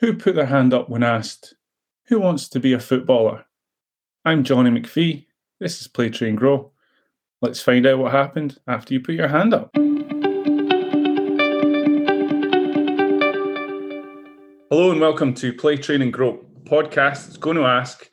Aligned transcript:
Who 0.00 0.14
put 0.14 0.36
their 0.36 0.46
hand 0.46 0.72
up 0.72 0.88
when 0.88 1.02
asked, 1.02 1.54
Who 2.06 2.20
wants 2.20 2.48
to 2.50 2.60
be 2.60 2.72
a 2.72 2.78
footballer? 2.78 3.46
I'm 4.24 4.44
Johnny 4.44 4.70
McPhee. 4.70 5.26
This 5.58 5.80
is 5.80 5.88
Play 5.88 6.08
Train 6.08 6.36
Grow. 6.36 6.70
Let's 7.42 7.60
find 7.60 7.84
out 7.84 7.98
what 7.98 8.12
happened 8.12 8.60
after 8.68 8.94
you 8.94 9.00
put 9.00 9.16
your 9.16 9.26
hand 9.26 9.54
up. 9.54 9.72
Hello 14.70 14.92
and 14.92 15.00
welcome 15.00 15.34
to 15.34 15.52
Play 15.52 15.76
Train 15.76 16.02
and 16.02 16.12
Grow 16.12 16.46
podcast. 16.62 17.26
It's 17.26 17.36
going 17.36 17.56
to 17.56 17.64
ask, 17.64 18.08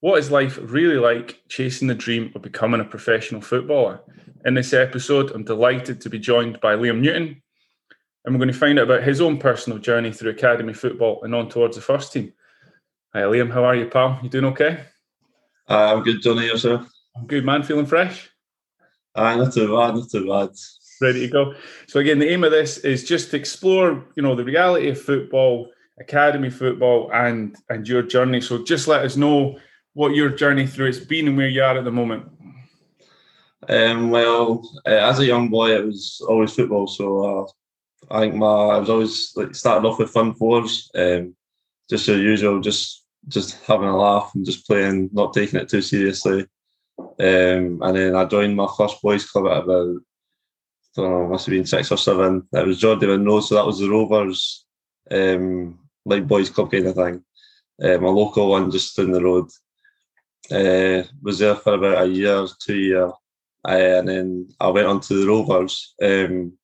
what 0.00 0.18
is 0.18 0.30
life 0.30 0.58
really 0.62 0.96
like 0.96 1.42
chasing 1.50 1.88
the 1.88 1.94
dream 1.94 2.32
of 2.34 2.40
becoming 2.40 2.80
a 2.80 2.84
professional 2.86 3.42
footballer? 3.42 4.00
In 4.46 4.54
this 4.54 4.72
episode, 4.72 5.32
I'm 5.32 5.44
delighted 5.44 6.00
to 6.00 6.08
be 6.08 6.18
joined 6.18 6.62
by 6.62 6.76
Liam 6.76 7.00
Newton, 7.00 7.42
and 8.26 8.34
we're 8.34 8.40
going 8.40 8.52
to 8.52 8.58
find 8.58 8.78
out 8.78 8.90
about 8.90 9.04
his 9.04 9.20
own 9.20 9.38
personal 9.38 9.78
journey 9.78 10.12
through 10.12 10.30
academy 10.30 10.72
football 10.72 11.22
and 11.22 11.34
on 11.34 11.48
towards 11.48 11.76
the 11.76 11.82
first 11.82 12.12
team. 12.12 12.32
Hi, 13.14 13.20
Liam. 13.20 13.52
How 13.52 13.64
are 13.64 13.76
you, 13.76 13.86
pal? 13.86 14.18
You 14.20 14.28
doing 14.28 14.46
okay? 14.46 14.80
Uh, 15.70 15.94
I'm 15.94 16.02
good, 16.02 16.20
Johnny. 16.20 16.46
Yourself? 16.46 16.90
I'm 17.16 17.26
good, 17.26 17.44
man. 17.44 17.62
Feeling 17.62 17.86
fresh? 17.86 18.28
Uh, 19.14 19.36
not 19.36 19.54
too 19.54 19.68
bad. 19.68 19.94
Not 19.94 20.10
too 20.10 20.28
bad. 20.28 20.50
Ready 21.00 21.20
to 21.20 21.28
go. 21.28 21.54
So 21.86 22.00
again, 22.00 22.18
the 22.18 22.28
aim 22.28 22.42
of 22.42 22.50
this 22.50 22.78
is 22.78 23.04
just 23.04 23.30
to 23.30 23.36
explore, 23.36 24.04
you 24.16 24.22
know, 24.22 24.34
the 24.34 24.44
reality 24.44 24.88
of 24.88 25.00
football, 25.00 25.70
academy 26.00 26.50
football, 26.50 27.10
and 27.12 27.56
and 27.68 27.86
your 27.86 28.02
journey. 28.02 28.40
So 28.40 28.64
just 28.64 28.88
let 28.88 29.04
us 29.04 29.16
know 29.16 29.58
what 29.92 30.14
your 30.14 30.30
journey 30.30 30.66
through 30.66 30.88
it's 30.88 30.98
been 30.98 31.28
and 31.28 31.36
where 31.36 31.48
you 31.48 31.62
are 31.62 31.78
at 31.78 31.84
the 31.84 31.92
moment. 31.92 32.24
Um, 33.68 34.10
well, 34.10 34.68
uh, 34.86 34.90
as 34.90 35.18
a 35.20 35.26
young 35.26 35.48
boy, 35.48 35.76
it 35.76 35.84
was 35.84 36.22
always 36.28 36.54
football. 36.54 36.86
So 36.86 37.24
uh, 37.24 37.46
I 38.10 38.20
think 38.20 38.34
my 38.34 38.46
I 38.46 38.78
was 38.78 38.90
always 38.90 39.32
like 39.36 39.54
started 39.54 39.86
off 39.86 39.98
with 39.98 40.10
fun 40.10 40.34
fours, 40.34 40.90
um, 40.94 41.34
just 41.90 42.06
the 42.06 42.14
usual, 42.14 42.60
just 42.60 43.04
just 43.28 43.64
having 43.64 43.88
a 43.88 43.96
laugh 43.96 44.30
and 44.34 44.44
just 44.44 44.66
playing, 44.66 45.10
not 45.12 45.32
taking 45.32 45.58
it 45.58 45.68
too 45.68 45.82
seriously. 45.82 46.46
Um, 46.98 47.82
and 47.82 47.96
then 47.96 48.16
I 48.16 48.24
joined 48.24 48.56
my 48.56 48.68
first 48.76 49.02
boys 49.02 49.28
club 49.28 49.46
at 49.46 49.64
about 49.64 49.96
I 50.98 51.02
don't 51.02 51.10
know, 51.10 51.28
must 51.28 51.46
have 51.46 51.52
been 51.52 51.66
six 51.66 51.92
or 51.92 51.98
seven. 51.98 52.46
It 52.52 52.66
was 52.66 52.78
Jordan 52.78 53.10
Monroe, 53.10 53.40
so 53.40 53.54
that 53.54 53.66
was 53.66 53.80
the 53.80 53.90
Rovers, 53.90 54.64
um, 55.10 55.78
like 56.04 56.26
boys 56.26 56.48
club 56.48 56.70
kind 56.70 56.86
of 56.86 56.94
thing. 56.94 57.24
Um, 57.82 58.04
a 58.04 58.10
local 58.10 58.48
one 58.48 58.70
just 58.70 58.96
down 58.96 59.10
the 59.10 59.22
road. 59.22 59.50
Uh, 60.50 61.06
was 61.22 61.38
there 61.40 61.56
for 61.56 61.74
about 61.74 62.04
a 62.04 62.08
year, 62.08 62.46
two 62.64 62.76
year, 62.76 63.08
uh, 63.08 63.98
and 63.98 64.08
then 64.08 64.48
I 64.60 64.68
went 64.68 64.86
on 64.86 65.00
to 65.00 65.14
the 65.14 65.26
Rovers. 65.26 65.94
Um, 66.02 66.56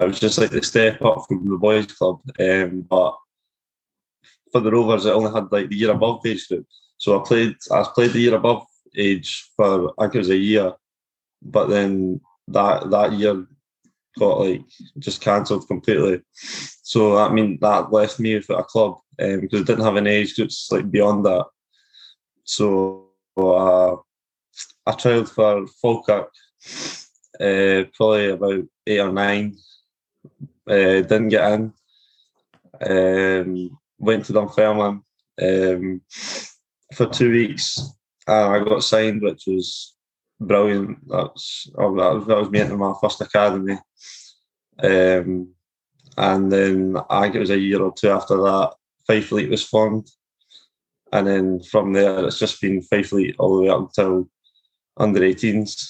I 0.00 0.04
was 0.04 0.18
just 0.20 0.38
like 0.38 0.50
the 0.50 0.62
step 0.62 1.02
up 1.02 1.24
from 1.28 1.48
the 1.48 1.56
boys 1.56 1.86
club, 1.86 2.20
um, 2.40 2.86
but 2.88 3.14
for 4.50 4.60
the 4.60 4.70
Rovers, 4.70 5.06
I 5.06 5.10
only 5.10 5.32
had 5.32 5.50
like 5.52 5.68
the 5.68 5.76
year 5.76 5.90
above 5.90 6.24
age 6.26 6.48
group. 6.48 6.66
So 6.98 7.18
I 7.20 7.26
played, 7.26 7.56
I 7.70 7.84
played 7.94 8.12
the 8.12 8.20
year 8.20 8.36
above 8.36 8.66
age 8.96 9.50
for 9.56 9.92
I 9.98 10.04
think 10.04 10.16
it 10.16 10.18
was 10.18 10.30
a 10.30 10.36
year, 10.36 10.72
but 11.42 11.66
then 11.66 12.20
that 12.48 12.90
that 12.90 13.12
year 13.12 13.46
got 14.18 14.40
like 14.40 14.62
just 14.98 15.20
cancelled 15.20 15.66
completely. 15.66 16.22
So 16.82 17.18
I 17.18 17.32
mean 17.32 17.58
that 17.60 17.92
left 17.92 18.20
me 18.20 18.34
without 18.34 18.60
a 18.60 18.64
club 18.64 18.98
um, 19.20 19.40
because 19.40 19.62
I 19.62 19.64
didn't 19.64 19.84
have 19.84 19.96
an 19.96 20.06
age 20.06 20.36
groups 20.36 20.70
like 20.70 20.90
beyond 20.90 21.24
that. 21.26 21.46
So 22.44 23.08
uh, 23.36 23.96
I 24.86 24.92
tried 24.92 25.28
for 25.28 25.66
Falkirk, 25.80 26.30
uh, 27.40 27.84
probably 27.94 28.30
about 28.30 28.64
eight 28.86 29.00
or 29.00 29.12
nine. 29.12 29.56
Uh, 30.68 31.02
didn't 31.02 31.28
get 31.28 31.52
in. 31.52 31.72
Um, 32.80 33.78
went 33.98 34.24
to 34.26 34.32
Dunfermline 34.32 35.02
um, 35.40 36.00
for 36.94 37.06
two 37.06 37.30
weeks, 37.30 37.80
I 38.26 38.58
got 38.60 38.84
signed, 38.84 39.22
which 39.22 39.44
was 39.46 39.94
brilliant. 40.40 40.98
That's 41.08 41.68
oh, 41.76 41.94
that 41.96 42.14
was, 42.14 42.26
that 42.26 42.38
was 42.38 42.50
me 42.50 42.60
into 42.60 42.76
my 42.76 42.94
first 43.00 43.20
academy. 43.20 43.78
Um, 44.82 45.54
and 46.16 46.52
then 46.52 46.96
I 47.08 47.22
think 47.22 47.36
it 47.36 47.40
was 47.40 47.50
a 47.50 47.58
year 47.58 47.82
or 47.82 47.92
two 47.94 48.10
after 48.10 48.36
that, 48.36 48.74
Fife 49.06 49.32
Elite 49.32 49.50
was 49.50 49.64
formed. 49.64 50.08
And 51.12 51.26
then 51.26 51.60
from 51.62 51.92
there, 51.92 52.24
it's 52.26 52.38
just 52.38 52.60
been 52.60 52.82
Fife 52.82 53.12
Elite 53.12 53.36
all 53.38 53.56
the 53.56 53.62
way 53.62 53.68
up 53.68 53.80
until 53.80 54.28
under 54.96 55.20
18s. 55.20 55.88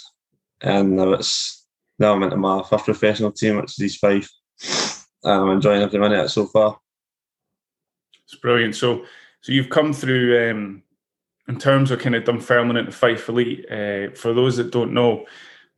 And 0.60 0.96
now 0.96 1.12
it's 1.12 1.61
now 2.02 2.12
I'm 2.12 2.22
into 2.22 2.36
my 2.36 2.62
first 2.64 2.84
professional 2.84 3.32
team, 3.32 3.56
which 3.56 3.78
is 3.78 3.80
East 3.80 4.00
Fife. 4.00 4.28
I'm 5.24 5.50
enjoying 5.50 5.82
every 5.82 6.00
minute 6.00 6.28
so 6.28 6.46
far. 6.46 6.78
It's 8.24 8.34
brilliant. 8.34 8.74
So, 8.74 9.04
so 9.40 9.52
you've 9.52 9.70
come 9.70 9.92
through 9.92 10.50
um, 10.50 10.82
in 11.48 11.58
terms 11.58 11.90
of 11.90 12.00
kind 12.00 12.16
of 12.16 12.24
Dunfermline 12.24 12.76
into 12.76 12.92
Fife 12.92 13.28
Elite. 13.28 13.64
Uh, 13.70 14.10
for 14.14 14.34
those 14.34 14.56
that 14.56 14.72
don't 14.72 14.92
know, 14.92 15.26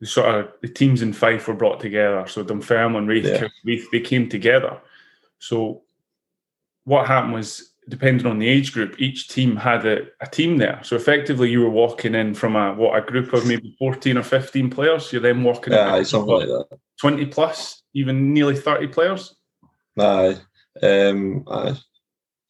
the 0.01 0.07
sort 0.07 0.33
of 0.33 0.51
the 0.61 0.67
teams 0.67 1.03
in 1.03 1.13
Fife 1.13 1.47
were 1.47 1.53
brought 1.53 1.79
together. 1.79 2.25
So 2.27 2.43
Dunfermline, 2.43 3.05
Raith, 3.07 3.25
yeah. 3.25 3.47
Raith, 3.63 3.87
they 3.91 4.01
came 4.01 4.27
together. 4.27 4.81
So 5.37 5.83
what 6.85 7.07
happened 7.07 7.33
was, 7.33 7.71
depending 7.89 8.25
on 8.27 8.39
the 8.39 8.47
age 8.47 8.73
group, 8.73 8.99
each 8.99 9.27
team 9.27 9.55
had 9.55 9.85
a, 9.85 10.07
a, 10.21 10.27
team 10.27 10.57
there. 10.57 10.79
So 10.83 10.95
effectively, 10.95 11.49
you 11.49 11.61
were 11.61 11.69
walking 11.69 12.15
in 12.15 12.33
from 12.33 12.55
a 12.55 12.73
what 12.73 12.97
a 12.97 13.05
group 13.05 13.33
of 13.33 13.45
maybe 13.45 13.75
fourteen 13.77 14.17
or 14.17 14.23
fifteen 14.23 14.69
players. 14.69 15.11
You're 15.11 15.21
then 15.21 15.43
walking 15.43 15.73
in 15.73 16.05
something 16.05 16.33
like 16.33 16.47
that. 16.47 16.79
Twenty 16.99 17.25
plus, 17.25 17.83
even 17.93 18.33
nearly 18.33 18.55
thirty 18.55 18.87
players. 18.87 19.35
Aye, 19.99 20.37
um, 20.81 21.43
aye. 21.47 21.75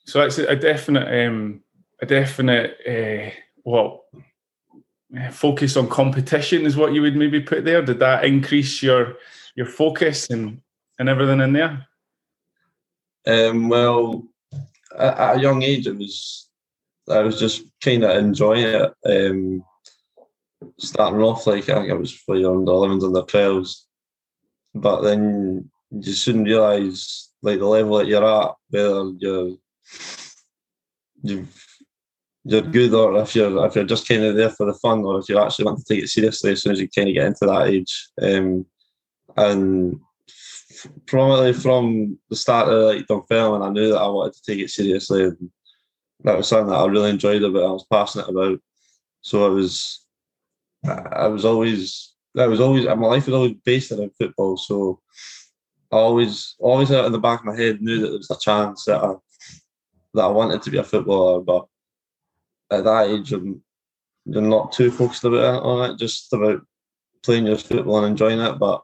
So 0.05 0.19
that's 0.19 0.37
a 0.37 0.55
definite, 0.55 1.27
um, 1.27 1.63
a 2.01 2.05
definite, 2.05 2.77
uh, 2.87 3.31
well, 3.63 4.05
focus 5.31 5.77
on 5.77 5.89
competition 5.89 6.65
is 6.65 6.77
what 6.77 6.93
you 6.93 7.01
would 7.01 7.15
maybe 7.15 7.41
put 7.41 7.65
there. 7.65 7.81
Did 7.81 7.99
that 7.99 8.25
increase 8.25 8.83
your 8.83 9.15
your 9.55 9.65
focus 9.65 10.29
and 10.29 10.61
and 10.99 11.09
everything 11.09 11.41
in 11.41 11.53
there? 11.53 11.87
Um, 13.27 13.69
well, 13.69 14.23
at, 14.97 15.37
a 15.37 15.41
young 15.41 15.63
age, 15.63 15.87
it 15.87 15.97
was 15.97 16.49
I 17.09 17.19
was 17.19 17.39
just 17.39 17.63
kind 17.81 18.03
of 18.03 18.17
enjoying 18.17 18.63
it. 18.63 18.93
Um, 19.05 19.63
starting 20.79 21.21
off 21.21 21.45
like 21.45 21.69
I 21.69 21.75
think 21.75 21.91
I 21.91 21.93
was 21.93 22.11
for 22.11 22.35
under 22.35 22.71
11s 22.71 23.03
and 23.03 23.15
the 23.15 23.23
12s, 23.25 23.81
but 24.73 25.01
then 25.01 25.69
you 25.91 26.13
soon 26.13 26.43
realise 26.43 27.31
like 27.41 27.59
the 27.59 27.65
level 27.65 27.97
that 27.97 28.07
you're 28.07 28.23
at, 28.23 28.53
whether 28.69 29.11
you're 29.19 29.55
you 31.21 31.47
you're 32.47 32.61
good 32.61 32.93
or 32.93 33.19
if 33.21 33.35
you're 33.35 33.65
if 33.65 33.75
you're 33.75 33.83
just 33.83 34.07
kind 34.07 34.23
of 34.23 34.35
there 34.35 34.51
for 34.51 34.67
the 34.67 34.73
fun 34.73 35.03
or 35.03 35.19
if 35.19 35.29
you 35.29 35.39
actually 35.39 35.65
want 35.65 35.79
to 35.79 35.85
take 35.93 36.03
it 36.03 36.07
seriously 36.07 36.51
as 36.51 36.61
soon 36.61 36.73
as 36.73 36.79
you 36.79 36.87
kind 36.89 37.09
of 37.09 37.15
get 37.15 37.25
into 37.25 37.45
that 37.45 37.67
age. 37.67 38.09
Um, 38.21 38.65
and 39.37 39.99
probably 41.05 41.53
from 41.53 42.17
the 42.29 42.35
start 42.35 42.69
of 42.69 42.83
like 42.83 43.07
Dunfermline, 43.07 43.61
I 43.61 43.69
knew 43.69 43.89
that 43.89 43.99
I 43.99 44.07
wanted 44.07 44.33
to 44.33 44.41
take 44.43 44.59
it 44.59 44.69
seriously. 44.69 45.23
And 45.23 45.49
that 46.23 46.37
was 46.37 46.47
something 46.47 46.69
that 46.69 46.79
I 46.79 46.85
really 46.85 47.09
enjoyed 47.09 47.43
about. 47.43 47.63
I 47.63 47.71
was 47.71 47.85
passionate 47.91 48.29
about. 48.29 48.59
So 49.21 49.45
I 49.45 49.49
was, 49.49 50.05
I 50.85 51.27
was 51.27 51.45
always, 51.45 52.13
that 52.35 52.49
was 52.49 52.59
always, 52.59 52.85
my 52.85 52.93
life 52.93 53.25
was 53.25 53.35
always 53.35 53.55
based 53.65 53.91
around 53.91 54.11
football. 54.17 54.57
So 54.57 55.01
I 55.91 55.97
always, 55.97 56.55
always 56.59 56.91
out 56.91 57.05
in 57.05 57.11
the 57.11 57.19
back 57.19 57.39
of 57.39 57.45
my 57.45 57.55
head 57.55 57.81
knew 57.81 58.01
that 58.01 58.07
there 58.07 58.17
was 58.17 58.31
a 58.31 58.39
chance 58.39 58.85
that 58.85 59.03
I, 59.03 59.13
that 60.13 60.23
I 60.23 60.27
wanted 60.27 60.61
to 60.61 60.71
be 60.71 60.77
a 60.77 60.83
footballer, 60.83 61.41
but 61.41 61.65
at 62.71 62.83
that 62.83 63.07
age, 63.09 63.33
I'm, 63.33 63.61
you're 64.25 64.41
not 64.41 64.71
too 64.71 64.89
focused 64.89 65.23
about 65.23 65.55
it 65.55 65.63
on 65.63 65.91
it, 65.91 65.99
just 65.99 66.31
about 66.33 66.61
playing 67.21 67.45
your 67.47 67.57
football 67.57 67.97
and 67.97 68.07
enjoying 68.07 68.39
it. 68.39 68.57
But 68.57 68.81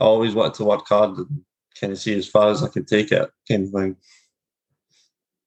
I 0.00 0.04
always 0.04 0.34
wanted 0.34 0.54
to 0.54 0.64
work 0.64 0.86
hard 0.88 1.16
and 1.16 1.42
kind 1.80 1.92
of 1.92 1.98
see 1.98 2.16
as 2.16 2.28
far 2.28 2.50
as 2.50 2.62
I 2.62 2.68
could 2.68 2.86
take 2.86 3.12
it, 3.12 3.30
kind 3.48 3.64
of 3.64 3.70
thing. 3.70 3.96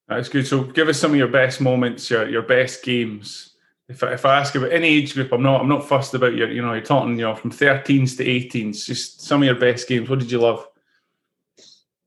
That's 0.07 0.29
good. 0.29 0.45
So, 0.45 0.63
give 0.63 0.89
us 0.89 0.99
some 0.99 1.11
of 1.11 1.17
your 1.17 1.27
best 1.27 1.61
moments, 1.61 2.09
your 2.09 2.27
your 2.27 2.41
best 2.41 2.83
games. 2.83 3.55
If 3.87 4.03
I, 4.03 4.13
if 4.13 4.25
I 4.25 4.39
ask 4.39 4.55
about 4.55 4.71
any 4.71 4.87
age 4.87 5.13
group, 5.13 5.31
I'm 5.31 5.43
not 5.43 5.61
I'm 5.61 5.69
not 5.69 5.87
fussed 5.87 6.13
about 6.13 6.35
your 6.35 6.51
you 6.51 6.61
know 6.61 6.73
you're 6.73 6.83
talking 6.83 7.17
you 7.17 7.25
know 7.25 7.35
from 7.35 7.51
13s 7.51 8.17
to 8.17 8.25
18s. 8.25 8.85
Just 8.85 9.21
some 9.21 9.41
of 9.41 9.45
your 9.45 9.55
best 9.55 9.87
games. 9.87 10.09
What 10.09 10.19
did 10.19 10.31
you 10.31 10.39
love? 10.39 10.67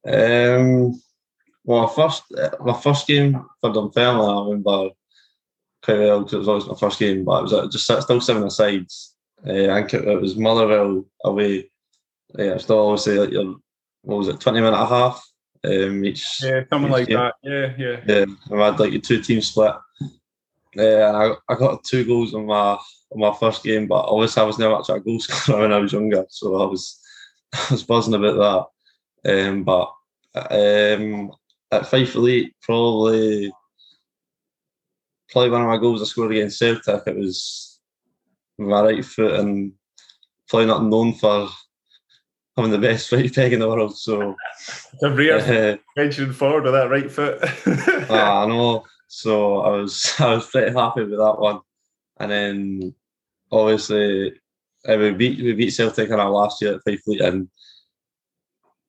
Um. 0.06 1.00
Well, 1.64 1.86
first 1.86 2.24
my 2.60 2.78
first 2.78 3.06
game 3.06 3.42
for 3.62 3.72
Dunfermline, 3.72 4.28
I 4.28 4.44
remember 4.44 4.90
quite 5.82 5.98
well 5.98 6.20
because 6.20 6.34
it 6.34 6.38
was 6.38 6.48
always 6.48 6.66
my 6.66 6.74
first 6.74 6.98
game, 6.98 7.24
but 7.24 7.38
it 7.38 7.52
was 7.54 7.72
just 7.72 8.02
still 8.02 8.20
seven 8.20 8.44
asides. 8.44 9.14
Uh, 9.46 9.70
I 9.70 9.82
think 9.82 9.94
it, 9.94 10.20
was 10.20 10.36
Motherwell 10.36 11.04
away. 11.24 11.70
Yeah, 12.36 12.56
still 12.58 12.88
obviously 12.88 13.18
like 13.18 13.30
your 13.30 13.56
what 14.02 14.18
was 14.18 14.28
it, 14.28 14.40
twenty 14.40 14.60
minute 14.60 14.76
and 14.76 14.82
a 14.82 14.86
half 14.86 15.24
um, 15.64 16.04
each. 16.04 16.42
Yeah, 16.42 16.62
something 16.70 16.90
each 16.90 16.92
like 16.92 17.08
game. 17.08 17.18
that. 17.18 17.34
Yeah, 17.42 17.74
yeah. 17.78 18.00
Yeah, 18.06 18.24
I 18.52 18.66
had 18.66 18.80
like 18.80 18.92
a 18.92 18.98
two 18.98 19.20
team 19.22 19.40
split. 19.40 19.74
Yeah, 20.74 21.08
and 21.08 21.16
I, 21.16 21.52
I 21.52 21.56
got 21.56 21.84
two 21.84 22.04
goals 22.04 22.34
on 22.34 22.46
my 22.46 22.72
on 23.12 23.20
my 23.20 23.32
first 23.34 23.62
game, 23.62 23.86
but 23.86 24.06
obviously 24.06 24.42
I 24.42 24.46
was 24.46 24.58
never 24.58 24.76
actually 24.76 24.98
a 24.98 25.00
goal 25.00 25.20
scorer 25.20 25.62
when 25.62 25.72
I 25.72 25.78
was 25.78 25.92
younger, 25.92 26.24
so 26.28 26.60
I 26.60 26.66
was 26.66 27.00
I 27.52 27.66
was 27.70 27.84
buzzing 27.84 28.14
about 28.14 28.70
that. 29.24 29.48
Um, 29.48 29.64
but 29.64 29.92
um, 30.34 31.32
at 31.70 31.86
Fife 31.86 32.14
Elite, 32.14 32.54
probably 32.62 33.52
probably 35.30 35.50
one 35.50 35.62
of 35.62 35.68
my 35.68 35.78
goals 35.78 36.02
I 36.02 36.04
scored 36.04 36.32
against 36.32 36.58
Celtic. 36.58 37.02
It 37.06 37.16
was 37.16 37.80
my 38.58 38.82
right 38.82 39.04
foot 39.04 39.40
and 39.40 39.72
probably 40.48 40.66
not 40.66 40.84
known 40.84 41.14
for 41.14 41.48
having 42.56 42.70
the 42.70 42.78
best 42.78 43.10
right 43.12 43.32
peg 43.32 43.52
in 43.52 43.60
the 43.60 43.68
world. 43.68 43.96
So 43.96 44.36
a 45.02 45.10
rare 45.10 45.38
uh, 45.38 45.76
forward 46.32 46.64
with 46.64 46.72
that 46.72 46.90
right 46.90 47.10
foot. 47.10 47.42
uh, 47.42 48.42
I 48.44 48.46
know. 48.46 48.84
So 49.08 49.60
I 49.60 49.70
was 49.70 50.14
I 50.18 50.34
was 50.34 50.46
pretty 50.46 50.76
happy 50.76 51.02
with 51.02 51.18
that 51.18 51.38
one. 51.38 51.60
And 52.18 52.30
then 52.30 52.94
obviously 53.50 54.32
uh, 54.88 54.96
we 54.96 55.10
beat 55.12 55.42
we 55.42 55.52
beat 55.52 55.70
Celtic 55.70 56.10
in 56.10 56.20
our 56.20 56.30
last 56.30 56.62
year 56.62 56.74
at 56.74 56.82
Fife 56.84 57.00
Elite 57.06 57.20
and 57.20 57.48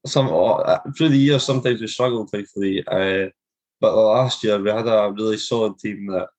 some 0.05 0.27
uh, 0.31 0.79
through 0.95 1.09
the 1.09 1.17
years 1.17 1.43
sometimes 1.43 1.81
we 1.81 1.87
struggled 1.87 2.29
Elite. 2.55 2.87
Uh, 2.87 3.29
but 3.81 3.91
the 3.93 4.01
last 4.01 4.43
year 4.43 4.59
we 4.59 4.69
had 4.69 4.87
a 4.87 5.13
really 5.15 5.37
solid 5.37 5.77
team 5.79 6.07
that 6.07 6.29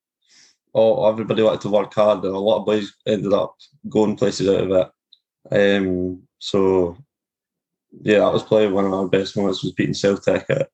all 0.73 1.09
everybody 1.09 1.41
wanted 1.41 1.61
to 1.61 1.69
work 1.69 1.93
hard 1.93 2.23
and 2.23 2.35
a 2.35 2.39
lot 2.39 2.59
of 2.59 2.65
boys 2.65 2.93
ended 3.05 3.33
up 3.33 3.55
going 3.89 4.15
places 4.15 4.47
out 4.47 4.63
of 4.63 4.71
it. 4.71 4.89
Um, 5.49 6.21
so 6.39 6.97
yeah, 8.01 8.19
that 8.19 8.33
was 8.33 8.43
probably 8.43 8.67
one 8.67 8.85
of 8.85 8.93
our 8.93 9.07
best 9.07 9.35
moments 9.35 9.63
was 9.63 9.71
beating 9.73 9.93
Celtic 9.93 10.45
at 10.49 10.69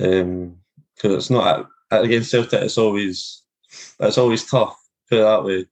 um 0.00 0.56
because 0.94 1.16
it's 1.16 1.30
not 1.30 1.68
against 1.90 2.30
Celtic 2.30 2.62
it's 2.62 2.78
always 2.78 3.42
it's 4.00 4.18
always 4.18 4.48
tough, 4.48 4.76
put 5.08 5.18
it 5.18 5.22
that 5.22 5.44
way. 5.44 5.66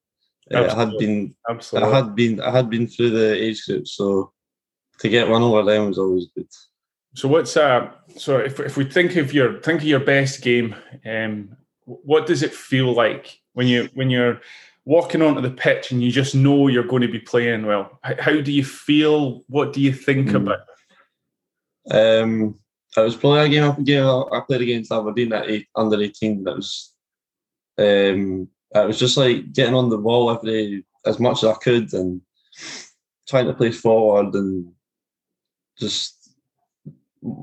Uh, 0.52 0.72
I 0.72 0.74
had 0.74 0.96
been 0.98 1.34
Absolutely. 1.48 1.90
I 1.90 1.96
had 1.96 2.14
been 2.14 2.40
I 2.40 2.50
had 2.50 2.70
been 2.70 2.86
through 2.86 3.10
the 3.10 3.34
age 3.34 3.64
group, 3.66 3.86
so 3.86 4.32
to 5.00 5.08
get 5.08 5.28
one 5.28 5.42
over 5.42 5.62
them 5.62 5.88
was 5.88 5.98
always 5.98 6.26
good. 6.34 6.48
So 7.14 7.28
what's 7.28 7.56
uh 7.56 7.90
so 8.16 8.38
if 8.38 8.60
if 8.60 8.76
we 8.76 8.84
think 8.84 9.16
of 9.16 9.32
your 9.32 9.60
think 9.60 9.80
of 9.80 9.86
your 9.86 10.00
best 10.00 10.42
game, 10.42 10.74
um 11.06 11.56
what 11.84 12.26
does 12.26 12.42
it 12.42 12.54
feel 12.54 12.92
like 12.92 13.40
when 13.52 13.66
you 13.66 13.88
when 13.94 14.10
you're 14.10 14.40
walking 14.88 15.20
onto 15.20 15.42
the 15.42 15.50
pitch 15.50 15.92
and 15.92 16.02
you 16.02 16.10
just 16.10 16.34
know 16.34 16.66
you're 16.66 16.82
going 16.82 17.02
to 17.02 17.12
be 17.12 17.18
playing 17.18 17.66
well? 17.66 17.98
How, 18.02 18.40
do 18.40 18.50
you 18.50 18.64
feel? 18.64 19.44
What 19.46 19.74
do 19.74 19.82
you 19.82 19.92
think 19.92 20.28
mm. 20.28 20.36
about? 20.36 20.60
Um, 21.90 22.58
it 22.96 23.00
was 23.02 23.14
probably 23.14 23.40
a 23.40 23.48
game, 23.50 23.84
game 23.84 24.06
I 24.32 24.40
played 24.46 24.62
against 24.62 24.90
Aberdeen 24.90 25.34
at 25.34 25.50
eight, 25.50 25.66
under 25.76 26.00
eighteen. 26.00 26.42
That 26.44 26.56
was 26.56 26.94
um, 27.78 28.48
it 28.74 28.86
was 28.86 28.98
just 28.98 29.18
like 29.18 29.52
getting 29.52 29.74
on 29.74 29.90
the 29.90 29.98
ball 29.98 30.30
every 30.30 30.84
as 31.04 31.20
much 31.20 31.44
as 31.44 31.50
I 31.50 31.54
could 31.54 31.92
and 31.92 32.22
trying 33.28 33.46
to 33.46 33.52
play 33.52 33.70
forward 33.70 34.34
and 34.34 34.72
just 35.78 36.32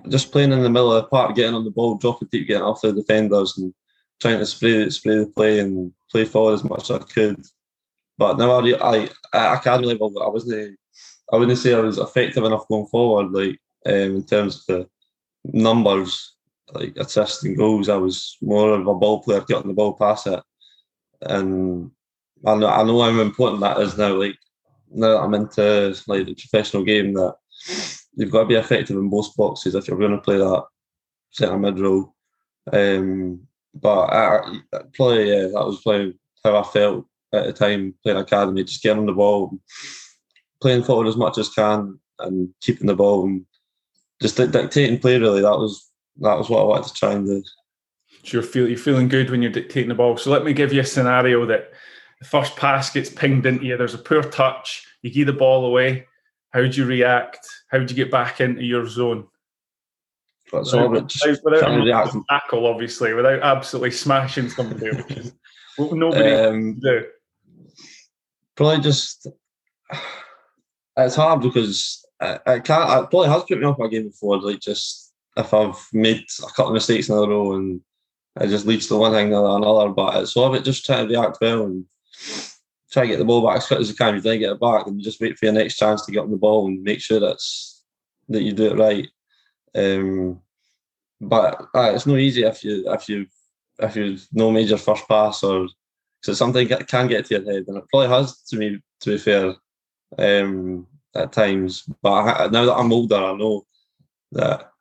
just 0.09 0.31
playing 0.31 0.51
in 0.51 0.63
the 0.63 0.69
middle 0.69 0.91
of 0.91 1.03
the 1.03 1.09
park, 1.09 1.35
getting 1.35 1.53
on 1.53 1.63
the 1.63 1.69
ball, 1.69 1.95
dropping 1.95 2.29
deep, 2.31 2.47
getting 2.47 2.63
off 2.63 2.81
the 2.81 2.91
defenders, 2.91 3.55
and 3.57 3.71
trying 4.21 4.39
to 4.39 4.45
spray 4.45 4.89
spray 4.89 5.17
the 5.17 5.27
play 5.27 5.59
and 5.59 5.91
play 6.11 6.25
forward 6.25 6.53
as 6.53 6.63
much 6.63 6.89
as 6.89 6.91
I 6.91 6.99
could. 6.99 7.43
But 8.17 8.37
now 8.37 8.59
I, 8.59 9.09
I 9.33 9.55
academy 9.55 9.87
level, 9.87 10.21
I 10.21 10.29
wasn't. 10.29 10.77
I 11.33 11.37
wouldn't 11.37 11.57
say 11.57 11.73
I 11.73 11.79
was 11.79 11.97
effective 11.97 12.43
enough 12.43 12.67
going 12.67 12.85
forward, 12.85 13.31
like 13.31 13.59
um, 13.87 14.17
in 14.17 14.23
terms 14.23 14.57
of 14.57 14.65
the 14.67 14.89
numbers, 15.43 16.35
like 16.73 16.95
assists 16.97 17.43
and 17.43 17.57
goals. 17.57 17.89
I 17.89 17.97
was 17.97 18.37
more 18.41 18.73
of 18.73 18.87
a 18.87 18.93
ball 18.93 19.21
player, 19.21 19.41
getting 19.41 19.67
the 19.67 19.73
ball, 19.73 19.93
past 19.93 20.27
it, 20.27 20.41
and 21.21 21.91
I 22.45 22.55
know 22.55 22.67
I 22.67 22.83
know 22.83 23.01
how 23.01 23.21
important 23.21 23.61
that 23.61 23.79
is 23.79 23.97
now. 23.97 24.13
Like 24.13 24.37
now 24.91 25.09
that 25.09 25.23
I'm 25.23 25.33
into 25.33 25.95
like 26.07 26.25
the 26.25 26.35
professional 26.35 26.83
game, 26.83 27.13
that 27.13 27.35
you've 28.15 28.31
got 28.31 28.41
to 28.41 28.47
be 28.47 28.55
effective 28.55 28.97
in 28.97 29.09
both 29.09 29.35
boxes 29.35 29.75
if 29.75 29.87
you're 29.87 29.97
going 29.97 30.11
to 30.11 30.19
play 30.19 30.37
that 30.37 30.63
centre 31.31 31.57
mid 31.57 31.79
role. 31.79 32.13
Um, 32.71 33.47
but 33.75 33.89
uh, 33.89 34.41
uh, 34.41 34.51
I, 34.73 34.79
probably 34.93 35.29
yeah, 35.29 35.47
that 35.47 35.65
was 35.65 35.81
probably 35.81 36.17
how 36.43 36.57
I 36.57 36.63
felt 36.63 37.05
at 37.33 37.45
the 37.45 37.53
time 37.53 37.93
playing 38.03 38.19
academy, 38.19 38.63
just 38.63 38.83
getting 38.83 39.05
the 39.05 39.11
ball, 39.11 39.59
playing 40.61 40.83
forward 40.83 41.07
as 41.07 41.17
much 41.17 41.37
as 41.37 41.49
can, 41.49 41.99
and 42.19 42.49
keeping 42.61 42.87
the 42.87 42.95
ball 42.95 43.25
and 43.25 43.45
just 44.21 44.37
dictating 44.37 44.99
play. 44.99 45.19
Really, 45.19 45.41
that 45.41 45.57
was 45.57 45.91
that 46.21 46.37
was 46.37 46.49
what 46.49 46.61
I 46.61 46.65
wanted 46.65 46.87
to 46.87 46.93
try 46.93 47.13
and 47.13 47.25
do. 47.25 47.43
So 48.23 48.37
you're, 48.37 48.43
feel, 48.43 48.67
you're 48.67 48.77
feeling 48.77 49.07
good 49.07 49.29
when 49.29 49.41
you're 49.41 49.51
dictating 49.51 49.89
the 49.89 49.95
ball. 49.95 50.17
So 50.17 50.31
let 50.31 50.43
me 50.43 50.53
give 50.53 50.73
you 50.73 50.81
a 50.81 50.85
scenario 50.85 51.45
that 51.45 51.71
the 52.19 52.25
first 52.25 52.55
pass 52.55 52.89
gets 52.91 53.09
pinged 53.09 53.45
into 53.45 53.65
you. 53.65 53.77
There's 53.77 53.93
a 53.93 53.99
poor 53.99 54.23
touch. 54.23 54.87
You 55.03 55.11
give 55.11 55.27
the 55.27 55.33
ball 55.33 55.65
away. 55.65 56.07
How 56.51 56.61
do 56.61 56.69
you 56.69 56.85
react? 56.85 57.45
How 57.69 57.79
do 57.79 57.83
you 57.83 57.95
get 57.95 58.09
back 58.09 58.39
into 58.39 58.63
your 58.63 58.87
zone? 58.87 59.27
That's 60.51 60.71
without, 60.71 60.95
all 60.95 61.01
just 61.01 61.43
without 61.43 62.13
tackle, 62.29 62.67
obviously, 62.67 63.13
without 63.13 63.41
absolutely 63.41 63.91
smashing 63.91 64.49
somebody, 64.49 64.91
which 64.91 65.11
is 65.17 65.33
nobody 65.79 66.33
um, 66.33 66.79
do. 66.79 67.05
Probably 68.55 68.81
just 68.81 69.27
it's 70.97 71.15
hard 71.15 71.41
because 71.41 72.05
I, 72.21 72.39
I 72.45 72.59
can't. 72.59 73.03
It 73.05 73.09
probably 73.09 73.29
has 73.29 73.43
put 73.43 73.59
me 73.59 73.65
off 73.65 73.79
my 73.79 73.87
game 73.87 74.07
before. 74.07 74.39
Like 74.39 74.59
just 74.59 75.13
if 75.35 75.53
I've 75.53 75.87
made 75.91 76.25
a 76.41 76.47
couple 76.47 76.67
of 76.67 76.73
mistakes 76.73 77.09
in 77.09 77.15
a 77.15 77.19
row 77.19 77.53
and 77.53 77.81
it 78.39 78.47
just 78.47 78.65
leads 78.65 78.87
to 78.87 78.95
one 78.95 79.11
thing 79.11 79.33
or 79.33 79.57
another. 79.57 79.89
But 79.89 80.21
it's 80.21 80.35
all 80.37 80.47
of 80.47 80.55
it 80.55 80.63
just 80.63 80.85
trying 80.85 81.07
to 81.07 81.13
react 81.13 81.37
well 81.41 81.63
and 81.65 81.85
try 82.91 83.03
to 83.03 83.07
get 83.07 83.19
the 83.19 83.25
ball 83.25 83.45
back 83.45 83.57
as 83.57 83.67
quick 83.67 83.79
as 83.79 83.89
you 83.89 83.95
can. 83.95 84.15
If 84.15 84.23
you 84.23 84.31
don't 84.31 84.39
get 84.39 84.51
it 84.53 84.59
back, 84.59 84.87
and 84.87 84.97
you 84.97 85.03
just 85.03 85.19
wait 85.19 85.37
for 85.37 85.45
your 85.45 85.53
next 85.53 85.77
chance 85.77 86.05
to 86.05 86.11
get 86.11 86.21
on 86.21 86.31
the 86.31 86.37
ball 86.37 86.67
and 86.67 86.81
make 86.83 87.01
sure 87.01 87.19
that's 87.19 87.83
that 88.29 88.43
you 88.43 88.53
do 88.53 88.71
it 88.71 88.77
right. 88.77 89.07
Um, 89.75 90.41
but 91.21 91.67
uh, 91.73 91.91
it's 91.93 92.05
not 92.05 92.19
easy 92.19 92.43
if 92.43 92.63
you 92.63 92.91
if 92.91 93.09
you 93.09 93.27
if 93.79 93.95
you 93.95 94.17
no 94.31 94.51
major 94.51 94.77
first 94.77 95.07
pass 95.07 95.43
or 95.43 95.67
because 96.21 96.37
something 96.37 96.67
can 96.67 97.07
get 97.07 97.25
to 97.25 97.35
your 97.35 97.53
head, 97.53 97.65
and 97.67 97.77
it 97.77 97.83
probably 97.89 98.09
has 98.09 98.41
to 98.43 98.57
me. 98.57 98.79
To 99.01 99.11
be 99.11 99.17
fair, 99.17 99.53
um, 100.17 100.87
at 101.15 101.31
times. 101.31 101.83
But 102.01 102.11
I, 102.11 102.47
now 102.47 102.65
that 102.65 102.75
I'm 102.75 102.91
older, 102.91 103.15
I 103.15 103.35
know 103.35 103.65
that 104.31 104.71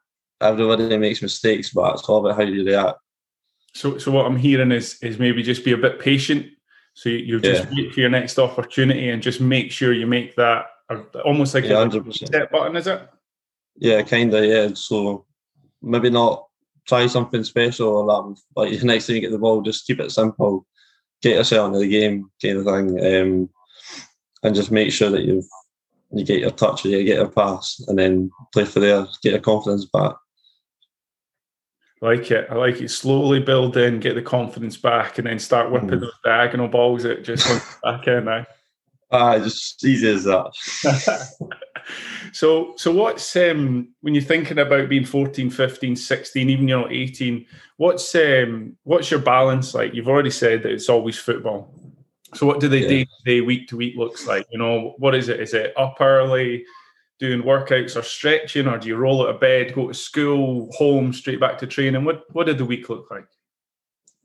everybody 0.40 0.96
makes 0.96 1.22
mistakes, 1.22 1.70
but 1.70 1.94
it's 1.94 2.02
all 2.04 2.24
about 2.24 2.36
how 2.36 2.42
you 2.42 2.64
react. 2.64 2.98
So, 3.74 3.98
so 3.98 4.12
what 4.12 4.26
I'm 4.26 4.36
hearing 4.36 4.72
is 4.72 4.98
is 5.02 5.18
maybe 5.18 5.42
just 5.42 5.64
be 5.64 5.72
a 5.72 5.76
bit 5.78 6.00
patient. 6.00 6.46
So 6.94 7.08
you, 7.08 7.18
you 7.18 7.40
just 7.40 7.64
yeah. 7.64 7.70
wait 7.72 7.92
for 7.92 8.00
your 8.00 8.10
next 8.10 8.38
opportunity 8.38 9.10
and 9.10 9.22
just 9.22 9.40
make 9.40 9.72
sure 9.72 9.92
you 9.92 10.06
make 10.06 10.36
that 10.36 10.66
almost 11.24 11.54
like 11.54 11.64
yeah, 11.64 11.84
a 11.84 12.12
step 12.12 12.52
button, 12.52 12.76
is 12.76 12.86
it? 12.86 13.08
Yeah, 13.76 14.02
kind 14.02 14.32
of. 14.34 14.44
Yeah. 14.44 14.68
So 14.74 15.26
maybe 15.82 16.10
not 16.10 16.46
try 16.86 17.06
something 17.06 17.44
special 17.44 17.88
or 17.88 18.06
that. 18.06 18.36
Like 18.56 18.82
next 18.84 19.06
time 19.06 19.16
you 19.16 19.22
get 19.22 19.30
the 19.30 19.38
ball, 19.38 19.62
just 19.62 19.86
keep 19.86 20.00
it 20.00 20.12
simple, 20.12 20.66
get 21.22 21.36
yourself 21.36 21.68
into 21.68 21.80
the 21.80 21.88
game, 21.88 22.30
kind 22.42 22.58
of 22.58 22.64
thing, 22.64 23.20
um, 23.22 23.50
and 24.42 24.54
just 24.54 24.70
make 24.70 24.92
sure 24.92 25.10
that 25.10 25.24
you've 25.24 25.46
you 26.12 26.24
get 26.24 26.40
your 26.40 26.50
touch, 26.50 26.84
you 26.84 27.02
get 27.04 27.16
your 27.16 27.28
pass, 27.28 27.80
and 27.88 27.98
then 27.98 28.30
play 28.52 28.64
for 28.64 28.78
there, 28.78 29.06
get 29.22 29.32
your 29.32 29.40
confidence 29.40 29.84
back. 29.86 30.12
Like 32.00 32.30
it. 32.30 32.46
I 32.50 32.54
like 32.54 32.80
it. 32.80 32.90
Slowly 32.90 33.40
build 33.40 33.76
in, 33.76 33.98
get 33.98 34.14
the 34.14 34.22
confidence 34.22 34.76
back, 34.76 35.18
and 35.18 35.26
then 35.26 35.38
start 35.38 35.72
whipping 35.72 35.88
mm. 35.88 36.00
those 36.00 36.12
diagonal 36.22 36.68
balls 36.68 37.04
It 37.04 37.24
just 37.24 37.46
back 37.82 38.06
in 38.06 38.26
now. 38.26 38.46
Ah, 39.10 39.38
just 39.38 39.82
easy 39.84 40.10
as 40.10 40.24
that. 40.24 40.52
so, 42.32 42.74
so 42.76 42.92
what's 42.92 43.34
um, 43.36 43.88
when 44.00 44.14
you're 44.14 44.22
thinking 44.22 44.58
about 44.58 44.88
being 44.88 45.04
14, 45.04 45.50
15, 45.50 45.96
16, 45.96 46.50
even 46.50 46.68
you're 46.68 46.80
not 46.80 46.92
18? 46.92 47.46
What's 47.76 48.14
um, 48.14 48.76
what's 48.84 49.10
your 49.10 49.20
balance 49.20 49.74
like? 49.74 49.94
You've 49.94 50.08
already 50.08 50.30
said 50.30 50.62
that 50.62 50.72
it's 50.72 50.88
always 50.88 51.18
football. 51.18 51.74
So 52.34 52.46
what 52.46 52.60
do 52.60 52.68
they 52.68 52.82
yeah. 52.82 52.88
day 52.88 53.04
to 53.04 53.24
day, 53.24 53.40
week 53.40 53.68
to 53.68 53.76
week 53.76 53.96
looks 53.96 54.26
like? 54.26 54.46
You 54.50 54.58
know, 54.58 54.94
what 54.98 55.14
is 55.14 55.28
it? 55.28 55.40
Is 55.40 55.54
it 55.54 55.72
up 55.76 55.96
early, 56.00 56.64
doing 57.18 57.42
workouts 57.42 57.96
or 57.96 58.02
stretching, 58.02 58.66
or 58.66 58.78
do 58.78 58.88
you 58.88 58.96
roll 58.96 59.22
out 59.22 59.34
of 59.34 59.40
bed, 59.40 59.74
go 59.74 59.88
to 59.88 59.94
school, 59.94 60.70
home, 60.72 61.12
straight 61.12 61.40
back 61.40 61.58
to 61.58 61.66
training? 61.66 62.04
What 62.04 62.24
what 62.32 62.46
did 62.46 62.58
the 62.58 62.64
week 62.64 62.88
look 62.88 63.10
like? 63.10 63.26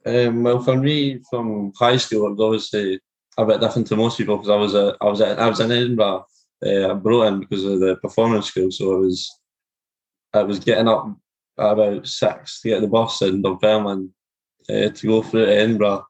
Um, 0.06 0.44
well, 0.44 0.62
for 0.62 0.76
me, 0.76 1.22
from 1.30 1.74
high 1.78 1.98
school, 1.98 2.28
it 2.28 2.32
was 2.32 2.40
obviously 2.40 3.00
a 3.38 3.46
bit 3.46 3.62
different 3.62 3.88
to 3.88 3.96
most 3.96 4.18
people 4.18 4.38
because 4.38 4.50
I 4.50 4.56
was 4.56 4.74
a, 4.74 4.96
I 5.02 5.06
was 5.06 5.22
at, 5.22 5.40
I 5.40 5.48
was 5.48 5.60
in 5.60 5.72
Edinburgh. 5.72 6.26
Uh, 6.66 6.94
brought 6.94 7.28
in 7.28 7.40
because 7.40 7.64
of 7.64 7.80
the 7.80 7.96
performance 7.98 8.48
school, 8.48 8.70
so 8.72 8.94
I 8.94 8.98
was 8.98 9.40
I 10.34 10.44
was 10.44 10.60
getting 10.60 10.88
up 10.88 11.16
at 11.58 11.72
about 11.72 12.08
six 12.08 12.62
to 12.62 12.70
get 12.70 12.82
the 12.82 12.88
bus 12.88 13.22
in 13.22 13.42
Dunfermline 13.42 14.14
uh, 14.70 14.90
to 14.90 15.08
go 15.08 15.22
through 15.22 15.46
to 15.46 15.56
Edinburgh. 15.56 16.06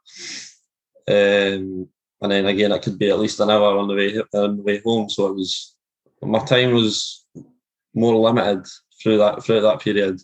Um, 1.07 1.87
and 2.21 2.31
then 2.31 2.45
again, 2.47 2.71
it 2.71 2.81
could 2.81 2.99
be 2.99 3.09
at 3.09 3.19
least 3.19 3.39
an 3.39 3.49
hour 3.49 3.77
on 3.77 3.87
the 3.87 3.95
way 3.95 4.17
on 4.33 4.57
the 4.57 4.63
way 4.63 4.81
home. 4.83 5.09
So 5.09 5.27
it 5.27 5.35
was 5.35 5.75
my 6.21 6.39
time 6.39 6.73
was 6.73 7.25
more 7.93 8.15
limited 8.15 8.67
through 9.01 9.17
that 9.19 9.43
throughout 9.43 9.61
that 9.61 9.81
period 9.81 10.19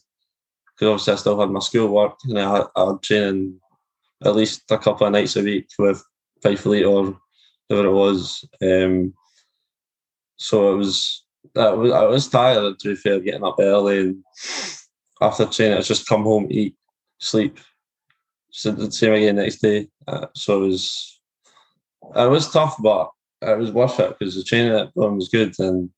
because 0.75 0.87
obviously 0.89 1.13
I 1.13 1.15
still 1.17 1.39
had 1.39 1.49
my 1.49 1.59
schoolwork 1.59 2.17
and 2.25 2.39
I 2.39 2.57
had, 2.57 2.65
I 2.75 2.85
had 2.87 3.01
training 3.01 3.59
at 4.23 4.35
least 4.35 4.63
a 4.69 4.77
couple 4.77 5.07
of 5.07 5.13
nights 5.13 5.35
a 5.35 5.43
week 5.43 5.67
with 5.79 6.03
Fife 6.43 6.65
Elite 6.65 6.85
or 6.85 7.17
whatever 7.67 7.87
it 7.87 7.93
was. 7.93 8.43
Um, 8.61 9.13
so 10.37 10.73
it 10.73 10.77
was 10.77 11.23
I 11.55 11.69
was 11.69 11.91
I 11.91 12.03
was 12.03 12.27
tired 12.27 12.79
to 12.79 12.89
be 12.89 12.95
fair, 12.95 13.19
getting 13.19 13.43
up 13.43 13.55
early 13.59 13.99
and 13.99 14.23
after 15.21 15.45
training, 15.45 15.77
it's 15.77 15.87
just 15.87 16.07
come 16.07 16.23
home, 16.23 16.47
eat, 16.49 16.75
sleep. 17.19 17.59
So 18.51 18.71
the 18.71 18.91
same 18.91 19.13
again 19.13 19.37
next 19.37 19.57
day. 19.57 19.87
Uh, 20.07 20.27
so 20.35 20.63
it 20.63 20.67
was 20.67 21.19
it 22.15 22.29
was 22.29 22.51
tough, 22.51 22.75
but 22.81 23.09
it 23.41 23.57
was 23.57 23.71
worth 23.71 23.99
it 23.99 24.17
because 24.17 24.35
the 24.35 24.43
training 24.43 24.73
at 24.73 24.93
Birmingham 24.93 25.17
was 25.17 25.29
good 25.29 25.53
and 25.59 25.89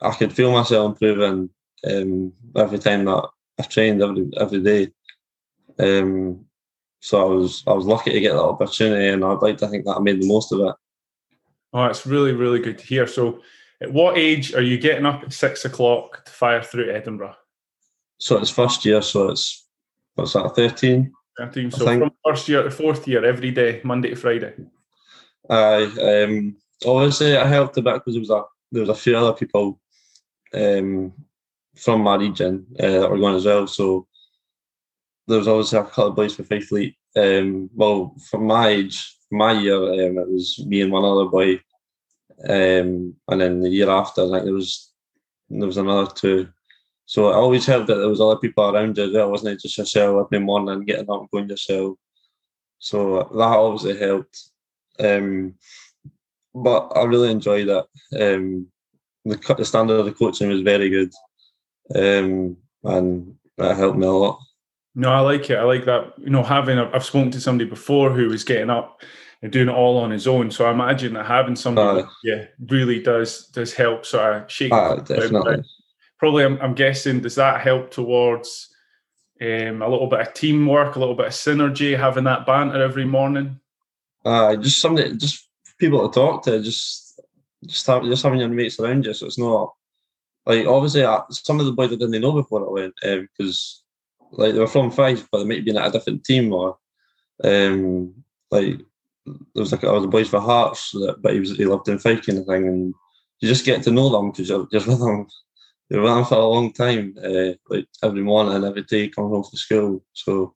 I 0.00 0.12
could 0.12 0.32
feel 0.32 0.52
myself 0.52 0.92
improving 0.92 1.48
um, 1.88 2.32
every 2.56 2.78
time 2.78 3.04
that 3.04 3.28
I 3.58 3.62
trained 3.62 4.02
every 4.02 4.30
every 4.38 4.60
day. 4.60 4.88
Um, 5.78 6.44
so 7.00 7.20
I 7.20 7.24
was 7.24 7.64
I 7.66 7.72
was 7.72 7.86
lucky 7.86 8.12
to 8.12 8.20
get 8.20 8.32
that 8.32 8.42
opportunity, 8.42 9.08
and 9.08 9.24
I'd 9.24 9.42
like 9.42 9.58
to 9.58 9.68
think 9.68 9.84
that 9.84 9.96
I 9.96 10.00
made 10.00 10.20
the 10.20 10.28
most 10.28 10.52
of 10.52 10.60
it. 10.60 10.74
Oh, 11.72 11.84
it's 11.86 12.06
really 12.06 12.32
really 12.32 12.60
good 12.60 12.78
to 12.78 12.86
hear. 12.86 13.06
So, 13.06 13.40
at 13.82 13.92
what 13.92 14.16
age 14.16 14.54
are 14.54 14.62
you 14.62 14.78
getting 14.78 15.06
up 15.06 15.22
at 15.22 15.32
six 15.32 15.64
o'clock 15.64 16.24
to 16.24 16.30
fire 16.30 16.62
through 16.62 16.90
Edinburgh? 16.90 17.36
So 18.18 18.38
it's 18.38 18.50
first 18.50 18.84
year, 18.84 19.02
so 19.02 19.30
it's 19.30 19.66
what's 20.14 20.34
that, 20.34 20.54
thirteen? 20.54 21.12
Thirteen. 21.36 21.70
So 21.70 21.84
from 21.84 22.12
first 22.24 22.48
year 22.48 22.62
to 22.62 22.70
fourth 22.70 23.08
year, 23.08 23.24
every 23.24 23.50
day, 23.50 23.80
Monday 23.84 24.10
to 24.10 24.16
Friday. 24.16 24.54
I 25.50 25.82
um, 25.84 26.56
obviously 26.86 27.36
I 27.36 27.46
helped 27.46 27.76
a 27.78 27.82
bit 27.82 27.94
because 27.94 28.14
there 28.14 28.20
was 28.20 28.30
a 28.30 28.42
there 28.70 28.80
was 28.80 28.90
a 28.90 28.94
few 28.94 29.16
other 29.16 29.32
people 29.32 29.80
um, 30.54 31.12
from 31.76 32.02
my 32.02 32.16
region 32.16 32.66
uh, 32.78 33.00
that 33.00 33.10
were 33.10 33.18
going 33.18 33.36
as 33.36 33.44
well. 33.44 33.66
So 33.66 34.06
there 35.26 35.38
was 35.38 35.48
always 35.48 35.72
a 35.72 35.82
couple 35.82 36.08
of 36.08 36.16
boys 36.16 36.34
for 36.34 36.44
Fife 36.44 36.70
Elite. 36.70 36.96
Um, 37.16 37.70
well, 37.74 38.14
from 38.30 38.46
my 38.46 38.68
age, 38.68 39.16
my 39.30 39.52
year, 39.52 39.76
um, 39.76 40.18
it 40.18 40.28
was 40.28 40.64
me 40.66 40.82
and 40.82 40.92
one 40.92 41.04
other 41.04 41.28
boy. 41.28 41.60
Um, 42.48 43.14
and 43.28 43.40
then 43.40 43.60
the 43.60 43.70
year 43.70 43.90
after, 43.90 44.22
like 44.22 44.44
there 44.44 44.52
was 44.52 44.90
there 45.48 45.66
was 45.66 45.76
another 45.76 46.10
two. 46.10 46.48
So 47.06 47.28
it 47.28 47.34
always 47.34 47.66
helped 47.66 47.88
that 47.88 47.96
there 47.96 48.08
was 48.08 48.20
other 48.20 48.36
people 48.38 48.64
around 48.64 48.96
you 48.96 49.04
as 49.04 49.12
well, 49.12 49.30
wasn't 49.30 49.54
it? 49.54 49.60
Just 49.60 49.78
yourself 49.78 50.26
every 50.26 50.44
morning, 50.44 50.84
getting 50.84 51.10
up 51.10 51.20
and 51.20 51.30
going 51.30 51.48
yourself. 51.48 51.96
So 52.78 53.28
that 53.34 53.38
obviously 53.38 53.98
helped. 53.98 54.50
Um, 54.98 55.54
but 56.54 56.92
I 56.96 57.04
really 57.04 57.30
enjoyed 57.30 57.68
it. 57.68 57.84
Um, 58.20 58.66
the, 59.24 59.54
the 59.56 59.64
standard 59.64 60.00
of 60.00 60.06
the 60.06 60.12
coaching 60.12 60.48
was 60.48 60.62
very 60.62 60.88
good, 60.88 61.12
um, 61.94 62.56
and 62.84 63.36
that 63.58 63.76
helped 63.76 63.98
me 63.98 64.06
a 64.06 64.10
lot. 64.10 64.40
No, 64.94 65.10
I 65.10 65.20
like 65.20 65.48
it. 65.48 65.56
I 65.56 65.62
like 65.62 65.84
that. 65.86 66.14
You 66.18 66.30
know, 66.30 66.42
having 66.42 66.78
I've 66.78 67.04
spoken 67.04 67.30
to 67.30 67.40
somebody 67.40 67.68
before 67.70 68.10
who 68.10 68.28
was 68.28 68.44
getting 68.44 68.70
up 68.70 69.02
and 69.42 69.50
doing 69.50 69.68
it 69.68 69.74
all 69.74 69.98
on 69.98 70.10
his 70.10 70.26
own. 70.26 70.50
So 70.50 70.66
I 70.66 70.70
imagine 70.70 71.14
that 71.14 71.26
having 71.26 71.56
somebody, 71.56 72.02
uh, 72.02 72.06
yeah, 72.22 72.44
really 72.68 73.02
does 73.02 73.46
does 73.48 73.74
help 73.74 74.06
sort 74.06 74.36
of 74.36 74.50
shake. 74.50 74.72
Uh, 74.72 74.96
definitely. 74.96 75.64
Probably, 76.18 76.44
I'm, 76.44 76.60
I'm, 76.60 76.74
guessing, 76.74 77.20
does 77.20 77.34
that 77.34 77.60
help 77.60 77.90
towards 77.90 78.68
um, 79.40 79.82
a 79.82 79.88
little 79.88 80.06
bit 80.06 80.20
of 80.20 80.34
teamwork, 80.34 80.94
a 80.94 81.00
little 81.00 81.16
bit 81.16 81.26
of 81.26 81.32
synergy, 81.32 81.98
having 81.98 82.24
that 82.24 82.46
banter 82.46 82.80
every 82.80 83.04
morning? 83.04 83.58
Uh, 84.24 84.54
just 84.54 84.80
something, 84.80 85.18
just 85.18 85.48
people 85.78 86.08
to 86.08 86.14
talk 86.14 86.44
to, 86.44 86.62
just 86.62 87.20
just 87.66 87.86
have, 87.88 88.04
just 88.04 88.22
having 88.22 88.38
your 88.38 88.48
mates 88.48 88.78
around 88.78 89.04
you. 89.04 89.14
So 89.14 89.26
it's 89.26 89.38
not 89.38 89.74
like 90.46 90.66
obviously 90.66 91.02
uh, 91.02 91.22
some 91.30 91.58
of 91.58 91.66
the 91.66 91.72
boys 91.72 91.92
I 91.92 91.96
didn't 91.96 92.20
know 92.20 92.32
before 92.32 92.66
I 92.66 92.70
went 92.70 92.94
because 93.02 93.82
like 94.30 94.54
they 94.54 94.60
were 94.60 94.68
from 94.68 94.92
Fife, 94.92 95.28
but 95.30 95.38
they 95.38 95.44
might 95.44 95.56
have 95.56 95.64
been 95.64 95.76
at 95.76 95.88
a 95.88 95.92
different 95.92 96.24
team 96.24 96.52
or 96.52 96.78
um, 97.42 98.14
like 98.52 98.80
there 99.26 99.36
was 99.54 99.72
like 99.72 99.84
I 99.84 99.92
was 99.92 100.04
a 100.04 100.08
boys 100.08 100.28
for 100.28 100.40
Hearts, 100.40 100.94
but 101.20 101.32
he 101.32 101.40
was 101.40 101.56
he 101.56 101.64
lived 101.64 101.88
in 101.88 101.98
kind 101.98 102.16
of 102.16 102.46
thing, 102.46 102.68
and 102.68 102.94
you 103.40 103.48
just 103.48 103.64
get 103.64 103.82
to 103.84 103.90
know 103.90 104.08
them 104.10 104.30
because 104.30 104.48
you're 104.48 104.66
just 104.72 104.86
with 104.88 105.00
them. 105.00 105.26
You're 105.88 106.02
with 106.02 106.14
them 106.14 106.24
for 106.24 106.36
a 106.36 106.46
long 106.46 106.72
time, 106.72 107.14
uh, 107.22 107.52
like 107.68 107.86
every 108.02 108.22
morning, 108.22 108.64
every 108.64 108.82
day 108.82 109.08
coming 109.08 109.30
home 109.30 109.44
from 109.44 109.56
school. 109.56 110.04
So, 110.12 110.54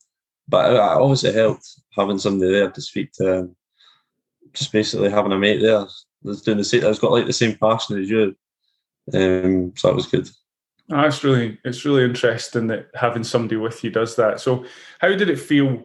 but 0.49 0.73
it, 0.73 0.79
obviously 0.79 1.33
helped 1.33 1.69
having 1.97 2.19
somebody 2.19 2.53
there 2.53 2.71
to 2.71 2.81
speak 2.81 3.13
to, 3.15 3.41
um, 3.41 3.57
just 4.53 4.73
basically 4.73 5.11
having 5.11 5.33
a 5.33 5.39
mate 5.39 5.61
there 5.61 5.85
that's 6.23 6.43
doing 6.43 6.59
the 6.59 6.65
same, 6.65 6.81
that's 6.81 6.99
got 6.99 7.13
like 7.13 7.27
the 7.27 7.33
same 7.33 7.57
passion 7.57 8.01
as 8.01 8.09
you. 8.09 8.35
Um, 9.13 9.73
so 9.77 9.89
that 9.89 9.95
was 9.95 10.07
good. 10.07 10.29
That's 10.89 11.25
really 11.25 11.59
it's 11.65 11.85
really 11.85 12.05
interesting 12.05 12.69
that 12.69 12.89
having 12.95 13.25
somebody 13.25 13.57
with 13.57 13.83
you 13.85 13.91
does 13.91 14.17
that. 14.17 14.41
So, 14.41 14.65
how 15.01 15.09
did 15.09 15.29
it 15.29 15.39
feel 15.39 15.85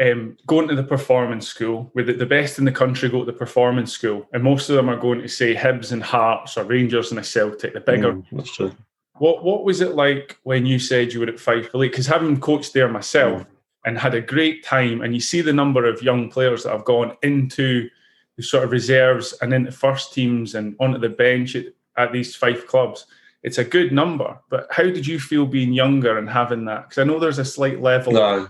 um, 0.00 0.36
going 0.46 0.68
to 0.68 0.74
the 0.74 0.82
performance 0.82 1.46
school? 1.46 1.90
Where 1.92 2.04
the, 2.04 2.14
the 2.14 2.26
best 2.26 2.58
in 2.58 2.64
the 2.64 2.72
country 2.72 3.08
go 3.08 3.20
to 3.20 3.24
the 3.24 3.32
performance 3.32 3.92
school, 3.92 4.26
and 4.32 4.42
most 4.42 4.68
of 4.68 4.76
them 4.76 4.88
are 4.88 4.96
going 4.96 5.20
to 5.22 5.28
say 5.28 5.54
Hibs 5.54 5.92
and 5.92 6.02
Hearts 6.02 6.56
or 6.56 6.64
Rangers 6.64 7.10
and 7.10 7.20
a 7.20 7.24
Celtic, 7.24 7.74
the 7.74 7.80
bigger. 7.80 8.14
Mm, 8.14 8.24
that's 8.32 8.54
true. 8.54 8.74
What 9.18 9.44
What 9.44 9.64
was 9.64 9.80
it 9.80 9.94
like 9.94 10.38
when 10.42 10.66
you 10.66 10.78
said 10.78 11.12
you 11.12 11.20
were 11.20 11.28
at 11.28 11.40
Fife 11.40 11.72
Elite? 11.74 11.92
Because 11.92 12.06
having 12.06 12.40
coached 12.40 12.72
there 12.72 12.88
myself 12.88 13.42
mm. 13.42 13.46
and 13.84 13.98
had 13.98 14.14
a 14.14 14.20
great 14.20 14.64
time, 14.64 15.02
and 15.02 15.14
you 15.14 15.20
see 15.20 15.40
the 15.40 15.52
number 15.52 15.84
of 15.84 16.02
young 16.02 16.30
players 16.30 16.64
that 16.64 16.72
have 16.72 16.84
gone 16.84 17.16
into 17.22 17.88
the 18.36 18.42
sort 18.42 18.64
of 18.64 18.72
reserves 18.72 19.32
and 19.42 19.54
into 19.54 19.70
first 19.70 20.12
teams 20.12 20.56
and 20.56 20.74
onto 20.80 20.98
the 20.98 21.08
bench 21.08 21.54
at, 21.54 21.66
at 21.96 22.12
these 22.12 22.34
Fife 22.34 22.66
clubs 22.66 23.06
it's 23.44 23.58
a 23.58 23.64
good 23.64 23.92
number. 23.92 24.36
But 24.48 24.66
how 24.70 24.84
did 24.84 25.06
you 25.06 25.20
feel 25.20 25.46
being 25.46 25.72
younger 25.72 26.18
and 26.18 26.28
having 26.28 26.64
that? 26.64 26.88
Because 26.88 26.98
I 26.98 27.04
know 27.04 27.20
there's 27.20 27.38
a 27.38 27.44
slight 27.44 27.80
level. 27.80 28.14
No. 28.14 28.48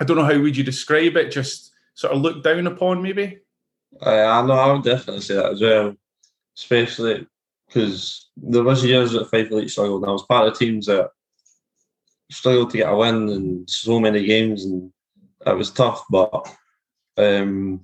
I 0.00 0.04
don't 0.04 0.16
know 0.16 0.24
how 0.24 0.38
would 0.38 0.56
you 0.56 0.64
describe 0.64 1.16
it. 1.16 1.30
Just 1.30 1.72
sort 1.94 2.12
of 2.14 2.20
looked 2.20 2.44
down 2.44 2.66
upon, 2.66 3.02
maybe. 3.02 3.40
I, 4.00 4.20
I 4.20 4.46
know. 4.46 4.52
I 4.52 4.72
would 4.72 4.84
definitely 4.84 5.22
say 5.22 5.34
that 5.34 5.52
as 5.52 5.60
well, 5.60 5.94
especially 6.56 7.26
because 7.66 8.28
there 8.36 8.62
was 8.62 8.84
years 8.84 9.12
that 9.12 9.30
Fife 9.30 9.50
Elite 9.50 9.70
struggled. 9.70 10.02
And 10.02 10.10
I 10.10 10.12
was 10.12 10.24
part 10.24 10.48
of 10.48 10.58
teams 10.58 10.86
that 10.86 11.10
struggled 12.30 12.70
to 12.70 12.78
get 12.78 12.92
a 12.92 12.96
win 12.96 13.28
in 13.28 13.64
so 13.66 13.98
many 13.98 14.24
games, 14.24 14.64
and 14.64 14.92
it 15.46 15.56
was 15.56 15.70
tough. 15.70 16.04
But 16.10 16.54
um, 17.16 17.80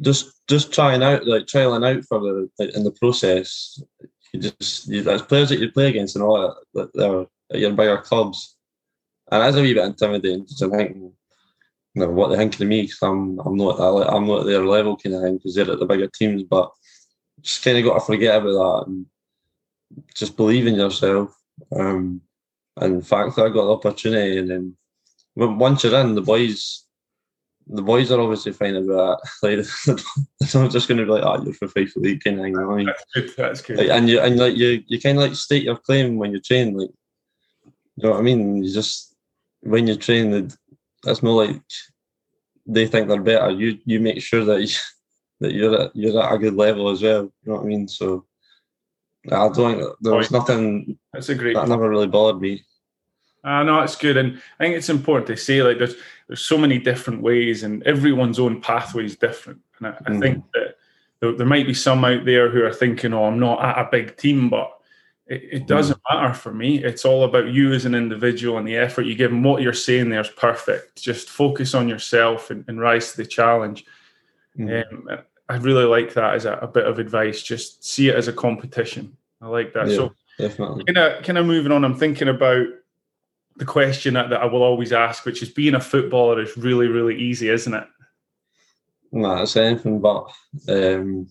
just 0.00 0.32
just 0.48 0.72
trying 0.72 1.02
out, 1.02 1.26
like 1.26 1.46
trialing 1.46 1.86
out 1.86 2.04
for 2.04 2.20
the 2.20 2.50
like, 2.58 2.74
in 2.76 2.84
the 2.84 2.92
process, 2.92 3.82
you 4.32 4.40
just 4.40 4.86
you, 4.88 5.02
there's 5.02 5.22
players 5.22 5.48
that 5.48 5.58
you 5.58 5.72
play 5.72 5.88
against 5.88 6.16
and 6.16 6.24
all 6.24 6.56
that, 6.74 6.90
they're 6.94 7.26
at 7.52 7.60
your 7.60 7.72
bigger 7.72 7.98
clubs, 7.98 8.53
and 9.30 9.42
that's 9.42 9.56
a 9.56 9.62
wee 9.62 9.74
bit 9.74 9.84
intimidating. 9.84 10.46
to 10.46 10.68
think, 10.70 10.96
you 10.96 11.12
know, 11.94 12.10
what 12.10 12.28
they 12.28 12.36
think 12.36 12.54
of 12.54 12.66
me 12.66 12.82
because 12.82 13.02
I'm 13.02 13.38
I'm 13.40 13.56
not 13.56 13.80
I'm 13.80 14.26
not 14.26 14.40
at 14.40 14.46
their 14.46 14.64
level 14.64 14.96
kind 14.96 15.14
of 15.16 15.22
thing 15.22 15.36
because 15.36 15.54
they're 15.54 15.70
at 15.70 15.78
the 15.78 15.86
bigger 15.86 16.08
teams, 16.08 16.42
but 16.42 16.70
just 17.40 17.64
kind 17.64 17.78
of 17.78 17.84
got 17.84 17.94
to 17.94 18.00
forget 18.00 18.36
about 18.36 18.52
that 18.52 18.84
and 18.88 19.06
just 20.14 20.36
believe 20.36 20.66
in 20.66 20.74
yourself. 20.74 21.36
Um, 21.74 22.20
and 22.76 22.94
in 22.94 23.02
fact, 23.02 23.38
I 23.38 23.48
got 23.48 23.64
the 23.66 23.72
opportunity, 23.72 24.38
and 24.38 24.50
then 24.50 24.76
once 25.36 25.84
you're 25.84 25.98
in, 26.00 26.14
the 26.14 26.22
boys 26.22 26.84
the 27.66 27.82
boys 27.82 28.12
are 28.12 28.20
obviously 28.20 28.52
fine 28.52 28.76
about 28.76 29.20
that. 29.20 29.30
Like, 29.42 29.58
it's 30.40 30.54
not 30.54 30.70
just 30.70 30.88
going 30.88 30.98
to 30.98 31.04
be 31.04 31.10
like, 31.10 31.22
"Ah, 31.22 31.38
oh, 31.38 31.44
you're 31.44 31.54
for 31.54 31.68
Fife 31.68 31.96
Elite," 31.96 32.22
kind 32.22 32.38
of 32.38 32.44
thing. 32.44 32.86
That's 32.86 33.04
good. 33.14 33.30
That's 33.36 33.62
good. 33.62 33.78
Like, 33.78 33.88
and 33.88 34.08
you 34.08 34.20
and 34.20 34.36
like 34.36 34.56
you, 34.56 34.82
you 34.86 35.00
kind 35.00 35.18
of 35.18 35.24
like 35.24 35.34
state 35.34 35.62
your 35.62 35.76
claim 35.76 36.16
when 36.16 36.32
you 36.32 36.40
train. 36.40 36.76
Like, 36.76 36.90
you 37.96 38.02
know 38.02 38.10
what 38.10 38.18
I 38.18 38.22
mean? 38.22 38.62
You 38.62 38.72
just 38.72 39.13
when 39.64 39.86
you 39.86 39.96
train, 39.96 40.50
that's 41.02 41.22
more 41.22 41.44
like 41.44 41.60
they 42.66 42.86
think 42.86 43.08
they're 43.08 43.20
better. 43.20 43.50
You 43.50 43.78
you 43.84 44.00
make 44.00 44.22
sure 44.22 44.44
that 44.44 44.60
you, 44.60 44.76
that 45.40 45.52
you're 45.52 45.80
at 45.80 45.96
you're 45.96 46.22
at 46.22 46.32
a 46.32 46.38
good 46.38 46.54
level 46.54 46.90
as 46.90 47.02
well. 47.02 47.24
You 47.24 47.32
know 47.46 47.54
what 47.54 47.62
I 47.62 47.66
mean? 47.66 47.88
So 47.88 48.26
I 49.30 49.48
don't. 49.48 49.94
There 50.00 50.14
was 50.14 50.30
nothing. 50.30 50.98
That's 51.12 51.28
a 51.28 51.34
great. 51.34 51.56
That 51.56 51.68
never 51.68 51.88
really 51.88 52.06
bothered 52.06 52.40
me. 52.40 52.64
I 53.42 53.60
uh, 53.60 53.62
know 53.62 53.80
it's 53.80 53.96
good, 53.96 54.16
and 54.16 54.40
I 54.58 54.64
think 54.64 54.76
it's 54.76 54.88
important 54.88 55.26
to 55.26 55.36
say 55.36 55.62
like 55.62 55.78
there's 55.78 55.96
there's 56.28 56.40
so 56.40 56.56
many 56.56 56.78
different 56.78 57.22
ways, 57.22 57.62
and 57.62 57.82
everyone's 57.82 58.38
own 58.38 58.60
pathway 58.60 59.04
is 59.04 59.16
different. 59.16 59.60
And 59.78 59.88
I, 59.88 59.90
I 59.90 60.10
mm. 60.10 60.20
think 60.20 60.44
that 60.54 60.76
there, 61.20 61.32
there, 61.32 61.46
might 61.46 61.66
be 61.66 61.74
some 61.74 62.04
out 62.04 62.24
there 62.24 62.50
who 62.50 62.64
are 62.64 62.72
thinking, 62.72 63.12
"Oh, 63.12 63.24
I'm 63.24 63.38
not 63.38 63.62
at 63.62 63.86
a 63.86 63.88
big 63.90 64.16
team," 64.16 64.48
but 64.48 64.70
it, 65.26 65.42
it 65.42 65.52
mm-hmm. 65.54 65.66
doesn't 65.66 66.00
matter 66.10 66.34
for 66.34 66.52
me. 66.52 66.84
It's 66.84 67.04
all 67.04 67.24
about 67.24 67.48
you 67.48 67.72
as 67.72 67.86
an 67.86 67.94
individual 67.94 68.58
and 68.58 68.68
the 68.68 68.76
effort 68.76 69.06
you 69.06 69.14
give. 69.14 69.32
And 69.32 69.44
what 69.44 69.62
you're 69.62 69.72
saying 69.72 70.10
there 70.10 70.20
is 70.20 70.28
perfect. 70.28 71.02
Just 71.02 71.30
focus 71.30 71.74
on 71.74 71.88
yourself 71.88 72.50
and, 72.50 72.64
and 72.68 72.80
rise 72.80 73.12
to 73.12 73.16
the 73.18 73.26
challenge. 73.26 73.84
Mm. 74.58 74.84
Um, 74.92 75.18
I 75.48 75.56
really 75.56 75.84
like 75.84 76.14
that 76.14 76.34
as 76.34 76.44
a, 76.44 76.54
a, 76.54 76.66
bit 76.66 76.86
of 76.86 76.98
advice. 76.98 77.42
Just 77.42 77.84
see 77.84 78.08
it 78.08 78.16
as 78.16 78.28
a 78.28 78.32
competition. 78.32 79.16
I 79.40 79.48
like 79.48 79.72
that. 79.74 79.88
Yeah, 79.88 79.96
so 79.96 80.14
definitely. 80.38 80.84
Kind 80.84 80.98
of, 80.98 81.22
kind 81.22 81.38
of 81.38 81.46
moving 81.46 81.72
on. 81.72 81.84
I'm 81.84 81.96
thinking 81.96 82.28
about 82.28 82.66
the 83.56 83.64
question 83.64 84.14
that, 84.14 84.30
that 84.30 84.42
I 84.42 84.46
will 84.46 84.62
always 84.62 84.92
ask, 84.92 85.24
which 85.24 85.42
is 85.42 85.48
being 85.48 85.74
a 85.74 85.80
footballer 85.80 86.40
is 86.40 86.56
really, 86.56 86.88
really 86.88 87.16
easy, 87.16 87.48
isn't 87.48 87.74
it? 87.74 87.86
No, 89.12 89.42
it's 89.42 89.56
anything 89.56 90.00
but. 90.00 90.30
Um, 90.68 91.28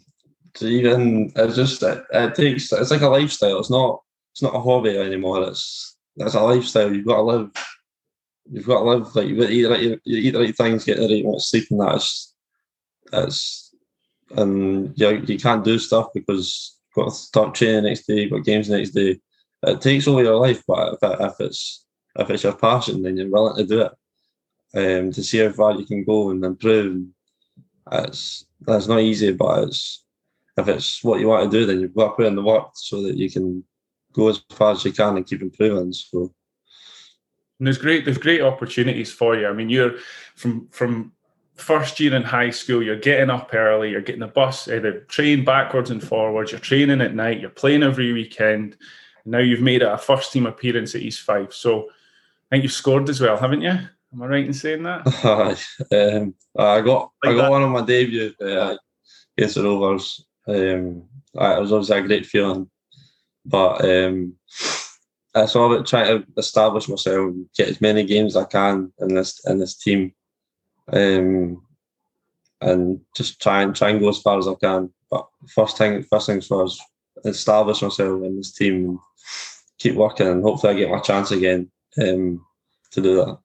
to 0.55 0.67
even 0.67 1.31
it's 1.35 1.55
just 1.55 1.83
it, 1.83 2.03
it, 2.11 2.35
takes 2.35 2.71
it's 2.71 2.91
like 2.91 3.01
a 3.01 3.07
lifestyle. 3.07 3.59
It's 3.59 3.71
not 3.71 4.01
it's 4.31 4.41
not 4.41 4.55
a 4.55 4.59
hobby 4.59 4.97
anymore. 4.97 5.43
It's 5.47 5.97
it's 6.17 6.35
a 6.35 6.41
lifestyle. 6.41 6.93
You've 6.93 7.05
got 7.05 7.17
to 7.17 7.21
live. 7.23 7.51
You've 8.51 8.67
got 8.67 8.79
to 8.79 8.89
live 8.89 9.15
like 9.15 9.27
to 9.27 9.49
eat 9.49 9.63
the 9.63 9.69
right, 9.69 9.81
you 9.81 9.99
eat 10.05 10.31
the 10.31 10.39
right 10.39 10.55
things, 10.55 10.83
get 10.83 10.97
the 10.97 11.07
right 11.07 11.21
amount 11.21 11.35
of 11.35 11.43
sleep, 11.43 11.67
and 11.71 11.81
that's 11.81 12.33
it's 13.11 13.75
and 14.35 14.93
you 14.95 15.23
you 15.27 15.39
can't 15.39 15.63
do 15.63 15.79
stuff 15.79 16.07
because 16.13 16.77
you've 16.87 17.05
got 17.05 17.11
to 17.11 17.15
start 17.15 17.55
training 17.55 17.83
the 17.83 17.89
next 17.89 18.05
day, 18.05 18.21
you've 18.21 18.31
got 18.31 18.43
games 18.43 18.67
the 18.67 18.77
next 18.77 18.91
day 18.91 19.19
it 19.63 19.81
takes 19.81 20.07
over 20.07 20.23
your 20.23 20.35
life. 20.35 20.63
But 20.67 20.97
if, 21.01 21.21
if 21.21 21.39
it's 21.39 21.85
if 22.15 22.29
it's 22.29 22.43
your 22.43 22.53
passion, 22.53 23.01
then 23.01 23.17
you're 23.17 23.29
willing 23.29 23.57
to 23.57 23.65
do 23.65 23.81
it. 23.81 23.91
Um, 24.75 25.11
to 25.11 25.23
see 25.23 25.39
how 25.39 25.51
far 25.51 25.73
you 25.73 25.85
can 25.85 26.03
go 26.03 26.29
and 26.29 26.43
improve. 26.43 27.05
It's 27.91 28.45
that's 28.61 28.87
not 28.87 28.99
easy, 28.99 29.31
but 29.31 29.65
it's 29.65 30.02
if 30.57 30.67
it's 30.67 31.03
what 31.03 31.19
you 31.19 31.27
want 31.27 31.49
to 31.49 31.57
do, 31.57 31.65
then 31.65 31.79
you've 31.79 31.95
got 31.95 32.09
to 32.09 32.15
put 32.15 32.25
in 32.25 32.35
the 32.35 32.41
work 32.41 32.71
so 32.75 33.01
that 33.03 33.17
you 33.17 33.29
can 33.29 33.63
go 34.13 34.29
as 34.29 34.41
far 34.51 34.71
as 34.71 34.85
you 34.85 34.91
can 34.91 35.17
and 35.17 35.25
keep 35.25 35.41
improving. 35.41 35.91
So 35.91 36.33
and 37.59 37.67
there's 37.67 37.77
great 37.77 38.05
there's 38.05 38.17
great 38.17 38.41
opportunities 38.41 39.11
for 39.11 39.35
you. 39.35 39.47
I 39.47 39.53
mean, 39.53 39.69
you're 39.69 39.97
from 40.35 40.67
from 40.69 41.13
first 41.55 41.99
year 41.99 42.13
in 42.15 42.23
high 42.23 42.49
school, 42.49 42.83
you're 42.83 42.99
getting 42.99 43.29
up 43.29 43.53
early, 43.53 43.91
you're 43.91 44.01
getting 44.01 44.21
the 44.21 44.27
bus, 44.27 44.67
uh, 44.67 44.79
the 44.79 45.05
train 45.07 45.45
backwards 45.45 45.91
and 45.91 46.03
forwards, 46.03 46.51
you're 46.51 46.59
training 46.59 46.99
at 46.99 47.15
night, 47.15 47.39
you're 47.39 47.49
playing 47.49 47.83
every 47.83 48.11
weekend. 48.11 48.75
Now 49.25 49.37
you've 49.37 49.61
made 49.61 49.81
a 49.81 49.97
first 49.97 50.33
team 50.33 50.45
appearance 50.45 50.95
at 50.95 51.01
East 51.01 51.21
Fife. 51.21 51.53
So 51.53 51.83
I 51.83 52.55
think 52.55 52.63
you've 52.63 52.73
scored 52.73 53.07
as 53.09 53.21
well, 53.21 53.37
haven't 53.37 53.61
you? 53.61 53.69
Am 53.69 54.21
I 54.21 54.27
right 54.27 54.45
in 54.45 54.53
saying 54.53 54.83
that? 54.83 55.07
um, 55.91 56.35
I 56.57 56.81
got 56.81 57.11
like 57.23 57.33
I 57.33 57.35
got 57.35 57.43
that. 57.43 57.51
one 57.51 57.61
on 57.61 57.71
my 57.71 57.81
debut 57.85 58.33
uh, 58.41 58.75
against 59.37 59.55
the 59.55 59.63
Rovers. 59.63 60.25
Um, 60.47 61.03
it 61.35 61.59
was 61.61 61.71
obviously 61.71 61.99
a 61.99 62.01
great 62.07 62.25
feeling, 62.25 62.69
but 63.45 63.83
um, 63.83 64.35
it's 65.35 65.55
all 65.55 65.73
about 65.73 65.87
trying 65.87 66.05
to 66.05 66.27
establish 66.37 66.87
myself, 66.87 67.33
get 67.57 67.69
as 67.69 67.81
many 67.81 68.03
games 68.03 68.35
as 68.35 68.43
I 68.43 68.45
can 68.45 68.91
in 68.99 69.15
this 69.15 69.41
in 69.45 69.59
this 69.59 69.75
team, 69.75 70.13
um, 70.91 71.63
and 72.61 72.99
just 73.15 73.41
try 73.41 73.61
and 73.61 73.75
try 73.75 73.89
and 73.89 73.99
go 73.99 74.09
as 74.09 74.21
far 74.21 74.37
as 74.37 74.47
I 74.47 74.55
can. 74.55 74.91
But 75.09 75.27
first 75.47 75.77
thing, 75.77 76.03
first 76.03 76.27
things 76.27 76.47
first, 76.47 76.81
establish 77.25 77.81
myself 77.81 78.23
in 78.23 78.37
this 78.37 78.53
team, 78.53 78.85
and 78.89 78.99
keep 79.79 79.95
working, 79.95 80.27
and 80.27 80.43
hopefully 80.43 80.73
I 80.73 80.77
get 80.77 80.91
my 80.91 80.99
chance 80.99 81.31
again 81.31 81.71
um, 81.97 82.45
to 82.91 83.01
do 83.01 83.15
that. 83.15 83.37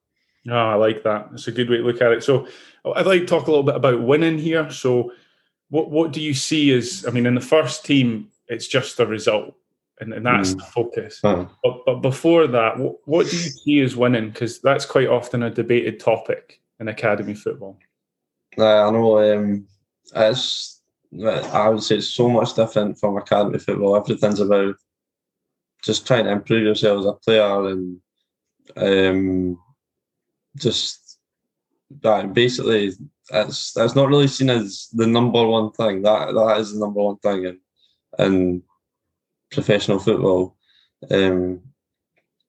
Oh, 0.51 0.55
I 0.55 0.75
like 0.75 1.03
that. 1.05 1.29
It's 1.33 1.49
a 1.49 1.53
good 1.53 1.69
way 1.69 1.79
to 1.79 1.83
look 1.83 2.01
at 2.01 2.13
it. 2.13 2.25
So, 2.25 2.47
I'd 2.95 3.07
like 3.07 3.21
to 3.21 3.27
talk 3.27 3.47
a 3.47 3.51
little 3.51 3.65
bit 3.65 3.75
about 3.77 4.01
winning 4.01 4.39
here. 4.39 4.71
So, 4.71 5.13
what 5.71 5.91
what 5.91 6.13
do 6.13 6.21
you 6.21 6.35
see 6.35 6.73
as? 6.73 7.05
I 7.07 7.11
mean, 7.11 7.27
in 7.27 7.35
the 7.35 7.41
first 7.41 7.85
team, 7.85 8.29
it's 8.49 8.67
just 8.67 9.01
a 9.01 9.07
result, 9.07 9.55
and, 10.01 10.13
and 10.13 10.25
that's 10.25 10.55
mm. 10.55 10.59
the 10.59 10.65
focus. 10.65 11.21
But 11.23 11.49
but 11.63 11.97
before 11.97 12.47
that, 12.47 12.79
what, 12.79 12.97
what 13.05 13.27
do 13.29 13.37
you 13.37 13.43
see 13.43 13.81
as 13.81 13.97
winning? 13.97 14.31
Because 14.31 14.61
that's 14.61 14.87
quite 14.87 15.09
often 15.09 15.43
a 15.43 15.51
debated 15.51 16.01
topic 16.01 16.61
in 16.81 16.89
academy 16.89 17.35
football. 17.35 17.79
I 18.57 18.91
know. 18.91 19.35
Um, 19.35 19.67
it's 20.15 20.81
I 21.13 21.69
would 21.69 21.83
say 21.83 21.97
it's 21.97 22.09
so 22.09 22.29
much 22.29 22.55
different 22.55 22.99
from 22.99 23.17
academy 23.17 23.59
football. 23.59 23.97
Everything's 23.97 24.41
about 24.41 24.77
just 25.85 26.07
trying 26.07 26.25
to 26.25 26.33
improve 26.33 26.65
yourself 26.65 27.01
as 27.01 27.07
a 27.07 27.13
player 27.13 27.69
and 27.69 28.01
um, 28.77 29.59
just 30.57 31.19
that 32.03 32.35
basically 32.35 32.93
that's 33.31 33.73
that's 33.73 33.95
not 33.95 34.09
really 34.09 34.29
seen 34.29 34.51
as 34.51 34.89
the 34.93 35.07
number 35.07 35.47
one 35.47 35.71
thing. 35.73 36.03
That 36.03 36.33
that 36.35 36.59
is 36.59 36.73
the 36.73 36.81
number 36.81 37.03
one 37.03 37.19
thing 37.19 37.45
in 37.45 37.61
in 38.19 38.63
professional 39.51 39.99
football. 39.99 40.57
Um, 41.11 41.63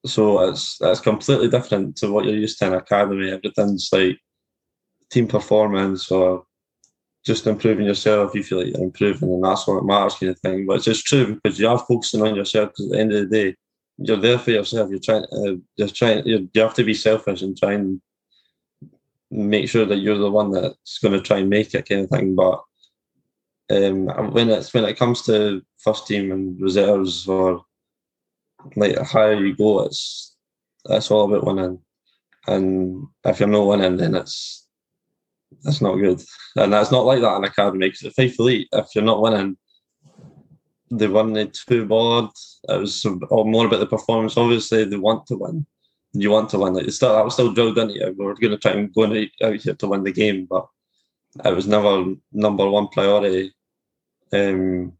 so 0.06 0.48
it's 0.48 0.78
that's 0.78 1.00
completely 1.00 1.48
different 1.48 1.96
to 1.96 2.10
what 2.10 2.24
you're 2.24 2.34
used 2.34 2.58
to 2.58 2.66
in 2.66 2.74
academy. 2.74 3.30
Everything's 3.30 3.88
like 3.92 4.18
team 5.10 5.26
performance 5.26 6.10
or 6.10 6.44
just 7.24 7.46
improving 7.46 7.86
yourself. 7.86 8.34
You 8.34 8.42
feel 8.42 8.58
like 8.58 8.68
you're 8.68 8.82
improving, 8.82 9.28
and 9.28 9.44
that's 9.44 9.66
what 9.66 9.84
matters, 9.84 10.14
kind 10.14 10.30
of 10.30 10.38
thing. 10.40 10.66
But 10.66 10.76
it's 10.76 10.86
just 10.86 11.06
true 11.06 11.38
because 11.42 11.58
you 11.58 11.68
are 11.68 11.78
focusing 11.78 12.22
on 12.22 12.34
yourself. 12.34 12.70
Because 12.70 12.86
at 12.86 12.92
the 12.92 13.00
end 13.00 13.12
of 13.12 13.28
the 13.28 13.36
day, 13.36 13.56
you're 13.98 14.16
there 14.16 14.38
for 14.38 14.50
yourself. 14.52 14.90
You're 14.90 15.00
trying, 15.00 15.24
uh, 15.32 15.56
you're 15.76 15.88
trying, 15.88 16.26
you're, 16.26 16.40
you 16.52 16.60
have 16.62 16.74
to 16.74 16.84
be 16.84 16.94
selfish 16.94 17.42
and 17.42 17.56
try 17.56 17.74
and 17.74 18.00
make 19.30 19.68
sure 19.68 19.86
that 19.86 19.98
you're 19.98 20.18
the 20.18 20.30
one 20.30 20.50
that's 20.50 20.98
going 20.98 21.14
to 21.14 21.20
try 21.20 21.38
and 21.38 21.48
make 21.48 21.74
it, 21.74 21.88
kind 21.88 22.02
of 22.02 22.10
thing. 22.10 22.34
But 22.34 22.62
um, 23.70 24.06
when 24.32 24.50
it's 24.50 24.74
when 24.74 24.84
it 24.84 24.98
comes 24.98 25.22
to 25.22 25.62
first 25.78 26.06
team 26.06 26.32
and 26.32 26.60
reserves 26.60 27.28
or 27.28 27.64
like 28.76 28.98
higher 28.98 29.34
you 29.34 29.54
go, 29.54 29.84
it's 29.84 30.36
that's 30.84 31.10
all 31.10 31.32
about 31.32 31.46
winning. 31.46 31.80
And 32.46 33.06
if 33.24 33.40
you're 33.40 33.48
not 33.48 33.66
winning, 33.66 33.96
then 33.96 34.14
it's 34.14 34.66
that's 35.62 35.80
not 35.80 35.96
good. 35.96 36.20
And 36.56 36.72
that's 36.72 36.90
not 36.90 37.04
like 37.04 37.20
that 37.20 37.36
in 37.36 37.44
academy. 37.44 37.88
Because 37.88 38.06
at 38.06 38.14
Fife 38.14 38.38
Elite, 38.38 38.68
if 38.72 38.86
you're 38.94 39.04
not 39.04 39.22
winning, 39.22 39.56
they 40.90 41.06
weren't 41.06 41.56
two 41.68 41.86
bored. 41.86 42.30
It 42.68 42.80
was 42.80 43.06
more 43.30 43.66
about 43.66 43.80
the 43.80 43.86
performance. 43.86 44.36
Obviously, 44.36 44.84
they 44.84 44.96
want 44.96 45.26
to 45.26 45.36
win. 45.36 45.66
You 46.12 46.30
want 46.30 46.50
to 46.50 46.58
win. 46.58 46.74
Like 46.74 46.90
still, 46.90 47.14
that 47.14 47.24
was 47.24 47.34
still 47.34 47.52
drilled 47.52 47.78
into 47.78 47.94
you. 47.94 48.14
We 48.18 48.26
are 48.26 48.34
going 48.34 48.50
to 48.50 48.58
try 48.58 48.72
and 48.72 48.92
go 48.92 49.04
out 49.04 49.56
here 49.56 49.74
to 49.74 49.86
win 49.86 50.02
the 50.02 50.12
game, 50.12 50.46
but 50.46 50.66
it 51.44 51.54
was 51.54 51.66
never 51.66 52.14
number 52.32 52.68
one 52.68 52.88
priority, 52.88 53.54
um, 54.32 54.92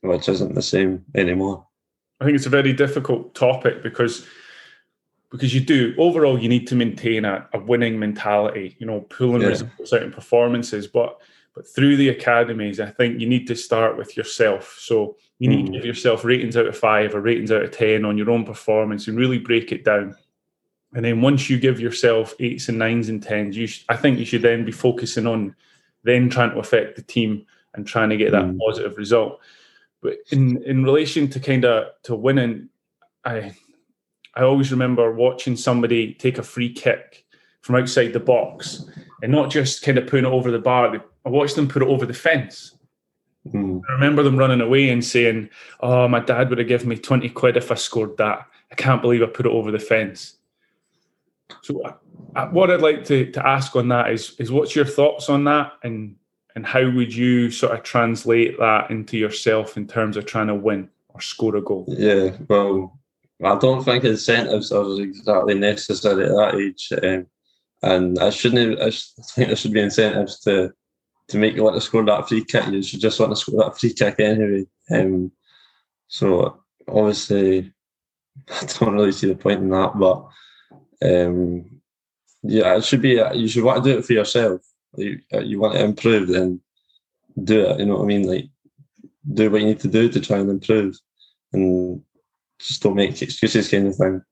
which 0.00 0.28
isn't 0.28 0.54
the 0.54 0.62
same 0.62 1.04
anymore. 1.14 1.66
I 2.20 2.24
think 2.24 2.34
it's 2.34 2.46
a 2.46 2.50
very 2.50 2.72
difficult 2.72 3.34
topic 3.34 3.82
because 3.82 4.26
because 5.30 5.54
you 5.54 5.60
do 5.60 5.94
overall 5.98 6.38
you 6.38 6.48
need 6.48 6.66
to 6.68 6.74
maintain 6.74 7.24
a, 7.24 7.46
a 7.52 7.60
winning 7.60 7.98
mentality. 7.98 8.76
You 8.78 8.86
know, 8.86 9.02
pulling 9.02 9.42
yeah. 9.42 9.48
results 9.48 9.92
out 9.92 10.02
in 10.02 10.10
performances, 10.10 10.88
but 10.88 11.20
but 11.58 11.66
through 11.66 11.96
the 11.96 12.10
academies, 12.10 12.78
I 12.78 12.90
think 12.90 13.20
you 13.20 13.28
need 13.28 13.48
to 13.48 13.56
start 13.56 13.96
with 13.96 14.16
yourself. 14.16 14.76
So 14.78 15.16
you 15.40 15.48
need 15.48 15.64
mm. 15.64 15.66
to 15.66 15.72
give 15.72 15.84
yourself 15.84 16.24
ratings 16.24 16.56
out 16.56 16.66
of 16.66 16.78
five 16.78 17.16
or 17.16 17.20
ratings 17.20 17.50
out 17.50 17.62
of 17.62 17.72
10 17.72 18.04
on 18.04 18.16
your 18.16 18.30
own 18.30 18.44
performance 18.44 19.08
and 19.08 19.18
really 19.18 19.38
break 19.38 19.72
it 19.72 19.84
down. 19.84 20.16
And 20.94 21.04
then 21.04 21.20
once 21.20 21.50
you 21.50 21.58
give 21.58 21.80
yourself 21.80 22.34
eights 22.40 22.68
and 22.68 22.78
nines 22.78 23.08
and 23.08 23.22
tens, 23.22 23.56
you 23.56 23.66
sh- 23.66 23.84
I 23.88 23.96
think 23.96 24.18
you 24.18 24.24
should 24.24 24.42
then 24.42 24.64
be 24.64 24.72
focusing 24.72 25.26
on 25.26 25.54
then 26.04 26.30
trying 26.30 26.50
to 26.50 26.58
affect 26.58 26.96
the 26.96 27.02
team 27.02 27.44
and 27.74 27.86
trying 27.86 28.08
to 28.10 28.16
get 28.16 28.32
that 28.32 28.44
mm. 28.44 28.58
positive 28.58 28.96
result. 28.96 29.40
But 30.00 30.14
in 30.30 30.62
in 30.62 30.84
relation 30.84 31.28
to 31.28 31.40
kind 31.40 31.64
of 31.64 31.88
to 32.04 32.14
winning, 32.14 32.68
I 33.24 33.52
I 34.34 34.42
always 34.42 34.70
remember 34.70 35.12
watching 35.12 35.56
somebody 35.56 36.14
take 36.14 36.38
a 36.38 36.42
free 36.42 36.72
kick 36.72 37.26
from 37.60 37.76
outside 37.76 38.12
the 38.12 38.20
box 38.20 38.84
and 39.22 39.32
not 39.32 39.50
just 39.50 39.82
kind 39.82 39.98
of 39.98 40.06
putting 40.06 40.24
it 40.24 40.32
over 40.32 40.50
the 40.50 40.58
bar. 40.58 41.04
I 41.26 41.28
watched 41.28 41.56
them 41.56 41.68
put 41.68 41.82
it 41.82 41.88
over 41.88 42.06
the 42.06 42.14
fence. 42.14 42.76
Mm. 43.48 43.82
I 43.88 43.92
remember 43.92 44.22
them 44.22 44.36
running 44.36 44.60
away 44.60 44.88
and 44.88 45.04
saying, 45.04 45.50
"Oh, 45.80 46.08
my 46.08 46.20
dad 46.20 46.48
would 46.48 46.58
have 46.58 46.68
given 46.68 46.88
me 46.88 46.96
twenty 46.96 47.28
quid 47.28 47.56
if 47.56 47.70
I 47.70 47.74
scored 47.74 48.16
that. 48.16 48.46
I 48.70 48.74
can't 48.74 49.02
believe 49.02 49.22
I 49.22 49.26
put 49.26 49.46
it 49.46 49.52
over 49.52 49.70
the 49.70 49.78
fence." 49.78 50.37
So, 51.62 51.82
uh, 52.36 52.46
what 52.48 52.70
I'd 52.70 52.82
like 52.82 53.04
to, 53.06 53.30
to 53.32 53.46
ask 53.46 53.74
on 53.76 53.88
that 53.88 54.10
is, 54.10 54.34
is 54.38 54.52
what's 54.52 54.76
your 54.76 54.84
thoughts 54.84 55.28
on 55.28 55.44
that, 55.44 55.72
and 55.82 56.16
and 56.54 56.66
how 56.66 56.90
would 56.90 57.14
you 57.14 57.50
sort 57.50 57.72
of 57.72 57.82
translate 57.82 58.58
that 58.58 58.90
into 58.90 59.16
yourself 59.16 59.76
in 59.76 59.86
terms 59.86 60.16
of 60.16 60.26
trying 60.26 60.48
to 60.48 60.54
win 60.54 60.88
or 61.08 61.20
score 61.20 61.56
a 61.56 61.62
goal? 61.62 61.84
Yeah, 61.88 62.36
well, 62.48 62.98
I 63.44 63.56
don't 63.56 63.84
think 63.84 64.04
incentives 64.04 64.72
are 64.72 65.00
exactly 65.00 65.54
necessary 65.54 66.24
at 66.24 66.30
that 66.30 66.54
age, 66.56 66.88
um, 67.02 67.26
and 67.82 68.18
I 68.18 68.30
shouldn't. 68.30 68.80
I 68.80 68.90
think 68.90 69.48
there 69.48 69.56
should 69.56 69.72
be 69.72 69.80
incentives 69.80 70.40
to 70.40 70.72
to 71.28 71.38
make 71.38 71.54
you 71.54 71.62
want 71.62 71.76
to 71.76 71.80
score 71.80 72.04
that 72.04 72.28
free 72.28 72.44
kick, 72.44 72.66
you 72.68 72.82
should 72.82 73.00
just 73.00 73.20
want 73.20 73.32
to 73.32 73.36
score 73.36 73.62
that 73.62 73.78
free 73.78 73.92
kick 73.92 74.18
anyway. 74.18 74.66
Um, 74.90 75.30
so 76.08 76.62
obviously, 76.88 77.72
I 78.48 78.64
don't 78.64 78.94
really 78.94 79.12
see 79.12 79.28
the 79.28 79.34
point 79.34 79.60
in 79.60 79.68
that, 79.70 79.98
but 79.98 80.26
um, 81.02 81.80
yeah, 82.42 82.76
it 82.76 82.84
should 82.84 83.02
be. 83.02 83.20
You 83.34 83.48
should 83.48 83.64
want 83.64 83.84
to 83.84 83.92
do 83.92 83.98
it 83.98 84.04
for 84.04 84.12
yourself. 84.12 84.62
You, 84.96 85.20
you 85.42 85.60
want 85.60 85.74
to 85.74 85.84
improve, 85.84 86.28
then 86.28 86.60
do 87.42 87.66
it. 87.66 87.80
You 87.80 87.86
know 87.86 87.96
what 87.96 88.04
I 88.04 88.06
mean? 88.06 88.26
Like, 88.26 88.46
do 89.32 89.50
what 89.50 89.60
you 89.60 89.66
need 89.66 89.80
to 89.80 89.88
do 89.88 90.08
to 90.08 90.20
try 90.20 90.38
and 90.38 90.50
improve, 90.50 90.96
and 91.52 92.02
just 92.58 92.82
don't 92.82 92.94
make 92.94 93.20
excuses, 93.20 93.70
kind 93.70 93.88
of 93.88 93.96
thing. 93.96 94.22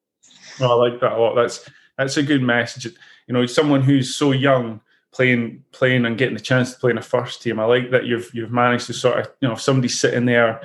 Well, 0.59 0.72
I 0.72 0.90
like 0.90 1.00
that 1.00 1.12
a 1.12 1.18
lot. 1.18 1.35
That's 1.35 1.68
that's 1.98 2.16
a 2.16 2.22
good 2.22 2.42
message. 2.42 2.87
You 3.26 3.35
know, 3.35 3.46
someone 3.46 3.83
who's 3.83 4.14
so 4.14 4.33
young 4.33 4.81
playing 5.12 5.64
playing 5.72 6.05
and 6.05 6.18
getting 6.18 6.35
the 6.35 6.40
chance 6.40 6.72
to 6.72 6.79
play 6.79 6.90
in 6.90 6.98
a 6.98 7.02
first 7.02 7.42
team. 7.42 7.59
I 7.59 7.64
like 7.64 7.90
that 7.90 8.07
you've 8.07 8.31
you've 8.35 8.52
managed 8.52 8.87
to 8.87 8.92
sort 8.92 9.18
of 9.18 9.33
you 9.40 9.48
know 9.48 9.55
if 9.55 9.61
somebody's 9.61 9.98
sitting 9.98 10.26
there 10.26 10.61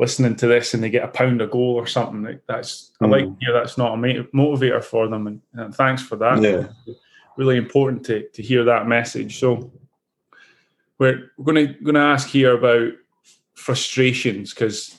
listening 0.00 0.34
to 0.34 0.46
this 0.46 0.72
and 0.72 0.82
they 0.82 0.88
get 0.88 1.04
a 1.04 1.08
pound 1.08 1.42
a 1.42 1.46
goal 1.46 1.74
or 1.74 1.86
something 1.86 2.40
that's 2.48 2.90
mm. 3.00 3.06
I 3.06 3.10
like 3.10 3.28
yeah 3.40 3.52
that's 3.52 3.76
not 3.76 3.94
a 3.94 3.96
motivator 3.98 4.82
for 4.82 5.06
them 5.06 5.26
and, 5.26 5.42
and 5.52 5.74
thanks 5.74 6.02
for 6.02 6.16
that. 6.16 6.40
Yeah. 6.42 6.94
Really 7.36 7.56
important 7.56 8.04
to 8.06 8.26
to 8.28 8.42
hear 8.42 8.64
that 8.64 8.88
message. 8.88 9.38
So 9.38 9.70
we're, 10.98 11.30
we're 11.36 11.52
going 11.52 11.68
to 11.68 11.74
going 11.84 11.94
to 11.94 12.00
ask 12.00 12.28
here 12.28 12.56
about 12.56 12.92
frustrations 13.54 14.54
because 14.54 14.98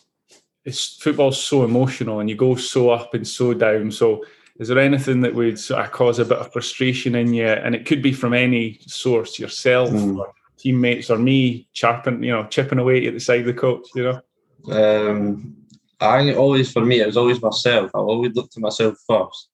it's 0.65 0.97
football's 0.97 1.43
so 1.43 1.63
emotional 1.63 2.19
and 2.19 2.29
you 2.29 2.35
go 2.35 2.55
so 2.55 2.91
up 2.91 3.13
and 3.13 3.27
so 3.27 3.53
down. 3.53 3.91
So 3.91 4.23
is 4.59 4.67
there 4.67 4.79
anything 4.79 5.21
that 5.21 5.33
would 5.33 5.59
sort 5.59 5.83
of 5.83 5.91
cause 5.91 6.19
a 6.19 6.25
bit 6.25 6.37
of 6.37 6.53
frustration 6.53 7.15
in 7.15 7.33
you? 7.33 7.47
And 7.47 7.73
it 7.73 7.85
could 7.85 8.03
be 8.03 8.13
from 8.13 8.33
any 8.33 8.79
source, 8.85 9.39
yourself, 9.39 9.89
mm. 9.89 10.19
or 10.19 10.33
teammates, 10.57 11.09
or 11.09 11.17
me 11.17 11.67
chirping, 11.73 12.23
you 12.23 12.31
know, 12.31 12.45
chipping 12.45 12.77
away 12.77 13.07
at 13.07 13.13
the 13.13 13.19
side 13.19 13.41
of 13.41 13.45
the 13.47 13.53
coach. 13.53 13.87
You 13.95 14.03
know. 14.03 14.21
Um, 14.69 15.55
I 15.99 16.33
always 16.33 16.71
for 16.71 16.83
me 16.83 16.99
it 16.99 17.07
was 17.07 17.17
always 17.17 17.41
myself. 17.41 17.91
I 17.93 17.99
always 17.99 18.35
looked 18.35 18.53
to 18.53 18.59
myself 18.59 18.97
first, 19.07 19.49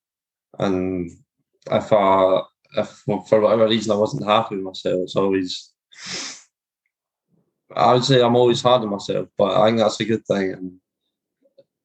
and 0.58 1.10
if 1.70 1.92
I 1.92 2.42
if 2.76 2.88
for 3.28 3.40
whatever 3.40 3.68
reason 3.68 3.92
I 3.92 3.96
wasn't 3.96 4.26
happy 4.26 4.56
with 4.56 4.64
myself, 4.64 5.00
it's 5.02 5.16
always 5.16 5.72
I 7.74 7.92
would 7.94 8.04
say 8.04 8.22
I'm 8.22 8.36
always 8.36 8.62
hard 8.62 8.82
on 8.82 8.90
myself, 8.90 9.28
but 9.36 9.60
I 9.60 9.66
think 9.66 9.78
that's 9.78 10.00
a 10.00 10.04
good 10.04 10.24
thing. 10.26 10.52
And 10.52 10.72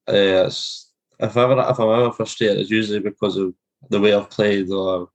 uh, 0.07 0.49
if 0.49 1.37
ever 1.37 1.65
if 1.69 1.79
I'm 1.79 1.99
ever 1.99 2.11
frustrated, 2.11 2.59
it's 2.59 2.69
usually 2.69 2.99
because 2.99 3.37
of 3.37 3.53
the 3.89 3.99
way 3.99 4.13
I've 4.13 4.29
played 4.29 4.69
or 4.71 5.09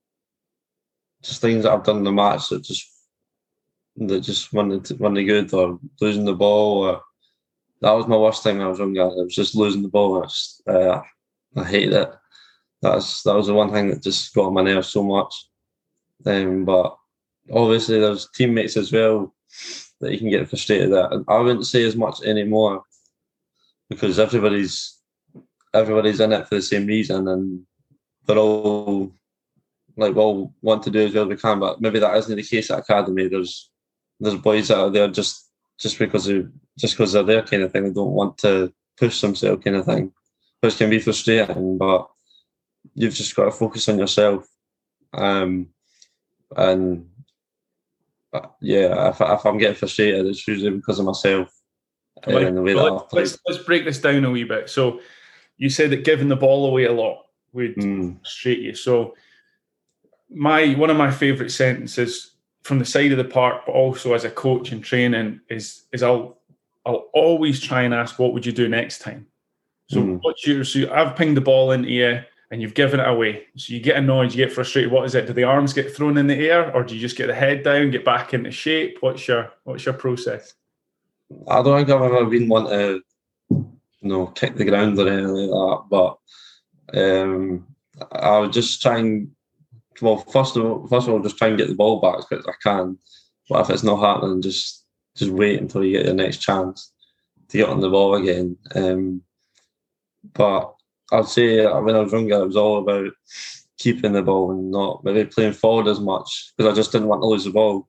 just 1.22 1.40
things 1.40 1.64
that 1.64 1.72
I've 1.72 1.84
done 1.84 1.98
in 1.98 2.04
the 2.04 2.12
match 2.12 2.48
that 2.50 2.62
just 2.62 2.86
that 3.96 4.20
just 4.20 4.52
wasn't 4.52 5.00
wasn't 5.00 5.26
good 5.26 5.52
or 5.54 5.80
losing 6.00 6.24
the 6.24 6.34
ball 6.34 6.84
or 6.84 7.02
that 7.80 7.92
was 7.92 8.06
my 8.06 8.16
worst 8.16 8.42
thing 8.42 8.58
when 8.58 8.66
I 8.66 8.70
was 8.70 8.78
younger. 8.78 9.02
It 9.02 9.24
was 9.24 9.34
just 9.34 9.54
losing 9.54 9.82
the 9.82 9.88
ball. 9.88 10.22
I, 10.22 10.26
just, 10.26 10.62
uh, 10.66 11.02
I 11.56 11.64
hated 11.64 11.94
it. 11.94 12.12
That's 12.82 13.22
that 13.22 13.34
was 13.34 13.46
the 13.46 13.54
one 13.54 13.72
thing 13.72 13.88
that 13.88 14.02
just 14.02 14.34
got 14.34 14.46
on 14.46 14.54
my 14.54 14.62
nerves 14.62 14.88
so 14.88 15.02
much. 15.02 15.34
Um, 16.26 16.64
but 16.64 16.96
obviously 17.52 17.98
there's 18.00 18.28
teammates 18.34 18.76
as 18.76 18.92
well 18.92 19.34
that 20.00 20.12
you 20.12 20.18
can 20.18 20.30
get 20.30 20.48
frustrated 20.48 20.92
at. 20.92 21.12
And 21.12 21.24
I 21.28 21.38
wouldn't 21.38 21.66
say 21.66 21.84
as 21.84 21.96
much 21.96 22.22
anymore 22.22 22.82
because 23.88 24.18
everybody's 24.18 24.96
everybody's 25.74 26.20
in 26.20 26.32
it 26.32 26.48
for 26.48 26.56
the 26.56 26.62
same 26.62 26.86
reason 26.86 27.28
and 27.28 27.62
they're 28.26 28.38
all 28.38 29.12
like 29.96 30.16
all 30.16 30.54
want 30.62 30.82
to 30.84 30.90
do 30.90 31.06
as 31.06 31.14
well 31.14 31.24
as 31.24 31.28
we 31.28 31.36
can. 31.36 31.58
But 31.58 31.80
maybe 31.80 31.98
that 31.98 32.16
isn't 32.16 32.36
the 32.36 32.42
case 32.42 32.70
at 32.70 32.78
academy. 32.78 33.28
There's 33.28 33.70
there's 34.20 34.36
boys 34.36 34.70
out 34.70 34.92
there 34.92 35.08
just 35.08 35.47
just 35.78 35.98
because 35.98 36.28
of 36.28 36.50
just 36.78 36.94
because 36.94 37.12
they're 37.12 37.22
there 37.22 37.42
kind 37.42 37.62
of 37.62 37.72
thing. 37.72 37.84
They 37.84 37.92
don't 37.92 38.12
want 38.12 38.38
to 38.38 38.72
push 38.98 39.20
themselves 39.20 39.62
kind 39.64 39.76
of 39.76 39.84
thing, 39.84 40.12
which 40.60 40.76
can 40.76 40.90
be 40.90 40.98
frustrating. 40.98 41.78
But 41.78 42.08
you've 42.94 43.14
just 43.14 43.34
got 43.34 43.46
to 43.46 43.50
focus 43.50 43.88
on 43.88 43.98
yourself. 43.98 44.46
Um, 45.14 45.68
and 46.56 47.08
uh, 48.32 48.46
yeah, 48.60 49.10
if, 49.10 49.20
if 49.20 49.46
I'm 49.46 49.58
getting 49.58 49.76
frustrated, 49.76 50.26
it's 50.26 50.46
usually 50.46 50.70
because 50.70 50.98
of 50.98 51.06
myself. 51.06 51.54
Like, 52.26 52.46
and 52.46 52.56
the 52.56 52.62
way 52.62 52.74
well, 52.74 53.08
let's, 53.12 53.38
let's 53.46 53.62
break 53.62 53.84
this 53.84 54.00
down 54.00 54.24
a 54.24 54.30
wee 54.30 54.44
bit. 54.44 54.68
So 54.68 55.00
you 55.56 55.70
said 55.70 55.90
that 55.90 56.04
giving 56.04 56.28
the 56.28 56.36
ball 56.36 56.66
away 56.66 56.84
a 56.84 56.92
lot 56.92 57.26
would 57.52 57.76
mm. 57.76 58.18
frustrate 58.18 58.58
you. 58.58 58.74
So 58.74 59.14
my 60.30 60.74
one 60.74 60.90
of 60.90 60.96
my 60.96 61.10
favourite 61.10 61.52
sentences 61.52 62.32
from 62.68 62.78
the 62.78 62.84
side 62.84 63.10
of 63.10 63.18
the 63.18 63.24
park, 63.24 63.62
but 63.66 63.72
also 63.72 64.12
as 64.12 64.24
a 64.24 64.30
coach 64.30 64.70
and 64.70 64.84
training, 64.84 65.40
is 65.48 65.84
is 65.92 66.02
I'll 66.02 66.38
I'll 66.84 67.08
always 67.14 67.60
try 67.60 67.82
and 67.82 67.94
ask, 67.94 68.18
what 68.18 68.32
would 68.34 68.46
you 68.46 68.52
do 68.52 68.68
next 68.68 69.00
time? 69.00 69.26
So 69.90 70.00
mm. 70.00 70.18
what's 70.22 70.46
your 70.46 70.64
so 70.64 70.92
I've 70.92 71.16
pinged 71.16 71.36
the 71.36 71.40
ball 71.40 71.72
into 71.72 71.90
you 71.90 72.20
and 72.50 72.62
you've 72.62 72.74
given 72.74 73.00
it 73.00 73.08
away. 73.08 73.46
So 73.56 73.72
you 73.72 73.80
get 73.80 73.96
annoyed, 73.96 74.32
you 74.32 74.44
get 74.44 74.52
frustrated. 74.52 74.92
What 74.92 75.04
is 75.06 75.14
it? 75.14 75.26
Do 75.26 75.32
the 75.32 75.44
arms 75.44 75.72
get 75.72 75.94
thrown 75.94 76.18
in 76.18 76.26
the 76.26 76.48
air, 76.48 76.74
or 76.74 76.82
do 76.82 76.94
you 76.94 77.00
just 77.00 77.16
get 77.16 77.26
the 77.26 77.34
head 77.34 77.62
down, 77.62 77.90
get 77.90 78.04
back 78.04 78.34
into 78.34 78.50
shape? 78.50 78.98
What's 79.00 79.26
your 79.26 79.50
what's 79.64 79.86
your 79.86 79.94
process? 79.94 80.54
I 81.48 81.62
don't 81.62 81.78
think 81.78 81.90
I've 81.90 82.12
ever 82.12 82.26
been 82.26 82.48
one 82.48 82.66
to 82.66 83.00
you 83.50 83.78
know 84.02 84.26
kick 84.28 84.56
the 84.56 84.66
ground 84.66 84.98
or 84.98 85.08
anything 85.08 85.26
like 85.26 85.50
that, 85.50 85.84
but 85.90 86.18
um, 86.98 87.66
I 88.12 88.38
would 88.38 88.52
just 88.52 88.82
try 88.82 88.98
and 88.98 89.30
well, 90.00 90.18
first 90.18 90.56
of 90.56 90.64
all, 90.64 90.86
first 90.86 91.08
of 91.08 91.14
all, 91.14 91.20
just 91.20 91.36
try 91.36 91.48
and 91.48 91.58
get 91.58 91.68
the 91.68 91.74
ball 91.74 92.00
back 92.00 92.18
as 92.18 92.24
quick 92.24 92.40
as 92.40 92.46
I 92.46 92.54
can. 92.62 92.98
But 93.48 93.62
if 93.62 93.70
it's 93.70 93.82
not 93.82 94.00
happening, 94.00 94.42
just 94.42 94.84
just 95.16 95.30
wait 95.30 95.60
until 95.60 95.84
you 95.84 95.96
get 95.96 96.06
your 96.06 96.14
next 96.14 96.38
chance 96.38 96.92
to 97.48 97.56
get 97.56 97.68
on 97.68 97.80
the 97.80 97.90
ball 97.90 98.14
again. 98.14 98.56
Um, 98.74 99.22
but 100.34 100.74
I'd 101.12 101.26
say 101.26 101.64
when 101.64 101.96
I 101.96 102.00
was 102.00 102.12
younger, 102.12 102.42
it 102.42 102.46
was 102.46 102.56
all 102.56 102.78
about 102.78 103.12
keeping 103.78 104.12
the 104.12 104.22
ball 104.22 104.50
and 104.50 104.70
not 104.70 105.02
maybe 105.04 105.24
playing 105.24 105.52
forward 105.52 105.88
as 105.88 106.00
much 106.00 106.52
because 106.56 106.72
I 106.72 106.76
just 106.76 106.92
didn't 106.92 107.08
want 107.08 107.22
to 107.22 107.26
lose 107.26 107.44
the 107.44 107.50
ball. 107.50 107.88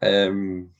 Um, 0.00 0.70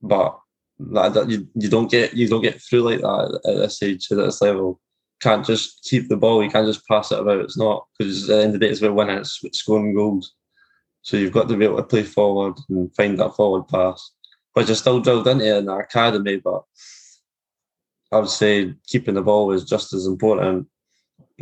but 0.00 0.38
that, 0.78 1.14
that, 1.14 1.30
you, 1.30 1.48
you 1.54 1.68
don't 1.68 1.90
get 1.90 2.14
you 2.14 2.28
don't 2.28 2.42
get 2.42 2.60
through 2.60 2.82
like 2.82 3.00
that 3.00 3.40
at 3.46 3.56
this 3.56 3.82
age 3.82 4.08
at 4.10 4.16
this 4.18 4.40
level. 4.40 4.80
Can't 5.24 5.46
just 5.46 5.82
keep 5.84 6.08
the 6.08 6.18
ball. 6.18 6.44
You 6.44 6.50
can't 6.50 6.66
just 6.66 6.86
pass 6.86 7.10
it 7.10 7.18
about. 7.18 7.40
It's 7.40 7.56
not 7.56 7.86
because 7.98 8.28
at 8.28 8.36
the 8.36 8.42
end 8.42 8.54
of 8.54 8.60
the 8.60 8.66
day, 8.66 8.70
it's 8.70 8.82
about 8.82 8.94
winning. 8.94 9.16
It's 9.16 9.40
scoring 9.58 9.94
goals. 9.94 10.34
So 11.00 11.16
you've 11.16 11.32
got 11.32 11.48
to 11.48 11.56
be 11.56 11.64
able 11.64 11.78
to 11.78 11.82
play 11.82 12.02
forward 12.02 12.54
and 12.68 12.94
find 12.94 13.18
that 13.18 13.34
forward 13.34 13.66
pass, 13.68 14.12
which 14.52 14.68
is 14.68 14.80
still 14.80 15.00
drilled 15.00 15.26
into 15.26 15.56
in 15.56 15.64
the 15.64 15.72
academy. 15.72 16.36
But 16.36 16.62
I 18.12 18.18
would 18.18 18.28
say 18.28 18.74
keeping 18.86 19.14
the 19.14 19.22
ball 19.22 19.50
is 19.52 19.64
just 19.64 19.94
as 19.94 20.06
important 20.06 20.68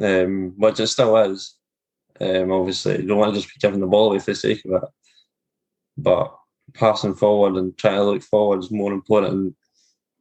um, 0.01 0.55
which 0.57 0.81
it 0.81 0.87
still 0.87 1.17
is. 1.17 1.57
Um, 2.21 2.53
obviously, 2.53 3.01
you 3.01 3.09
don't 3.09 3.19
want 3.19 3.35
to 3.35 3.41
just 3.41 3.53
be 3.53 3.59
giving 3.61 3.81
the 3.81 3.87
ball 3.87 4.11
away 4.11 4.21
for 4.21 4.31
the 4.31 4.37
sake 4.37 4.65
of 4.67 4.83
it, 4.83 4.89
but 5.97 6.37
passing 6.75 7.15
forward 7.15 7.57
and 7.57 7.77
trying 7.77 7.97
to 7.97 8.05
look 8.05 8.23
forward 8.23 8.61
is 8.61 8.71
more 8.71 8.93
important 8.93 9.57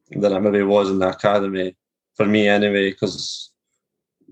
than 0.09 0.33
it 0.33 0.39
maybe 0.39 0.63
was 0.63 0.89
in 0.89 0.99
the 0.99 1.09
academy 1.09 1.75
for 2.15 2.25
me 2.25 2.47
anyway, 2.47 2.91
because 2.91 3.50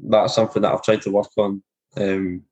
that's 0.04 0.36
something 0.36 0.62
that 0.62 0.74
I've 0.74 0.84
tried 0.84 1.02
to 1.04 1.12
work 1.12 1.32
on. 1.38 1.64
Um, 1.98 2.44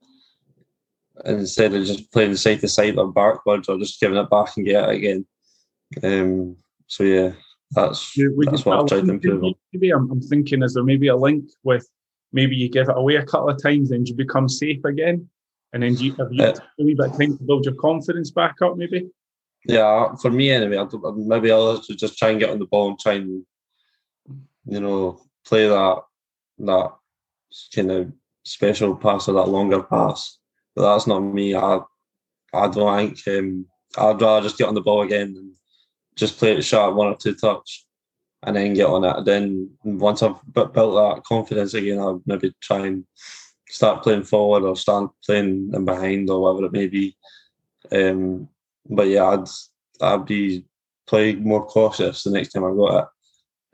instead 1.26 1.74
of 1.74 1.86
just 1.86 2.12
playing 2.12 2.36
side 2.36 2.60
to 2.62 2.68
side 2.68 2.98
or 2.98 3.12
backwards 3.12 3.68
or 3.68 3.78
just 3.78 4.00
giving 4.00 4.18
it 4.18 4.30
back 4.30 4.56
and 4.56 4.66
get 4.66 4.90
it 4.90 4.96
again. 4.96 5.26
Um, 6.04 6.58
so 6.88 7.04
yeah, 7.04 7.32
that's 7.72 8.16
yeah, 8.18 8.28
that's 8.40 8.66
what 8.66 8.80
I've 8.80 8.88
tried 8.88 9.06
to 9.06 9.12
improve. 9.12 9.56
Maybe 9.74 9.92
I'm, 9.92 10.10
I'm 10.12 10.22
thinking 10.22 10.64
is 10.64 10.74
there 10.74 10.84
maybe 10.84 11.08
a 11.08 11.16
link 11.16 11.46
with 11.64 11.88
maybe 12.34 12.56
you 12.56 12.70
give 12.70 12.90
it 12.90 12.98
away 12.98 13.16
a 13.16 13.26
couple 13.26 13.50
of 13.50 13.62
times, 13.62 13.90
then 13.90 14.06
you 14.06 14.14
become 14.14 14.50
safe 14.50 14.84
again, 14.86 15.30
and 15.74 15.84
then 15.84 15.98
you 15.98 16.14
have 16.16 16.32
you 16.32 16.44
uh, 16.44 16.54
a 16.80 16.84
wee 16.84 16.96
bit 16.96 17.08
of 17.08 17.18
time 17.18 17.38
to 17.38 17.44
build 17.44 17.66
your 17.66 17.76
confidence 17.76 18.32
back 18.32 18.62
up, 18.62 18.78
maybe. 18.78 19.10
Yeah, 19.66 20.16
for 20.16 20.32
me 20.32 20.52
anyway, 20.52 20.78
I'd, 20.78 20.94
maybe 21.16 21.52
I'll 21.52 21.80
just 21.80 22.18
try 22.18 22.30
and 22.30 22.40
get 22.40 22.50
on 22.50 22.60
the 22.60 22.66
ball 22.66 22.90
and 22.90 23.00
try 23.00 23.14
and 23.14 23.46
you 24.66 24.80
know 24.80 25.22
play 25.46 25.68
that 25.68 26.02
that 26.60 26.92
kind 27.74 27.92
of 27.92 28.12
special 28.44 28.96
pass 28.96 29.28
or 29.28 29.34
that 29.34 29.50
longer 29.50 29.84
pass. 29.84 30.38
But 30.76 30.94
that's 30.94 31.08
not 31.08 31.20
me. 31.20 31.56
I 31.56 31.80
I 32.54 32.68
don't 32.68 33.16
think 33.18 33.38
um, 33.38 33.66
I'd 33.98 34.22
rather 34.22 34.44
just 34.44 34.58
get 34.58 34.68
on 34.68 34.76
the 34.76 34.82
ball 34.82 35.02
again 35.02 35.36
and 35.38 35.54
just 36.16 36.38
play 36.38 36.54
it 36.54 36.64
sharp 36.64 36.96
one 36.96 37.08
or 37.08 37.16
two 37.16 37.36
touch 37.36 37.86
and 38.44 38.56
then 38.56 38.74
get 38.74 38.88
on 38.88 39.04
it. 39.04 39.26
Then 39.26 39.72
once 39.84 40.24
I've 40.24 40.36
built 40.54 40.74
that 40.74 41.22
confidence 41.28 41.74
again, 41.74 42.00
I'll 42.00 42.22
maybe 42.26 42.54
try 42.62 42.88
and 42.88 43.06
start 43.70 44.04
playing 44.04 44.24
forward 44.24 44.64
or 44.64 44.76
start 44.76 45.12
playing 45.26 45.72
in 45.74 45.86
behind 45.86 46.30
or 46.30 46.42
whatever 46.42 46.66
it 46.66 46.72
may 46.72 46.88
be. 46.88 47.16
Um, 47.92 48.48
but 48.90 49.08
yeah, 49.08 49.26
I'd 49.26 49.48
I'd 50.02 50.26
be 50.26 50.66
playing 51.08 51.44
more 51.44 51.66
cautious 51.66 52.24
the 52.24 52.32
next 52.32 52.50
time 52.50 52.64
I 52.64 52.70
got 52.70 53.10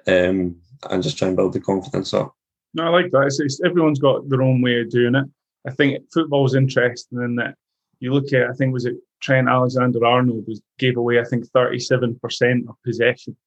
it, 0.08 0.30
um, 0.30 0.56
and 0.90 1.04
just 1.04 1.18
try 1.18 1.28
and 1.28 1.38
build 1.38 1.54
the 1.54 1.60
confidence 1.60 2.14
up. 2.14 2.36
No, 2.74 2.86
I 2.86 2.90
like 2.90 3.12
that. 3.12 3.28
It's, 3.28 3.40
it's, 3.40 3.62
everyone's 3.64 4.00
got 4.00 4.28
their 4.30 4.42
own 4.42 4.62
way 4.62 4.82
of 4.82 4.90
doing 4.90 5.16
it. 5.16 5.26
I 5.68 5.72
think 5.72 6.04
football's 6.12 6.56
interesting 6.56 7.22
in 7.22 7.36
that 7.36 7.56
you 8.00 8.14
look 8.14 8.34
at. 8.34 8.50
I 8.50 8.54
think 8.54 8.74
was 8.74 8.86
it 8.86 8.96
Trent 9.22 9.48
Alexander 9.48 10.06
Arnold 10.06 10.46
was 10.48 10.62
gave 10.78 10.98
away 10.98 11.20
I 11.20 11.24
think 11.24 11.48
thirty 11.48 11.80
seven 11.80 12.20
percent 12.20 12.66
of 12.68 12.76
possession 12.84 13.38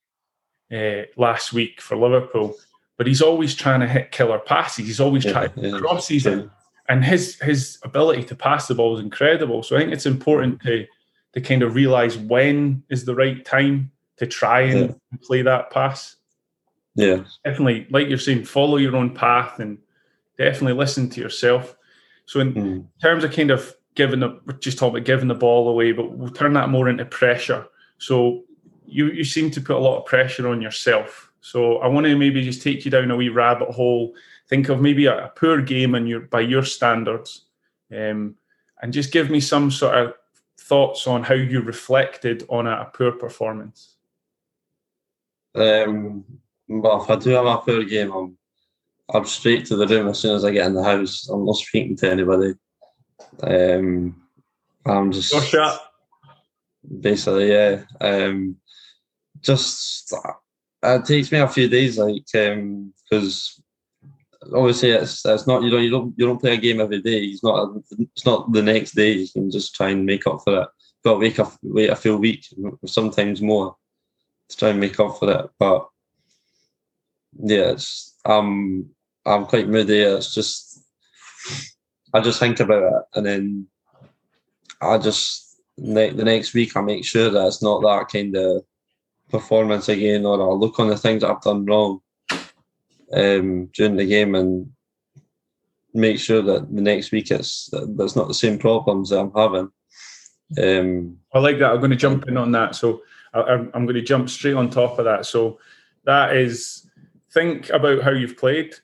uh, 0.74 1.02
last 1.16 1.52
week 1.52 1.80
for 1.80 1.96
Liverpool, 1.96 2.56
but 2.96 3.06
he's 3.06 3.20
always 3.20 3.54
trying 3.54 3.80
to 3.80 3.88
hit 3.88 4.12
killer 4.12 4.38
passes. 4.38 4.86
He's 4.86 5.00
always 5.00 5.24
yeah, 5.24 5.32
trying 5.32 5.50
yeah, 5.56 5.78
crosses 5.78 6.24
in, 6.24 6.50
and 6.88 7.04
his 7.04 7.38
his 7.40 7.78
ability 7.82 8.24
to 8.24 8.34
pass 8.34 8.66
the 8.66 8.74
ball 8.74 8.96
is 8.96 9.04
incredible. 9.04 9.62
So 9.62 9.76
I 9.76 9.80
think 9.80 9.92
it's 9.92 10.06
important 10.06 10.62
to 10.62 10.86
to 11.34 11.40
kind 11.42 11.62
of 11.62 11.74
realize 11.74 12.16
when 12.16 12.82
is 12.88 13.04
the 13.04 13.14
right 13.14 13.44
time 13.44 13.90
to 14.16 14.26
try 14.26 14.62
and 14.62 14.88
yeah. 14.88 15.18
play 15.22 15.42
that 15.42 15.70
pass. 15.70 16.16
Yeah, 16.96 17.24
definitely. 17.44 17.86
Like 17.90 18.08
you're 18.08 18.18
saying, 18.18 18.46
follow 18.46 18.78
your 18.78 18.96
own 18.96 19.14
path 19.14 19.60
and 19.60 19.78
definitely 20.38 20.72
listen 20.72 21.08
to 21.10 21.20
yourself. 21.20 21.76
So 22.24 22.40
in 22.40 22.54
mm. 22.54 22.86
terms 23.00 23.22
of 23.22 23.32
kind 23.32 23.50
of 23.50 23.74
giving 23.94 24.20
the 24.20 24.40
we're 24.46 24.54
just 24.54 24.78
talking 24.78 24.96
about 24.96 25.06
giving 25.06 25.28
the 25.28 25.34
ball 25.34 25.68
away, 25.68 25.92
but 25.92 26.12
we'll 26.12 26.30
turn 26.30 26.54
that 26.54 26.70
more 26.70 26.88
into 26.88 27.04
pressure. 27.04 27.66
So 27.98 28.44
you 28.86 29.10
you 29.10 29.24
seem 29.24 29.50
to 29.52 29.60
put 29.60 29.76
a 29.76 29.80
lot 29.80 29.98
of 29.98 30.06
pressure 30.06 30.48
on 30.48 30.62
yourself. 30.62 31.30
So 31.40 31.78
I 31.78 31.86
want 31.86 32.06
to 32.06 32.16
maybe 32.16 32.42
just 32.42 32.62
take 32.62 32.84
you 32.84 32.90
down 32.90 33.10
a 33.10 33.16
wee 33.16 33.28
rabbit 33.28 33.70
hole. 33.70 34.14
Think 34.48 34.68
of 34.68 34.80
maybe 34.80 35.06
a, 35.06 35.26
a 35.26 35.28
poor 35.28 35.60
game 35.60 35.94
and 35.94 36.08
your 36.08 36.20
by 36.20 36.40
your 36.40 36.64
standards, 36.64 37.46
um, 37.92 38.36
and 38.80 38.92
just 38.92 39.12
give 39.12 39.30
me 39.30 39.40
some 39.40 39.70
sort 39.70 39.96
of 39.96 40.14
thoughts 40.58 41.06
on 41.06 41.22
how 41.22 41.34
you 41.34 41.60
reflected 41.60 42.44
on 42.48 42.66
a, 42.66 42.72
a 42.72 42.90
poor 42.92 43.12
performance. 43.12 43.96
Um, 45.54 46.24
well, 46.68 47.02
if 47.02 47.10
I 47.10 47.16
do 47.16 47.30
have 47.30 47.46
a 47.46 47.58
poor 47.58 47.84
game, 47.84 48.12
I'm 48.12 48.38
I'm 49.12 49.24
straight 49.24 49.66
to 49.66 49.76
the 49.76 49.86
room 49.86 50.08
as 50.08 50.18
soon 50.18 50.34
as 50.34 50.44
I 50.44 50.50
get 50.50 50.66
in 50.66 50.74
the 50.74 50.82
house. 50.82 51.28
I'm 51.28 51.44
not 51.44 51.56
speaking 51.56 51.96
to 51.96 52.10
anybody. 52.10 52.54
Um, 53.42 54.20
I'm 54.84 55.12
just. 55.12 55.32
Basically, 57.00 57.50
yeah. 57.52 57.82
Um, 58.00 58.56
just 59.42 60.12
it 60.82 61.04
takes 61.04 61.30
me 61.32 61.38
a 61.38 61.48
few 61.48 61.68
days, 61.68 61.98
like 61.98 62.24
because 62.32 63.60
obviously 64.54 64.90
it's 64.90 65.24
it's 65.24 65.46
not 65.46 65.62
you 65.62 65.70
don't 65.70 65.82
you 65.82 65.90
don't 65.90 66.14
you 66.16 66.26
don't 66.26 66.40
play 66.40 66.54
a 66.54 66.56
game 66.56 66.80
every 66.80 67.00
day. 67.00 67.24
It's 67.24 67.42
not 67.42 67.76
it's 67.98 68.26
not 68.26 68.52
the 68.52 68.62
next 68.62 68.92
day. 68.92 69.12
You 69.12 69.28
can 69.28 69.50
just 69.50 69.74
try 69.74 69.90
and 69.90 70.06
make 70.06 70.26
up 70.26 70.40
for 70.44 70.62
it. 70.62 70.68
Got 71.04 71.14
to 71.14 71.18
wake 71.18 71.38
up 71.38 71.52
wait 71.62 71.90
a 71.90 71.96
full 71.96 72.18
week, 72.18 72.46
sometimes 72.86 73.40
more, 73.40 73.76
to 74.48 74.56
try 74.56 74.70
and 74.70 74.80
make 74.80 74.98
up 74.98 75.18
for 75.18 75.30
it. 75.30 75.50
But 75.58 75.88
yeah, 77.42 77.70
it's 77.72 78.14
um 78.24 78.88
I'm 79.24 79.46
quite 79.46 79.68
moody. 79.68 80.00
It's 80.00 80.34
just 80.34 80.80
I 82.12 82.20
just 82.20 82.40
think 82.40 82.60
about 82.60 82.82
it 82.82 83.02
and 83.14 83.26
then 83.26 83.66
I 84.80 84.98
just 84.98 85.60
ne- 85.78 86.10
the 86.10 86.24
next 86.24 86.54
week 86.54 86.76
I 86.76 86.80
make 86.80 87.04
sure 87.04 87.30
that 87.30 87.46
it's 87.46 87.62
not 87.62 87.82
that 87.82 88.08
kind 88.12 88.36
of 88.36 88.64
performance 89.30 89.88
again, 89.88 90.24
or 90.24 90.40
I'll 90.40 90.58
look 90.58 90.78
on 90.78 90.88
the 90.88 90.96
things 90.96 91.22
that 91.22 91.30
I've 91.30 91.42
done 91.42 91.64
wrong 91.64 92.00
um, 93.12 93.66
during 93.74 93.96
the 93.96 94.06
game 94.06 94.34
and 94.34 94.70
make 95.94 96.18
sure 96.18 96.42
that 96.42 96.74
the 96.74 96.82
next 96.82 97.10
week 97.10 97.30
it's 97.30 97.70
that's 97.96 98.16
not 98.16 98.28
the 98.28 98.34
same 98.34 98.58
problems 98.58 99.10
that 99.10 99.20
I'm 99.20 99.32
having. 99.34 99.70
Um, 100.62 101.18
I 101.34 101.38
like 101.38 101.58
that. 101.58 101.72
I'm 101.72 101.78
going 101.78 101.90
to 101.90 101.96
jump 101.96 102.28
in 102.28 102.36
on 102.36 102.52
that. 102.52 102.74
So 102.76 103.02
I, 103.34 103.40
I'm 103.42 103.86
going 103.86 103.94
to 103.94 104.02
jump 104.02 104.30
straight 104.30 104.54
on 104.54 104.70
top 104.70 104.98
of 104.98 105.04
that. 105.06 105.26
So 105.26 105.58
that 106.04 106.36
is 106.36 106.85
think 107.36 107.68
about 107.70 108.02
how 108.02 108.12
you've 108.12 108.38
played 108.38 108.74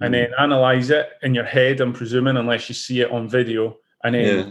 and 0.00 0.12
then 0.12 0.28
mm. 0.28 0.40
analyze 0.42 0.90
it 0.90 1.08
in 1.22 1.34
your 1.34 1.44
head, 1.44 1.80
I'm 1.80 1.94
presuming, 1.94 2.36
unless 2.36 2.68
you 2.68 2.74
see 2.74 3.00
it 3.00 3.10
on 3.10 3.30
video. 3.30 3.78
And 4.04 4.14
then 4.14 4.38
yeah. 4.38 4.50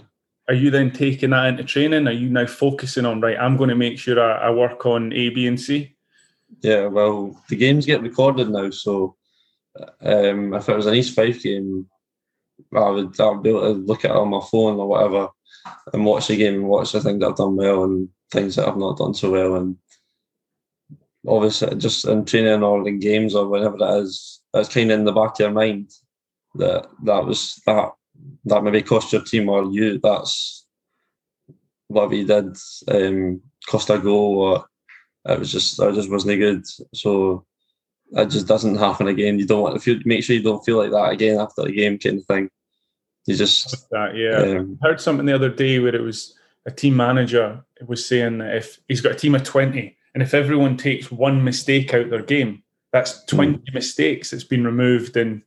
are 0.49 0.55
you 0.55 0.71
then 0.71 0.91
taking 0.91 1.29
that 1.29 1.47
into 1.47 1.63
training? 1.63 2.07
Are 2.07 2.11
you 2.11 2.29
now 2.29 2.47
focusing 2.47 3.05
on, 3.05 3.21
right, 3.21 3.37
I'm 3.37 3.57
going 3.57 3.69
to 3.69 3.75
make 3.75 3.99
sure 3.99 4.19
I, 4.19 4.47
I 4.47 4.49
work 4.49 4.85
on 4.85 5.13
A, 5.13 5.29
B, 5.29 5.45
and 5.45 5.59
C? 5.59 5.95
Yeah, 6.61 6.87
well, 6.87 7.39
the 7.49 7.55
games 7.55 7.85
get 7.85 8.01
recorded 8.01 8.49
now. 8.49 8.71
So 8.71 9.17
um, 10.01 10.53
if 10.53 10.67
it 10.67 10.75
was 10.75 10.87
an 10.87 10.95
East 10.95 11.15
Fife 11.15 11.43
game, 11.43 11.87
I 12.73 12.89
would, 12.89 13.19
I 13.19 13.29
would 13.29 13.43
be 13.43 13.49
able 13.49 13.61
to 13.61 13.69
look 13.73 14.05
at 14.05 14.11
it 14.11 14.17
on 14.17 14.29
my 14.29 14.41
phone 14.49 14.79
or 14.79 14.87
whatever 14.87 15.27
and 15.93 16.05
watch 16.05 16.27
the 16.27 16.37
game 16.37 16.55
and 16.55 16.67
watch 16.67 16.93
the 16.93 17.01
things 17.01 17.19
that 17.19 17.27
I've 17.27 17.35
done 17.35 17.55
well 17.55 17.83
and 17.83 18.09
things 18.31 18.55
that 18.55 18.67
I've 18.67 18.77
not 18.77 18.97
done 18.97 19.13
so 19.13 19.31
well. 19.31 19.55
And 19.55 19.77
obviously, 21.27 21.75
just 21.75 22.05
in 22.05 22.25
training 22.25 22.63
or 22.63 22.87
in 22.87 22.99
games 22.99 23.35
or 23.35 23.47
whenever 23.47 23.77
it 23.79 24.03
is, 24.03 24.41
it's 24.53 24.73
kind 24.73 24.91
of 24.91 24.99
in 24.99 25.05
the 25.05 25.11
back 25.11 25.33
of 25.33 25.39
your 25.39 25.51
mind 25.51 25.91
that 26.55 26.87
that 27.03 27.25
was 27.25 27.61
that 27.65 27.91
that 28.45 28.63
maybe 28.63 28.81
cost 28.81 29.11
your 29.13 29.23
team 29.23 29.49
or 29.49 29.65
you. 29.71 29.99
That's 29.99 30.65
what 31.87 32.09
we 32.09 32.23
did. 32.23 32.55
Um, 32.87 33.41
cost 33.67 33.89
a 33.89 33.97
goal 33.97 34.39
or 34.39 34.65
it 35.25 35.39
was 35.39 35.51
just 35.51 35.79
I 35.81 35.91
just 35.91 36.09
wasn't 36.09 36.39
good. 36.39 36.65
So 36.93 37.45
it 38.11 38.29
just 38.29 38.47
doesn't 38.47 38.77
happen 38.77 39.07
again. 39.07 39.39
You 39.39 39.45
don't 39.45 39.61
want 39.61 39.75
to 39.75 39.81
feel 39.81 39.99
make 40.05 40.23
sure 40.23 40.35
you 40.35 40.43
don't 40.43 40.63
feel 40.63 40.77
like 40.77 40.91
that 40.91 41.11
again 41.11 41.39
after 41.39 41.63
the 41.63 41.71
game 41.71 41.97
kind 41.97 42.19
of 42.19 42.25
thing. 42.25 42.49
You 43.25 43.35
just 43.35 43.89
that, 43.89 44.15
yeah. 44.15 44.59
Um, 44.59 44.77
I 44.83 44.89
heard 44.89 45.01
something 45.01 45.25
the 45.25 45.35
other 45.35 45.49
day 45.49 45.79
where 45.79 45.95
it 45.95 46.01
was 46.01 46.35
a 46.65 46.71
team 46.71 46.95
manager 46.95 47.63
was 47.85 48.05
saying 48.05 48.37
that 48.39 48.55
if 48.55 48.79
he's 48.87 49.01
got 49.01 49.13
a 49.13 49.15
team 49.15 49.35
of 49.35 49.43
twenty 49.43 49.97
and 50.15 50.23
if 50.23 50.33
everyone 50.33 50.77
takes 50.77 51.11
one 51.11 51.43
mistake 51.43 51.93
out 51.93 52.09
their 52.09 52.23
game, 52.23 52.63
that's 52.91 53.21
hmm. 53.29 53.35
20 53.35 53.57
mm. 53.57 53.73
mistakes 53.73 54.31
that's 54.31 54.45
been 54.45 54.63
removed 54.63 55.17
in 55.17 55.43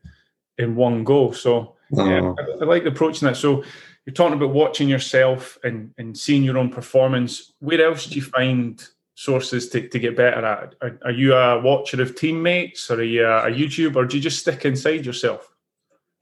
in 0.59 0.77
one 0.77 1.03
go. 1.05 1.33
So 1.33 1.77
yeah, 1.91 2.21
oh. 2.21 2.37
I, 2.39 2.63
I, 2.63 2.65
like 2.67 2.85
approaching 2.85 3.27
that. 3.27 3.37
So 3.37 3.65
you're 4.05 4.15
talking 4.15 4.35
about 4.35 4.51
watching 4.51 4.89
yourself 4.89 5.57
and, 5.65 5.93
and 5.97 6.17
seeing 6.17 6.43
your 6.43 6.59
own 6.59 6.69
performance. 6.69 7.53
Where 7.61 7.83
else 7.83 8.07
do 8.07 8.17
you 8.17 8.23
find 8.23 8.87
sources 9.15 9.71
to, 9.71 9.89
to 9.89 9.99
get 9.99 10.17
better 10.17 10.45
at? 10.45 10.75
Are, 10.83 10.99
are 11.07 11.11
you 11.13 11.35
a 11.35 11.61
watcher 11.61 12.03
of 12.03 12.15
teammates 12.15 12.91
or 12.91 12.97
are 12.97 13.03
you 13.03 13.25
a, 13.25 13.47
a 13.47 13.51
YouTube 13.51 13.97
or 13.97 14.05
do 14.05 14.17
you 14.17 14.23
just 14.23 14.41
stick 14.41 14.65
inside 14.65 15.07
yourself? 15.07 15.51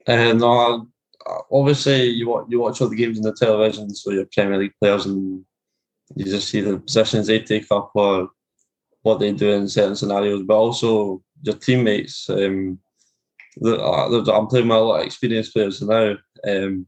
And 0.05 0.41
uh, 0.41 0.79
obviously 1.51 2.05
you 2.05 2.29
watch, 2.29 2.45
you 2.47 2.59
watch 2.59 2.79
all 2.79 2.87
the 2.87 2.95
games 2.95 3.17
on 3.17 3.23
the 3.23 3.33
television, 3.33 3.93
so 3.93 4.11
your 4.11 4.27
Premier 4.31 4.57
League 4.57 4.75
players 4.79 5.05
and 5.05 5.43
you 6.15 6.25
just 6.25 6.47
see 6.47 6.61
the 6.61 6.77
positions 6.79 7.27
they 7.27 7.39
take 7.39 7.65
up 7.71 7.91
or 7.93 8.29
what 9.07 9.19
they 9.19 9.31
do 9.31 9.51
in 9.51 9.69
certain 9.69 9.95
scenarios, 9.95 10.43
but 10.43 10.55
also 10.55 11.23
your 11.41 11.55
teammates. 11.55 12.29
Um, 12.29 12.79
uh, 13.63 14.31
I'm 14.31 14.47
playing 14.47 14.67
with 14.67 14.77
a 14.77 14.81
lot 14.81 14.99
of 14.99 15.05
experienced 15.05 15.53
players 15.53 15.81
now 15.81 16.15
um, 16.47 16.85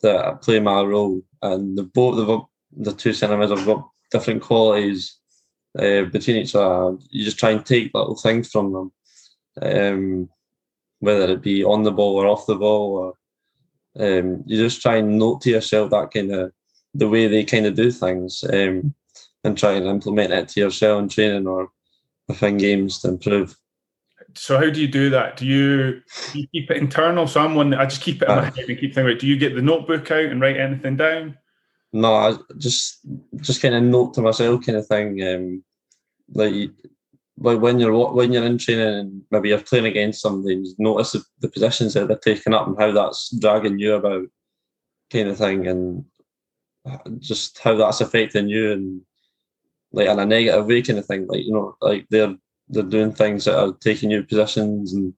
that 0.00 0.42
play 0.42 0.60
my 0.60 0.80
role, 0.82 1.22
and 1.42 1.76
the 1.76 1.82
both 1.82 2.46
the 2.76 2.92
two 2.92 3.12
centre 3.12 3.36
mids 3.36 3.50
have 3.50 3.66
got 3.66 3.88
different 4.10 4.42
qualities 4.42 5.18
uh, 5.78 6.04
between 6.04 6.36
each 6.36 6.54
other. 6.54 6.96
You 7.10 7.24
just 7.24 7.38
try 7.38 7.50
and 7.50 7.66
take 7.66 7.92
little 7.92 8.16
things 8.16 8.50
from 8.50 8.72
them, 8.72 8.92
um, 9.60 10.28
whether 11.00 11.32
it 11.32 11.42
be 11.42 11.64
on 11.64 11.82
the 11.82 11.92
ball 11.92 12.14
or 12.16 12.28
off 12.28 12.46
the 12.46 12.54
ball, 12.54 13.14
or 13.96 14.06
um, 14.06 14.44
you 14.46 14.56
just 14.56 14.80
try 14.80 14.96
and 14.96 15.18
note 15.18 15.40
to 15.42 15.50
yourself 15.50 15.90
that 15.90 16.12
kind 16.12 16.32
of 16.32 16.52
the 16.94 17.08
way 17.08 17.26
they 17.26 17.44
kind 17.44 17.66
of 17.66 17.74
do 17.74 17.90
things. 17.90 18.44
Um, 18.44 18.94
and 19.44 19.56
try 19.56 19.72
and 19.72 19.86
implement 19.86 20.32
it 20.32 20.48
to 20.48 20.60
yourself 20.60 21.02
in 21.02 21.08
training 21.08 21.46
or 21.46 21.68
within 22.28 22.56
games 22.56 23.00
to 23.00 23.08
improve. 23.08 23.56
So 24.34 24.58
how 24.58 24.70
do 24.70 24.80
you 24.80 24.88
do 24.88 25.10
that? 25.10 25.36
Do 25.36 25.46
you, 25.46 26.02
do 26.32 26.40
you 26.40 26.48
keep 26.48 26.70
it 26.70 26.78
internal? 26.78 27.26
So 27.26 27.40
I'm 27.40 27.54
one 27.54 27.74
I 27.74 27.84
just 27.84 28.00
keep 28.00 28.22
it 28.22 28.28
in 28.28 28.34
my 28.34 28.48
uh, 28.48 28.50
head 28.50 28.68
and 28.68 28.78
keep 28.78 28.94
thinking. 28.94 29.06
About 29.06 29.20
do 29.20 29.26
you 29.26 29.36
get 29.36 29.54
the 29.54 29.62
notebook 29.62 30.10
out 30.10 30.24
and 30.24 30.40
write 30.40 30.56
anything 30.56 30.96
down? 30.96 31.38
No, 31.92 32.14
I 32.14 32.34
just 32.58 33.00
just 33.36 33.62
kind 33.62 33.74
of 33.74 33.82
note 33.84 34.14
to 34.14 34.22
myself 34.22 34.66
kind 34.66 34.78
of 34.78 34.86
thing. 34.86 35.22
Um, 35.22 35.64
like 36.32 36.70
like 37.38 37.60
when 37.60 37.78
you're 37.78 38.12
when 38.12 38.32
you're 38.32 38.46
in 38.46 38.58
training 38.58 38.98
and 38.98 39.22
maybe 39.30 39.50
you're 39.50 39.60
playing 39.60 39.86
against 39.86 40.22
somebody, 40.22 40.56
you 40.56 40.74
notice 40.78 41.12
the, 41.12 41.22
the 41.40 41.48
positions 41.48 41.94
that 41.94 42.08
they're 42.08 42.16
taking 42.16 42.54
up 42.54 42.66
and 42.66 42.78
how 42.78 42.90
that's 42.90 43.36
dragging 43.38 43.78
you 43.78 43.94
about, 43.94 44.26
kind 45.12 45.28
of 45.28 45.38
thing, 45.38 45.66
and 45.66 46.04
just 47.18 47.58
how 47.58 47.76
that's 47.76 48.00
affecting 48.00 48.48
you 48.48 48.72
and 48.72 49.00
like 49.94 50.08
in 50.08 50.18
a 50.18 50.26
negative 50.26 50.66
way 50.66 50.82
kind 50.82 50.98
of 50.98 51.06
thing. 51.06 51.26
Like 51.26 51.44
you 51.44 51.52
know, 51.52 51.76
like 51.80 52.06
they're 52.10 52.34
they're 52.68 52.82
doing 52.82 53.12
things 53.12 53.44
that 53.44 53.58
are 53.58 53.72
taking 53.80 54.10
you 54.10 54.24
positions, 54.24 54.92
and 54.92 55.14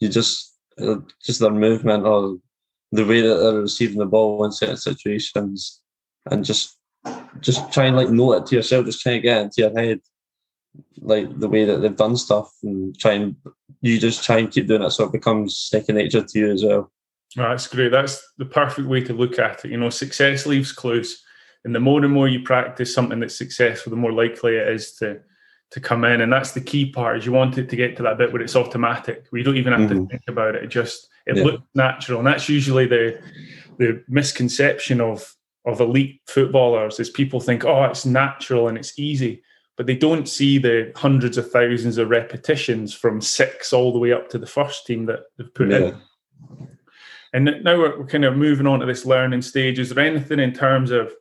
you 0.00 0.08
just 0.08 0.56
uh, 0.80 0.96
just 1.22 1.40
their 1.40 1.50
movement 1.50 2.06
or 2.06 2.38
the 2.92 3.04
way 3.04 3.20
that 3.20 3.34
they're 3.34 3.60
receiving 3.60 3.98
the 3.98 4.06
ball 4.06 4.44
in 4.44 4.52
certain 4.52 4.76
situations, 4.76 5.80
and 6.30 6.44
just 6.44 6.78
just 7.40 7.72
try 7.72 7.86
and 7.86 7.96
like 7.96 8.08
know 8.08 8.32
it 8.32 8.46
to 8.46 8.56
yourself. 8.56 8.86
Just 8.86 9.00
try 9.00 9.12
and 9.12 9.22
get 9.22 9.42
into 9.42 9.62
your 9.62 9.78
head, 9.78 10.00
like 11.00 11.38
the 11.38 11.48
way 11.48 11.64
that 11.64 11.78
they've 11.78 11.96
done 11.96 12.16
stuff, 12.16 12.50
and 12.62 12.98
try 12.98 13.12
and 13.12 13.36
you 13.82 13.98
just 13.98 14.24
try 14.24 14.38
and 14.38 14.50
keep 14.50 14.66
doing 14.66 14.82
it 14.82 14.90
so 14.90 15.04
it 15.04 15.12
becomes 15.12 15.58
second 15.58 15.96
nature 15.96 16.22
to 16.22 16.38
you 16.38 16.52
as 16.52 16.64
well. 16.64 16.90
that's 17.36 17.66
great. 17.66 17.90
That's 17.90 18.22
the 18.38 18.46
perfect 18.46 18.88
way 18.88 19.02
to 19.02 19.12
look 19.12 19.38
at 19.38 19.64
it. 19.64 19.72
You 19.72 19.76
know, 19.76 19.90
success 19.90 20.46
leaves 20.46 20.72
clues 20.72 21.22
and 21.64 21.74
the 21.74 21.80
more 21.80 22.02
and 22.02 22.12
more 22.12 22.28
you 22.28 22.42
practice 22.42 22.94
something 22.94 23.20
that's 23.20 23.36
successful, 23.36 23.90
the 23.90 23.96
more 23.96 24.12
likely 24.12 24.56
it 24.56 24.68
is 24.68 24.92
to 24.96 25.20
to 25.70 25.80
come 25.80 26.04
in. 26.04 26.20
And 26.20 26.30
that's 26.30 26.52
the 26.52 26.60
key 26.60 26.90
part 26.90 27.16
is 27.16 27.24
you 27.24 27.32
want 27.32 27.56
it 27.56 27.70
to 27.70 27.76
get 27.76 27.96
to 27.96 28.02
that 28.02 28.18
bit 28.18 28.30
where 28.30 28.42
it's 28.42 28.56
automatic, 28.56 29.24
where 29.30 29.38
you 29.38 29.44
don't 29.44 29.56
even 29.56 29.72
have 29.72 29.88
mm-hmm. 29.88 30.04
to 30.04 30.08
think 30.08 30.22
about 30.28 30.54
it. 30.54 30.64
It 30.64 30.68
just 30.68 31.08
it 31.26 31.36
yeah. 31.36 31.44
looks 31.44 31.62
natural. 31.74 32.18
And 32.18 32.26
that's 32.26 32.48
usually 32.48 32.86
the 32.86 33.20
the 33.78 34.04
misconception 34.08 35.00
of 35.00 35.34
of 35.64 35.80
elite 35.80 36.20
footballers 36.26 36.98
is 36.98 37.08
people 37.08 37.40
think, 37.40 37.64
oh, 37.64 37.84
it's 37.84 38.04
natural 38.04 38.68
and 38.68 38.76
it's 38.76 38.98
easy. 38.98 39.42
But 39.76 39.86
they 39.86 39.96
don't 39.96 40.28
see 40.28 40.58
the 40.58 40.92
hundreds 40.96 41.38
of 41.38 41.50
thousands 41.50 41.96
of 41.96 42.10
repetitions 42.10 42.92
from 42.92 43.20
six 43.20 43.72
all 43.72 43.92
the 43.92 43.98
way 43.98 44.12
up 44.12 44.28
to 44.30 44.38
the 44.38 44.46
first 44.46 44.86
team 44.86 45.06
that 45.06 45.20
they've 45.38 45.54
put 45.54 45.70
yeah. 45.70 45.78
in. 45.78 46.00
And 47.32 47.44
now 47.64 47.78
we're, 47.78 47.98
we're 47.98 48.06
kind 48.06 48.26
of 48.26 48.36
moving 48.36 48.66
on 48.66 48.80
to 48.80 48.86
this 48.86 49.06
learning 49.06 49.40
stage. 49.40 49.78
Is 49.78 49.88
there 49.88 50.04
anything 50.04 50.38
in 50.38 50.52
terms 50.52 50.90
of 50.90 51.14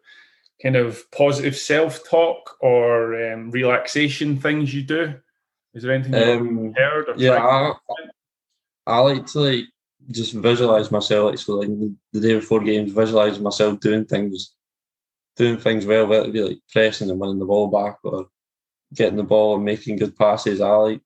kind 0.61 0.75
of 0.75 1.09
positive 1.11 1.55
self 1.55 2.07
talk 2.07 2.57
or 2.61 3.31
um, 3.31 3.51
relaxation 3.51 4.39
things 4.39 4.73
you 4.73 4.83
do? 4.83 5.13
Is 5.73 5.83
there 5.83 5.93
anything 5.93 6.15
um, 6.15 6.73
heard? 6.75 7.09
Or 7.09 7.15
yeah, 7.17 7.33
I, 7.35 7.73
I, 8.87 8.99
like 8.99 9.25
to 9.27 9.39
like 9.39 9.65
just 10.09 10.33
visualize 10.33 10.91
myself. 10.91 11.31
Like 11.31 11.39
so, 11.39 11.53
like 11.53 11.69
the 12.13 12.19
day 12.19 12.35
before 12.35 12.61
games, 12.61 12.91
visualize 12.91 13.39
myself 13.39 13.79
doing 13.79 14.05
things, 14.05 14.53
doing 15.37 15.57
things 15.57 15.85
well. 15.85 16.07
Whether 16.07 16.27
it 16.27 16.33
be 16.33 16.41
like 16.41 16.59
pressing 16.71 17.09
and 17.09 17.19
winning 17.19 17.39
the 17.39 17.45
ball 17.45 17.67
back, 17.67 17.97
or 18.03 18.27
getting 18.93 19.17
the 19.17 19.23
ball 19.23 19.55
and 19.55 19.65
making 19.65 19.97
good 19.97 20.17
passes. 20.17 20.59
I 20.61 20.69
like 20.69 21.01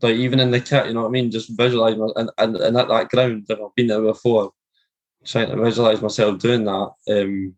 like 0.00 0.16
even 0.16 0.40
in 0.40 0.50
the 0.50 0.60
kit, 0.60 0.86
you 0.86 0.94
know 0.94 1.02
what 1.02 1.08
I 1.08 1.12
mean. 1.12 1.30
Just 1.30 1.56
visualize 1.56 1.96
my, 1.96 2.08
and, 2.16 2.30
and 2.38 2.56
and 2.56 2.76
at 2.76 2.88
that 2.88 3.08
ground 3.10 3.46
that 3.48 3.60
I've 3.60 3.74
been 3.74 3.88
there 3.88 4.00
before, 4.00 4.52
trying 5.24 5.50
to 5.50 5.62
visualize 5.62 6.00
myself 6.00 6.38
doing 6.38 6.64
that. 6.64 6.90
Um, 7.08 7.54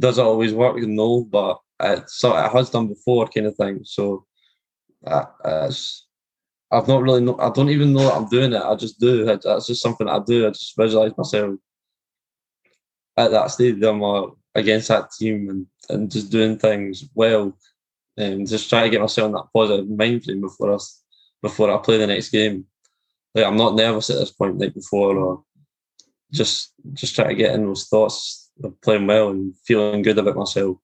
does 0.00 0.18
it 0.18 0.22
always 0.22 0.52
work? 0.52 0.76
No, 0.78 1.24
but 1.24 1.58
it, 1.80 2.08
so 2.08 2.36
it 2.36 2.50
has 2.50 2.70
done 2.70 2.88
before, 2.88 3.28
kind 3.28 3.46
of 3.46 3.54
thing. 3.56 3.80
So 3.84 4.26
uh, 5.06 5.26
I've 6.72 6.88
not 6.88 7.02
really 7.02 7.20
know. 7.20 7.38
I 7.38 7.50
don't 7.50 7.70
even 7.70 7.92
know 7.92 8.04
that 8.04 8.14
I'm 8.14 8.28
doing 8.28 8.52
it. 8.52 8.62
I 8.62 8.74
just 8.74 8.98
do. 8.98 9.24
That's 9.24 9.66
just 9.66 9.82
something 9.82 10.08
I 10.08 10.20
do. 10.26 10.46
I 10.46 10.50
just 10.50 10.76
visualize 10.76 11.16
myself 11.16 11.56
at 13.16 13.30
that 13.32 13.50
stadium 13.50 14.02
or 14.02 14.36
against 14.54 14.88
that 14.88 15.10
team 15.12 15.48
and, 15.50 15.66
and 15.88 16.10
just 16.10 16.30
doing 16.30 16.58
things 16.58 17.04
well 17.14 17.56
and 18.16 18.48
just 18.48 18.68
try 18.68 18.82
to 18.82 18.90
get 18.90 19.00
myself 19.00 19.26
in 19.26 19.32
that 19.32 19.48
positive 19.54 19.88
mind 19.88 20.24
frame 20.24 20.40
before 20.40 20.72
us 20.72 21.02
before 21.42 21.70
I 21.70 21.78
play 21.78 21.98
the 21.98 22.06
next 22.06 22.30
game. 22.30 22.66
like 23.34 23.44
I'm 23.44 23.56
not 23.56 23.74
nervous 23.74 24.10
at 24.10 24.16
this 24.16 24.32
point 24.32 24.58
like 24.58 24.74
before, 24.74 25.16
or 25.16 25.44
just 26.32 26.72
just 26.92 27.14
try 27.14 27.28
to 27.28 27.34
get 27.34 27.54
in 27.54 27.66
those 27.66 27.88
thoughts 27.88 28.39
playing 28.82 29.06
well 29.06 29.30
and 29.30 29.54
feeling 29.64 30.02
good 30.02 30.18
about 30.18 30.36
myself 30.36 30.78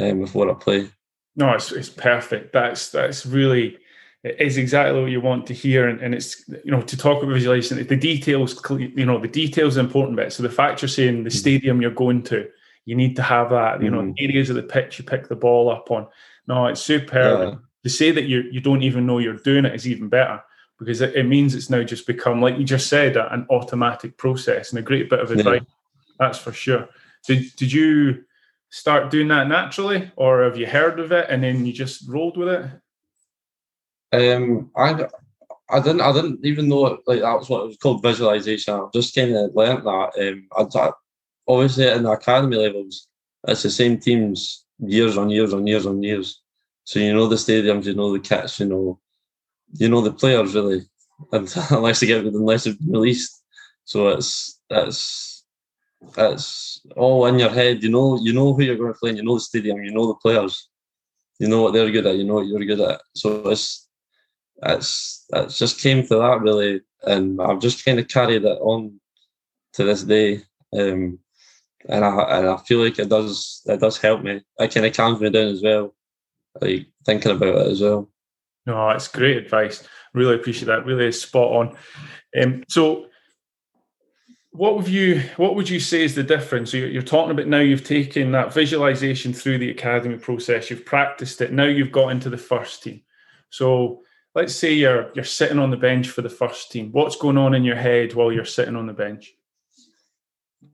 um, 0.00 0.20
before 0.20 0.50
I 0.50 0.54
play. 0.54 0.90
No, 1.36 1.52
it's 1.52 1.72
it's 1.72 1.90
perfect. 1.90 2.52
That's 2.52 2.90
that's 2.90 3.26
really 3.26 3.78
it 4.26 4.40
is 4.40 4.56
exactly 4.56 5.00
what 5.00 5.10
you 5.10 5.20
want 5.20 5.46
to 5.46 5.54
hear, 5.54 5.88
and, 5.88 6.00
and 6.00 6.14
it's 6.14 6.48
you 6.48 6.70
know 6.70 6.82
to 6.82 6.96
talk 6.96 7.22
about 7.22 7.32
visualization. 7.32 7.86
The 7.86 7.96
details, 7.96 8.60
you 8.70 9.06
know, 9.06 9.20
the 9.20 9.28
details 9.28 9.76
are 9.76 9.80
important 9.80 10.16
bit. 10.16 10.32
So 10.32 10.42
the 10.42 10.50
fact 10.50 10.82
you're 10.82 10.88
saying 10.88 11.24
the 11.24 11.30
mm. 11.30 11.34
stadium 11.34 11.80
you're 11.80 11.90
going 11.90 12.22
to, 12.24 12.48
you 12.86 12.96
need 12.96 13.14
to 13.16 13.22
have 13.22 13.50
that. 13.50 13.82
You 13.82 13.90
know, 13.90 14.02
mm. 14.02 14.14
areas 14.18 14.50
of 14.50 14.56
the 14.56 14.62
pitch 14.62 14.98
you 14.98 15.04
pick 15.04 15.28
the 15.28 15.36
ball 15.36 15.70
up 15.70 15.90
on. 15.90 16.08
No, 16.48 16.66
it's 16.66 16.80
superb. 16.80 17.40
Yeah. 17.40 17.58
To 17.84 17.90
say 17.90 18.10
that 18.10 18.24
you 18.24 18.44
you 18.50 18.60
don't 18.60 18.82
even 18.82 19.06
know 19.06 19.18
you're 19.18 19.34
doing 19.34 19.64
it 19.64 19.74
is 19.74 19.86
even 19.86 20.08
better 20.08 20.42
because 20.78 21.00
it, 21.00 21.14
it 21.14 21.24
means 21.24 21.54
it's 21.54 21.70
now 21.70 21.82
just 21.82 22.06
become 22.06 22.40
like 22.40 22.58
you 22.58 22.64
just 22.64 22.88
said 22.88 23.16
an 23.16 23.46
automatic 23.50 24.16
process 24.16 24.70
and 24.70 24.78
a 24.78 24.82
great 24.82 25.08
bit 25.08 25.20
of 25.20 25.30
advice. 25.30 25.60
Yeah. 25.62 25.75
That's 26.18 26.38
for 26.38 26.52
sure. 26.52 26.88
Did 27.26 27.54
did 27.56 27.72
you? 27.72 28.24
start 28.70 29.10
doing 29.10 29.28
that 29.28 29.48
naturally, 29.48 30.10
or 30.16 30.42
have 30.44 30.56
you 30.58 30.66
heard 30.66 31.00
of 31.00 31.12
it 31.12 31.26
and 31.28 31.42
then 31.42 31.64
you 31.64 31.72
just 31.72 32.08
rolled 32.08 32.36
with 32.36 32.48
it? 32.48 32.70
Um, 34.12 34.70
I 34.76 35.06
I 35.70 35.80
didn't 35.80 36.00
I 36.00 36.12
didn't 36.12 36.44
even 36.44 36.68
know 36.68 36.86
it, 36.86 37.00
like 37.06 37.20
that 37.20 37.38
was 37.38 37.48
what 37.48 37.64
it 37.64 37.68
was 37.68 37.76
called 37.78 38.02
visualization. 38.02 38.74
I 38.74 38.86
just 38.92 39.14
kind 39.14 39.34
of 39.34 39.54
learnt 39.54 39.84
that. 39.84 40.10
Um, 40.20 40.48
I, 40.74 40.90
obviously 41.48 41.88
in 41.88 42.02
the 42.04 42.10
academy 42.10 42.56
levels, 42.56 43.08
it's 43.48 43.62
the 43.62 43.70
same 43.70 43.98
teams 43.98 44.64
years 44.78 45.16
on 45.16 45.30
years 45.30 45.54
on 45.54 45.66
years 45.66 45.86
on 45.86 46.02
years. 46.02 46.42
So 46.84 47.00
you 47.00 47.14
know 47.14 47.26
the 47.26 47.36
stadiums, 47.36 47.84
you 47.84 47.94
know 47.94 48.12
the 48.12 48.20
kits, 48.20 48.60
you 48.60 48.66
know, 48.66 49.00
you 49.72 49.88
know 49.88 50.02
the 50.02 50.12
players 50.12 50.54
really, 50.54 50.82
and 51.32 51.52
unless 51.70 52.00
they 52.00 52.06
get 52.06 52.24
unless 52.24 52.64
they've 52.64 52.78
released. 52.86 53.42
So 53.84 54.08
it's 54.08 54.60
it's 54.70 55.35
it's 56.16 56.80
all 56.96 57.26
in 57.26 57.38
your 57.38 57.50
head. 57.50 57.82
You 57.82 57.90
know, 57.90 58.18
you 58.20 58.32
know 58.32 58.52
who 58.52 58.62
you're 58.62 58.76
going 58.76 58.92
to 58.92 58.98
play. 58.98 59.10
And 59.10 59.18
you 59.18 59.24
know 59.24 59.34
the 59.34 59.40
stadium. 59.40 59.82
You 59.82 59.92
know 59.92 60.08
the 60.08 60.14
players. 60.14 60.68
You 61.38 61.48
know 61.48 61.62
what 61.62 61.72
they're 61.72 61.90
good 61.90 62.06
at. 62.06 62.16
You 62.16 62.24
know 62.24 62.34
what 62.34 62.46
you're 62.46 62.64
good 62.64 62.80
at. 62.80 63.00
So 63.14 63.48
it's 63.48 63.88
it's 64.62 65.26
it's 65.32 65.58
just 65.58 65.80
came 65.80 66.06
to 66.06 66.16
that 66.16 66.40
really, 66.40 66.80
and 67.04 67.40
I've 67.40 67.60
just 67.60 67.84
kind 67.84 67.98
of 67.98 68.08
carried 68.08 68.44
it 68.44 68.58
on 68.60 69.00
to 69.74 69.84
this 69.84 70.02
day. 70.02 70.42
Um, 70.72 71.18
and 71.88 72.04
I 72.04 72.38
and 72.38 72.48
I 72.48 72.56
feel 72.58 72.82
like 72.82 72.98
it 72.98 73.08
does 73.08 73.62
it 73.66 73.80
does 73.80 73.98
help 73.98 74.22
me. 74.22 74.42
It 74.58 74.74
kind 74.74 74.86
of 74.86 74.94
calms 74.94 75.20
me 75.20 75.30
down 75.30 75.48
as 75.48 75.62
well, 75.62 75.94
like 76.60 76.86
thinking 77.04 77.32
about 77.32 77.56
it 77.56 77.72
as 77.72 77.80
well. 77.80 78.10
No, 78.66 78.90
it's 78.90 79.08
great 79.08 79.36
advice. 79.36 79.86
Really 80.12 80.34
appreciate 80.34 80.66
that. 80.66 80.86
Really 80.86 81.12
spot 81.12 81.52
on. 81.52 81.76
Um, 82.40 82.64
so 82.68 83.06
what 84.56 84.76
would 84.76 84.88
you 84.88 85.22
what 85.36 85.54
would 85.54 85.68
you 85.68 85.78
say 85.78 86.02
is 86.02 86.14
the 86.14 86.22
difference? 86.22 86.72
You're, 86.72 86.88
you're, 86.88 87.02
talking 87.02 87.30
about 87.30 87.46
now 87.46 87.60
you've 87.60 87.84
taken 87.84 88.32
that 88.32 88.54
visualization 88.54 89.32
through 89.32 89.58
the 89.58 89.70
academy 89.70 90.16
process 90.16 90.70
you've 90.70 90.84
practiced 90.84 91.40
it 91.40 91.52
now 91.52 91.64
you've 91.64 91.92
got 91.92 92.08
into 92.08 92.30
the 92.30 92.38
first 92.38 92.82
team. 92.82 93.02
So 93.50 94.02
let's 94.34 94.54
say 94.54 94.72
you're 94.72 95.10
you're 95.14 95.24
sitting 95.24 95.58
on 95.58 95.70
the 95.70 95.76
bench 95.76 96.08
for 96.08 96.22
the 96.22 96.30
first 96.30 96.72
team. 96.72 96.90
What's 96.92 97.16
going 97.16 97.36
on 97.36 97.54
in 97.54 97.64
your 97.64 97.76
head 97.76 98.14
while 98.14 98.32
you're 98.32 98.44
sitting 98.44 98.76
on 98.76 98.86
the 98.86 98.92
bench? 98.92 99.34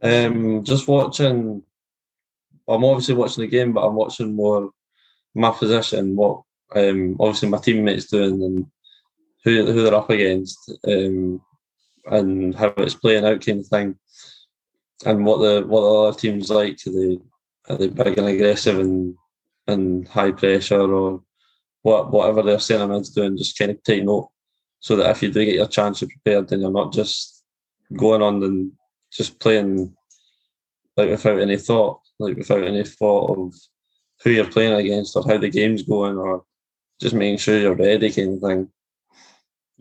Um 0.01 0.65
just 0.65 0.89
watching 0.89 1.63
i'm 2.69 2.85
obviously 2.85 3.15
watching 3.15 3.43
the 3.43 3.49
game 3.49 3.73
but 3.73 3.85
i'm 3.85 3.97
watching 3.97 4.37
more 4.37 4.71
my 5.35 5.51
position 5.51 6.15
what 6.15 6.43
um 6.77 7.17
obviously 7.19 7.49
my 7.49 7.59
teammates 7.59 8.07
doing 8.07 8.41
and 8.43 8.67
who, 9.45 9.67
who 9.67 9.83
they're 9.83 9.95
up 9.95 10.11
against. 10.11 10.73
Um 10.87 11.41
and 12.07 12.55
how 12.55 12.73
it's 12.79 12.95
playing 12.95 13.25
out 13.25 13.45
kind 13.45 13.61
of 13.61 13.67
thing, 13.67 13.97
and 15.05 15.25
what 15.25 15.39
the 15.39 15.67
what 15.67 15.81
the 15.81 15.95
other 15.95 16.19
teams 16.19 16.51
like. 16.51 16.79
Are 16.87 16.93
they 16.93 17.19
are 17.69 17.77
they 17.77 17.89
big 17.89 18.19
and 18.19 18.29
aggressive 18.29 18.79
and 18.79 19.15
and 19.69 20.09
high 20.09 20.33
pressure 20.33 20.81
or 20.81 21.23
what 21.83 22.11
whatever 22.11 22.43
their 22.43 22.59
centreman's 22.59 23.11
doing? 23.11 23.37
Just 23.37 23.59
kind 23.59 23.71
of 23.71 23.83
take 23.83 24.05
note 24.05 24.31
so 24.81 24.97
that 24.97 25.11
if 25.11 25.23
you 25.23 25.31
do 25.31 25.45
get 25.45 25.55
your 25.55 25.69
chance, 25.69 26.01
you're 26.01 26.11
prepared, 26.11 26.49
then 26.49 26.61
you're 26.61 26.73
not 26.73 26.93
just 26.93 27.45
going 27.97 28.23
on 28.23 28.43
and 28.43 28.73
just 29.13 29.39
playing 29.39 29.95
like 30.97 31.11
without 31.11 31.41
any 31.41 31.57
thought, 31.57 32.01
like 32.19 32.37
without 32.37 32.65
any 32.65 32.85
thought 32.85 33.39
of 33.39 33.55
who 34.23 34.31
you're 34.31 34.51
playing 34.51 34.73
against 34.73 35.17
or 35.17 35.25
how 35.27 35.39
the 35.39 35.49
game's 35.49 35.83
going 35.83 36.17
or 36.17 36.45
just 37.01 37.15
making 37.15 37.39
sure 37.39 37.59
you're 37.59 37.75
ready 37.75 38.11
kind 38.11 38.35
of 38.35 38.41
thing. 38.41 38.69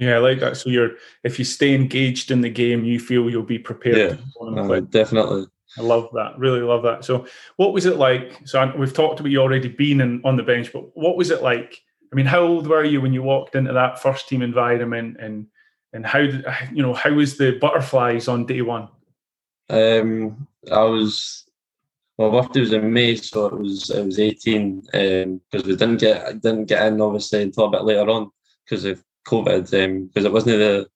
Yeah, 0.02 0.16
I 0.16 0.18
like 0.18 0.40
that. 0.40 0.58
So 0.58 0.72
you're 0.72 0.94
if 1.24 1.38
you 1.38 1.46
stay 1.46 1.76
engaged 1.76 2.32
in 2.32 2.42
the 2.42 2.50
game, 2.50 2.84
you 2.84 3.00
feel 3.00 3.30
you'll 3.30 3.44
be 3.44 3.60
prepared. 3.60 4.20
Yeah, 4.20 4.52
uh, 4.60 4.80
definitely. 4.80 5.46
I 5.78 5.82
love 5.82 6.10
that. 6.14 6.40
Really 6.40 6.62
love 6.62 6.82
that. 6.82 7.06
So, 7.06 7.28
what 7.58 7.72
was 7.72 7.86
it 7.86 7.98
like? 7.98 8.42
So, 8.46 8.74
we've 8.76 8.94
talked 8.94 9.20
about 9.20 9.30
you 9.32 9.40
already 9.40 9.70
being 9.70 10.02
in, 10.02 10.20
on 10.26 10.38
the 10.38 10.44
bench, 10.44 10.74
but 10.74 10.98
what 10.98 11.18
was 11.18 11.30
it 11.30 11.44
like? 11.44 11.80
I 12.12 12.16
mean, 12.16 12.26
how 12.26 12.40
old 12.40 12.66
were 12.66 12.84
you 12.84 13.00
when 13.00 13.14
you 13.14 13.22
walked 13.22 13.54
into 13.54 13.74
that 13.74 14.02
first 14.02 14.28
team 14.28 14.42
environment, 14.42 15.18
and 15.20 15.46
and 15.94 16.04
how 16.04 16.22
did 16.22 16.46
you 16.74 16.82
know 16.82 16.96
how 16.96 17.12
was 17.12 17.38
the 17.38 17.52
butterflies 17.60 18.28
on 18.28 18.48
day 18.48 18.64
one? 18.64 18.90
Um, 19.70 20.48
I 20.72 20.82
was 20.82 21.46
my 22.18 22.28
birthday 22.28 22.62
was 22.62 22.74
in 22.74 22.92
May, 22.92 23.16
so 23.18 23.46
it 23.46 23.60
was 23.60 23.92
it 23.92 24.04
was 24.04 24.18
eighteen 24.18 24.82
because 24.82 25.64
um, 25.64 25.70
we 25.70 25.76
didn't 25.76 25.98
get 25.98 26.42
didn't 26.42 26.66
get 26.66 26.88
in 26.88 27.00
obviously 27.00 27.44
until 27.44 27.66
a 27.66 27.70
bit 27.70 27.84
later 27.84 28.10
on 28.10 28.32
because 28.66 28.84
of 28.84 29.04
COVID 29.28 29.70
because 29.70 30.26
um, 30.26 30.26
it 30.26 30.34
wasn't 30.34 30.58
the 30.58 30.88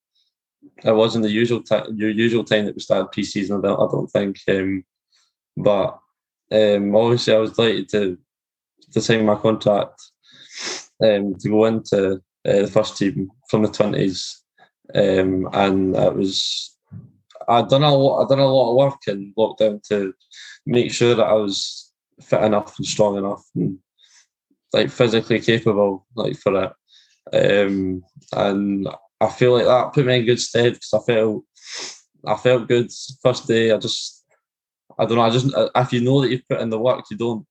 it 0.83 0.91
wasn't 0.91 1.23
the 1.23 1.31
usual 1.31 1.61
time 1.61 1.95
your 1.95 2.09
usual 2.09 2.43
time 2.43 2.65
that 2.65 2.75
we 2.75 2.81
started 2.81 3.11
pre-season. 3.11 3.59
I 3.59 3.67
don't, 3.67 3.79
I 3.79 3.91
don't 3.91 4.07
think, 4.07 4.39
um, 4.49 4.83
but 5.57 5.99
um, 6.51 6.95
obviously 6.95 7.33
I 7.33 7.37
was 7.37 7.53
delighted 7.53 7.89
to 7.89 8.17
to 8.91 9.01
sign 9.01 9.25
my 9.25 9.35
contract 9.35 10.01
um, 11.03 11.35
to 11.35 11.49
go 11.49 11.65
into 11.65 12.15
uh, 12.47 12.61
the 12.61 12.67
first 12.67 12.97
team 12.97 13.31
from 13.49 13.63
the 13.63 13.69
twenties, 13.69 14.43
um, 14.93 15.49
and 15.53 15.95
it 15.95 16.15
was 16.15 16.77
I'd 17.47 17.69
done 17.69 17.83
a 17.83 17.95
lot. 17.95 18.23
I'd 18.23 18.29
done 18.29 18.39
a 18.39 18.47
lot 18.47 18.71
of 18.71 18.77
work 18.77 19.07
in 19.07 19.33
lockdown 19.37 19.81
to 19.89 20.13
make 20.65 20.91
sure 20.91 21.15
that 21.15 21.25
I 21.25 21.33
was 21.33 21.91
fit 22.21 22.43
enough 22.43 22.77
and 22.77 22.87
strong 22.87 23.17
enough 23.17 23.43
and 23.55 23.77
like 24.73 24.89
physically 24.89 25.39
capable 25.39 26.05
like 26.15 26.37
for 26.37 26.63
it. 26.63 26.73
Um, 27.33 28.03
and 28.33 28.87
I 29.19 29.29
feel 29.29 29.53
like 29.53 29.65
that 29.65 29.93
put 29.93 30.05
me 30.05 30.19
in 30.19 30.25
good 30.25 30.39
stead 30.39 30.73
because 30.73 30.93
I 30.93 30.99
felt 30.99 31.43
I 32.27 32.35
felt 32.35 32.67
good 32.67 32.91
first 33.21 33.47
day. 33.47 33.71
I 33.71 33.77
just 33.77 34.23
I 34.97 35.05
don't 35.05 35.17
know. 35.17 35.23
I 35.23 35.29
just 35.29 35.47
if 35.75 35.93
you 35.93 36.01
know 36.01 36.21
that 36.21 36.29
you've 36.29 36.47
put 36.47 36.61
in 36.61 36.69
the 36.69 36.79
work, 36.79 37.05
you 37.09 37.17
don't 37.17 37.45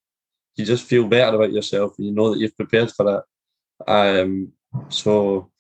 you 0.56 0.64
just 0.64 0.86
feel 0.86 1.06
better 1.06 1.36
about 1.36 1.52
yourself 1.52 1.94
and 1.98 2.06
you 2.06 2.12
know 2.12 2.30
that 2.30 2.38
you've 2.38 2.56
prepared 2.56 2.90
for 2.92 3.18
it. 3.18 3.90
Um, 3.90 4.52
so 4.88 5.50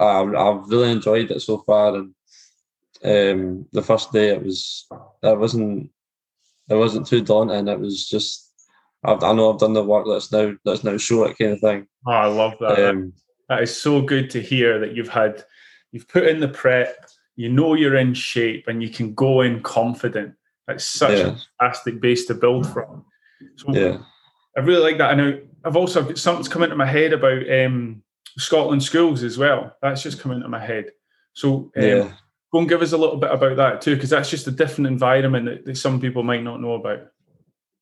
I've, 0.00 0.34
I've 0.34 0.68
really 0.68 0.90
enjoyed 0.90 1.30
it 1.30 1.40
so 1.40 1.58
far, 1.58 1.94
and 1.94 2.14
um, 3.04 3.66
the 3.72 3.82
first 3.82 4.12
day 4.12 4.30
it 4.30 4.42
was 4.42 4.86
it 5.22 5.38
wasn't 5.38 5.90
it 6.68 6.74
wasn't 6.74 7.06
too 7.06 7.20
daunting. 7.20 7.68
It 7.68 7.80
was 7.80 8.08
just 8.08 8.41
I've, 9.04 9.22
i 9.22 9.32
know 9.32 9.52
I've 9.52 9.58
done 9.58 9.72
the 9.72 9.82
work. 9.82 10.06
Let's 10.06 10.30
now 10.30 10.54
let's 10.64 10.84
now 10.84 10.96
show 10.96 11.24
it 11.24 11.38
kind 11.38 11.52
of 11.52 11.60
thing. 11.60 11.86
Oh, 12.06 12.12
I 12.12 12.26
love 12.26 12.54
that. 12.60 12.88
Um, 12.88 13.12
that 13.48 13.62
is 13.62 13.76
so 13.76 14.00
good 14.00 14.30
to 14.30 14.40
hear 14.40 14.78
that 14.78 14.94
you've 14.94 15.08
had 15.08 15.44
you've 15.90 16.08
put 16.08 16.26
in 16.26 16.40
the 16.40 16.48
prep. 16.48 17.08
You 17.36 17.48
know 17.48 17.74
you're 17.74 17.96
in 17.96 18.14
shape 18.14 18.68
and 18.68 18.82
you 18.82 18.90
can 18.90 19.14
go 19.14 19.40
in 19.40 19.62
confident. 19.62 20.34
That's 20.66 20.84
such 20.84 21.18
yeah. 21.18 21.26
a 21.28 21.36
fantastic 21.58 22.00
base 22.00 22.26
to 22.26 22.34
build 22.34 22.66
from. 22.66 23.04
So 23.56 23.74
yeah. 23.74 23.98
I 24.56 24.60
really 24.60 24.82
like 24.82 24.98
that. 24.98 25.10
I 25.10 25.14
know 25.14 25.40
I've 25.64 25.76
also 25.76 26.02
got 26.02 26.18
something's 26.18 26.48
come 26.48 26.62
into 26.62 26.76
my 26.76 26.86
head 26.86 27.12
about 27.12 27.50
um, 27.50 28.02
Scotland 28.38 28.82
schools 28.82 29.22
as 29.22 29.38
well. 29.38 29.76
That's 29.82 30.02
just 30.02 30.20
come 30.20 30.32
into 30.32 30.48
my 30.48 30.64
head. 30.64 30.90
So 31.32 31.70
um, 31.76 31.82
yeah. 31.82 32.12
go 32.52 32.60
and 32.60 32.68
give 32.68 32.82
us 32.82 32.92
a 32.92 32.98
little 32.98 33.16
bit 33.16 33.30
about 33.30 33.56
that 33.56 33.80
too, 33.80 33.94
because 33.94 34.10
that's 34.10 34.30
just 34.30 34.46
a 34.46 34.52
different 34.52 34.86
environment 34.86 35.46
that, 35.46 35.64
that, 35.64 35.76
some 35.76 36.00
people 36.00 36.22
might 36.22 36.42
not 36.42 36.60
know 36.60 36.74
about. 36.74 37.08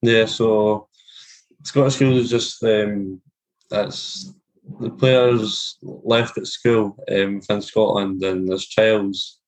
Yeah, 0.02 0.24
so 0.24 0.88
Scottish 1.62 1.94
schools 1.94 2.18
is 2.18 2.30
just 2.30 2.62
um, 2.64 3.20
that's 3.68 4.32
the 4.80 4.90
players 4.90 5.76
left 5.82 6.38
at 6.38 6.46
school 6.46 6.96
um, 7.10 7.40
Scotland, 7.60 8.22
and 8.22 8.48
there's 8.48 8.68
trials 8.68 9.40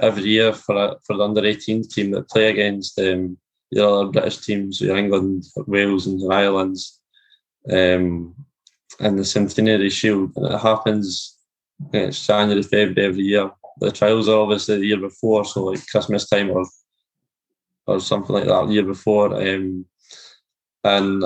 every 0.00 0.24
year 0.24 0.52
for 0.52 0.96
for 1.04 1.16
the 1.16 1.24
under 1.24 1.44
18 1.44 1.88
team 1.88 2.10
that 2.12 2.28
play 2.28 2.50
against 2.50 2.98
um, 2.98 3.36
the 3.70 3.86
other 3.86 4.10
British 4.10 4.38
teams, 4.38 4.80
England, 4.82 5.44
Wales, 5.66 6.06
and 6.06 6.32
Ireland, 6.32 6.76
um, 7.70 8.34
and 9.00 9.18
the 9.18 9.24
Centenary 9.24 9.90
Shield. 9.90 10.32
And 10.36 10.54
it 10.54 10.60
happens. 10.60 11.36
It's 11.92 12.26
January, 12.26 12.62
February 12.62 13.08
every 13.08 13.24
year. 13.24 13.50
The 13.80 13.92
trials 13.92 14.28
are 14.28 14.40
obviously 14.40 14.78
the 14.78 14.86
year 14.86 15.00
before, 15.00 15.44
so 15.44 15.64
like 15.64 15.86
Christmas 15.86 16.28
time 16.28 16.50
or 16.50 16.64
or 17.86 18.00
something 18.00 18.34
like 18.34 18.44
that, 18.44 18.66
the 18.66 18.74
year 18.74 18.84
before. 18.84 19.34
Um, 19.34 19.86
and 20.84 21.24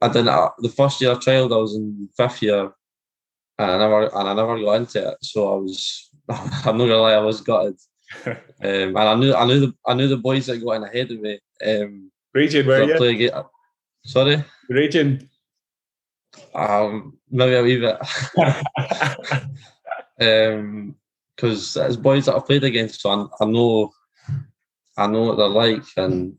I 0.00 0.08
didn't. 0.08 0.28
Uh, 0.28 0.50
the 0.58 0.68
first 0.68 1.00
year 1.00 1.12
I 1.12 1.14
trialed, 1.14 1.54
I 1.54 1.58
was 1.58 1.76
in 1.76 2.08
fifth 2.16 2.42
year, 2.42 2.72
and 3.58 3.70
I 3.70 3.78
never 3.78 4.02
and 4.16 4.28
I 4.28 4.34
never 4.34 4.58
got 4.60 4.74
into 4.74 5.08
it. 5.10 5.18
So 5.22 5.52
I 5.52 5.56
was 5.56 6.10
I'm 6.28 6.78
not 6.78 6.86
gonna 6.86 6.96
lie, 6.96 7.12
I 7.12 7.18
was 7.18 7.40
gutted. 7.40 7.76
um, 8.26 8.36
and 8.60 8.98
I 8.98 9.14
knew 9.14 9.34
I 9.34 9.46
knew 9.46 9.60
the 9.60 9.74
I 9.86 9.94
knew 9.94 10.08
the 10.08 10.16
boys 10.16 10.46
that 10.46 10.58
got 10.58 10.72
in 10.72 10.84
ahead 10.84 11.10
of 11.10 11.20
me. 11.20 11.38
Um, 11.64 12.10
Raging, 12.34 12.66
were 12.66 12.82
you? 12.82 12.96
play 12.96 13.30
Sorry, 14.04 14.44
Raging. 14.68 15.28
um, 16.54 17.18
maybe 17.30 17.54
a 17.54 17.62
wee 17.62 17.78
bit. 17.78 17.98
um, 20.20 20.96
because 21.34 21.76
it's 21.76 21.96
boys 21.96 22.26
that 22.26 22.36
I've 22.36 22.46
played 22.46 22.64
against, 22.64 23.00
so 23.00 23.10
I, 23.10 23.26
I 23.42 23.46
know, 23.46 23.90
I 24.96 25.06
know 25.06 25.22
what 25.22 25.38
they're 25.38 25.48
like, 25.48 25.82
and 25.96 26.36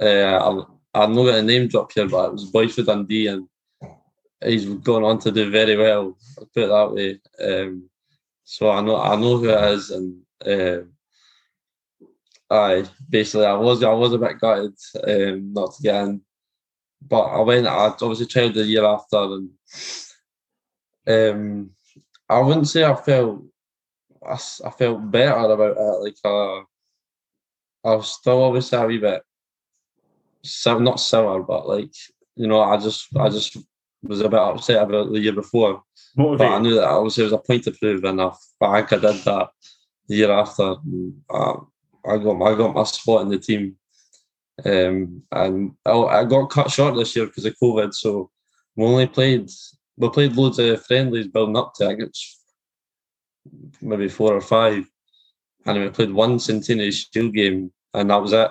uh, 0.00 0.64
I'm, 0.94 1.14
not 1.14 1.24
going 1.24 1.34
to 1.34 1.42
name 1.42 1.68
drop 1.68 1.92
here, 1.92 2.08
but 2.08 2.26
it 2.26 2.32
was 2.32 2.44
boys 2.44 2.74
for 2.74 2.82
Dundee, 2.82 3.26
and 3.26 3.48
he's 4.42 4.66
gone 4.66 5.04
on 5.04 5.18
to 5.20 5.32
do 5.32 5.50
very 5.50 5.76
well. 5.76 6.16
I'll 6.38 6.46
put 6.46 6.62
it 6.62 6.68
that 6.68 6.92
way. 6.92 7.20
Um, 7.44 7.88
so 8.44 8.70
I 8.70 8.80
know, 8.80 9.00
I 9.00 9.16
know 9.16 9.38
who 9.38 9.48
it 9.48 9.72
is, 9.72 9.90
and 9.90 10.20
uh, 10.46 10.84
I 12.54 12.84
basically 13.08 13.46
I 13.46 13.54
was, 13.54 13.82
I 13.82 13.92
was 13.92 14.12
a 14.12 14.18
bit 14.18 14.38
gutted 14.38 14.74
um, 15.02 15.52
not 15.52 15.74
to 15.74 15.82
get 15.82 16.04
in, 16.04 16.20
but 17.02 17.22
I 17.22 17.40
went. 17.40 17.66
I 17.66 17.86
obviously 17.86 18.26
tried 18.26 18.54
the 18.54 18.64
year 18.64 18.84
after, 18.84 19.16
and 19.16 19.50
um, 21.06 21.70
I 22.28 22.38
wouldn't 22.40 22.68
say 22.68 22.84
I 22.84 22.94
felt 22.94 23.42
I 24.26 24.70
felt 24.70 25.10
better 25.10 25.50
about 25.50 25.76
it. 25.76 26.02
Like 26.02 26.16
uh, 26.24 26.58
I 27.84 27.94
was 27.96 28.12
still 28.12 28.44
obviously 28.44 28.78
a 28.78 28.86
wee 28.86 28.98
bit 28.98 29.22
so 30.44 30.78
not 30.78 31.00
sour, 31.00 31.42
but 31.42 31.68
like 31.68 31.92
you 32.36 32.46
know, 32.46 32.60
I 32.60 32.76
just 32.76 33.08
I 33.16 33.28
just 33.28 33.56
was 34.02 34.20
a 34.20 34.28
bit 34.28 34.38
upset 34.38 34.82
about 34.82 35.12
the 35.12 35.20
year 35.20 35.32
before. 35.32 35.82
But 36.16 36.40
I 36.42 36.58
knew 36.60 36.74
that 36.74 36.84
obviously 36.84 37.22
there 37.22 37.32
was 37.32 37.40
a 37.40 37.46
point 37.46 37.64
to 37.64 37.72
prove, 37.72 38.04
and 38.04 38.20
I, 38.20 38.30
I 38.60 38.82
think 38.82 39.04
I 39.04 39.12
did 39.12 39.24
that 39.24 39.48
the 40.08 40.16
year 40.16 40.30
after. 40.30 40.76
Uh, 41.30 41.56
I 42.06 42.18
got 42.18 42.34
my, 42.34 42.46
I 42.46 42.54
got 42.54 42.74
my 42.74 42.84
spot 42.84 43.22
in 43.22 43.28
the 43.28 43.38
team, 43.38 43.76
um, 44.64 45.22
and 45.32 45.72
I, 45.86 45.92
I 45.92 46.24
got 46.24 46.50
cut 46.50 46.70
short 46.70 46.96
this 46.96 47.16
year 47.16 47.26
because 47.26 47.46
of 47.46 47.56
COVID. 47.60 47.94
So 47.94 48.30
we 48.76 48.84
only 48.84 49.06
played 49.06 49.50
we 49.96 50.08
played 50.10 50.36
loads 50.36 50.58
of 50.58 50.84
friendlies 50.84 51.28
building 51.28 51.56
up 51.56 51.74
to. 51.76 51.86
I 51.86 51.96
it's 51.98 52.40
maybe 53.80 54.08
four 54.08 54.34
or 54.34 54.40
five, 54.40 54.86
and 55.66 55.80
we 55.80 55.88
played 55.90 56.12
one 56.12 56.38
Centenary 56.38 56.90
Shield 56.90 57.32
game, 57.34 57.72
and 57.94 58.10
that 58.10 58.22
was 58.22 58.32
it. 58.32 58.50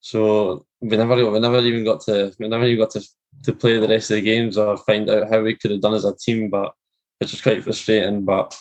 So 0.00 0.66
we 0.88 0.96
never 0.96 1.30
we 1.30 1.40
never 1.40 1.60
even 1.60 1.84
got 1.84 2.00
to 2.02 2.32
we 2.38 2.48
never 2.48 2.64
even 2.64 2.84
got 2.84 2.90
to 2.90 3.02
to 3.44 3.52
play 3.52 3.78
the 3.78 3.88
rest 3.88 4.10
of 4.10 4.16
the 4.16 4.22
games 4.22 4.56
or 4.56 4.76
find 4.76 5.08
out 5.10 5.30
how 5.30 5.42
we 5.42 5.56
could 5.56 5.70
have 5.70 5.80
done 5.80 5.94
as 5.94 6.04
a 6.04 6.14
team, 6.16 6.50
but 6.50 6.72
which 7.18 7.32
was 7.32 7.40
quite 7.40 7.64
frustrating. 7.64 8.24
But 8.24 8.56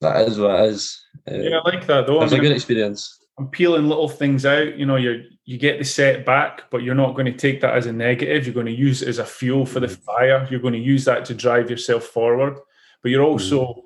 that 0.00 0.28
is 0.28 0.38
what 0.38 0.60
it 0.60 0.66
is. 0.70 1.00
Uh, 1.30 1.34
Yeah, 1.34 1.58
I 1.58 1.68
like 1.68 1.86
that 1.86 2.06
though. 2.06 2.16
it 2.16 2.20
I 2.20 2.24
was 2.24 2.32
a 2.32 2.38
good 2.38 2.52
experience. 2.52 3.14
I'm 3.38 3.48
peeling 3.48 3.88
little 3.88 4.08
things 4.08 4.44
out. 4.44 4.76
You 4.76 4.86
know, 4.86 4.96
you 4.96 5.24
you 5.44 5.58
get 5.58 5.78
the 5.78 5.84
setback, 5.84 6.70
but 6.70 6.82
you're 6.82 6.94
not 6.94 7.14
going 7.14 7.26
to 7.26 7.32
take 7.32 7.60
that 7.60 7.74
as 7.74 7.86
a 7.86 7.92
negative. 7.92 8.46
You're 8.46 8.54
going 8.54 8.66
to 8.66 8.72
use 8.72 9.02
it 9.02 9.08
as 9.08 9.18
a 9.18 9.24
fuel 9.24 9.64
for 9.64 9.80
the 9.80 9.88
fire. 9.88 10.46
You're 10.50 10.60
going 10.60 10.74
to 10.74 10.80
use 10.80 11.04
that 11.04 11.24
to 11.26 11.34
drive 11.34 11.70
yourself 11.70 12.04
forward. 12.04 12.58
But 13.02 13.12
you're 13.12 13.22
also 13.22 13.84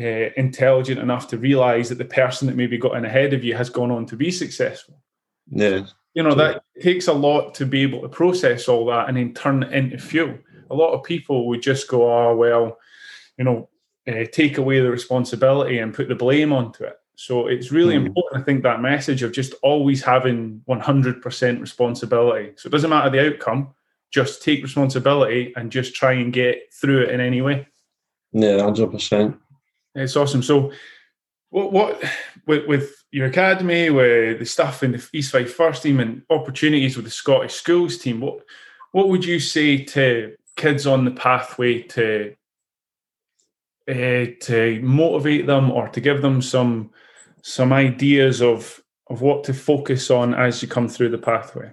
uh, 0.00 0.30
intelligent 0.36 0.98
enough 0.98 1.28
to 1.28 1.38
realize 1.38 1.90
that 1.90 1.98
the 1.98 2.06
person 2.06 2.46
that 2.46 2.56
maybe 2.56 2.78
got 2.78 2.96
in 2.96 3.04
ahead 3.04 3.34
of 3.34 3.44
you 3.44 3.54
has 3.54 3.68
gone 3.68 3.90
on 3.90 4.06
to 4.06 4.16
be 4.16 4.30
successful. 4.30 4.98
Yeah, 5.50 5.86
You 6.16 6.22
know, 6.22 6.34
that 6.34 6.64
takes 6.80 7.08
a 7.08 7.12
lot 7.12 7.54
to 7.56 7.66
be 7.66 7.82
able 7.82 8.00
to 8.00 8.08
process 8.08 8.68
all 8.68 8.86
that 8.86 9.08
and 9.08 9.16
then 9.18 9.34
turn 9.34 9.62
it 9.62 9.72
into 9.72 9.98
fuel. 9.98 10.38
A 10.70 10.74
lot 10.74 10.92
of 10.94 11.04
people 11.04 11.46
would 11.48 11.60
just 11.60 11.88
go, 11.88 12.10
oh, 12.10 12.34
well, 12.34 12.78
you 13.36 13.44
know, 13.44 13.68
uh, 14.08 14.24
take 14.32 14.56
away 14.58 14.80
the 14.80 14.90
responsibility 14.90 15.78
and 15.78 15.92
put 15.92 16.08
the 16.08 16.14
blame 16.14 16.52
onto 16.54 16.84
it. 16.84 16.96
So 17.16 17.48
it's 17.48 17.70
really 17.70 17.94
Mm. 17.96 18.06
important, 18.06 18.40
I 18.42 18.44
think, 18.44 18.62
that 18.62 18.80
message 18.80 19.22
of 19.22 19.32
just 19.32 19.54
always 19.62 20.02
having 20.02 20.62
100% 20.66 21.60
responsibility. 21.60 22.52
So 22.56 22.68
it 22.68 22.72
doesn't 22.72 22.90
matter 22.90 23.10
the 23.10 23.26
outcome, 23.34 23.74
just 24.10 24.42
take 24.42 24.62
responsibility 24.62 25.52
and 25.56 25.70
just 25.70 25.94
try 25.94 26.12
and 26.14 26.32
get 26.32 26.72
through 26.72 27.02
it 27.02 27.10
in 27.10 27.20
any 27.20 27.42
way. 27.42 27.66
yeah, 28.32 28.62
hundred 28.62 28.90
percent. 28.90 29.36
It's 29.94 30.16
awesome. 30.16 30.42
So, 30.42 30.72
what 31.50 31.72
what 31.72 32.02
with, 32.46 32.66
with 32.66 33.04
your 33.16 33.28
academy, 33.28 33.88
with 33.88 34.40
the 34.40 34.44
stuff 34.44 34.82
in 34.82 34.92
the 34.92 35.08
East 35.14 35.30
first 35.30 35.82
team, 35.82 36.00
and 36.00 36.20
opportunities 36.28 36.96
with 36.96 37.06
the 37.06 37.10
Scottish 37.10 37.54
schools 37.54 37.96
team, 37.96 38.20
what 38.20 38.40
what 38.92 39.08
would 39.08 39.24
you 39.24 39.40
say 39.40 39.78
to 39.84 40.36
kids 40.54 40.86
on 40.86 41.06
the 41.06 41.10
pathway 41.12 41.80
to 41.80 42.34
uh, 43.88 44.26
to 44.42 44.80
motivate 44.82 45.46
them 45.46 45.70
or 45.70 45.88
to 45.88 46.00
give 46.02 46.20
them 46.20 46.42
some 46.42 46.90
some 47.42 47.72
ideas 47.72 48.42
of 48.42 48.82
of 49.06 49.22
what 49.22 49.44
to 49.44 49.54
focus 49.54 50.10
on 50.10 50.34
as 50.34 50.60
you 50.60 50.68
come 50.68 50.86
through 50.86 51.08
the 51.08 51.16
pathway? 51.16 51.72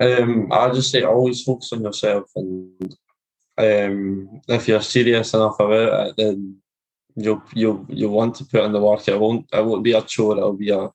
Um, 0.00 0.50
I 0.50 0.70
just 0.70 0.90
say 0.90 1.02
always 1.02 1.42
focus 1.42 1.74
on 1.74 1.82
yourself, 1.82 2.30
and 2.36 2.96
um, 3.58 4.40
if 4.48 4.66
you're 4.66 4.80
serious 4.80 5.34
enough 5.34 5.60
about 5.60 6.06
it, 6.06 6.14
then 6.16 6.56
you'll 7.18 7.42
you'll 7.54 7.84
you'll 7.88 8.12
want 8.12 8.36
to 8.36 8.44
put 8.44 8.64
in 8.64 8.72
the 8.72 8.80
work. 8.80 9.06
It 9.08 9.18
won't 9.18 9.46
it 9.52 9.64
won't 9.64 9.84
be 9.84 9.92
a 9.92 10.02
chore. 10.02 10.36
It'll 10.36 10.52
be 10.52 10.70
a, 10.70 10.88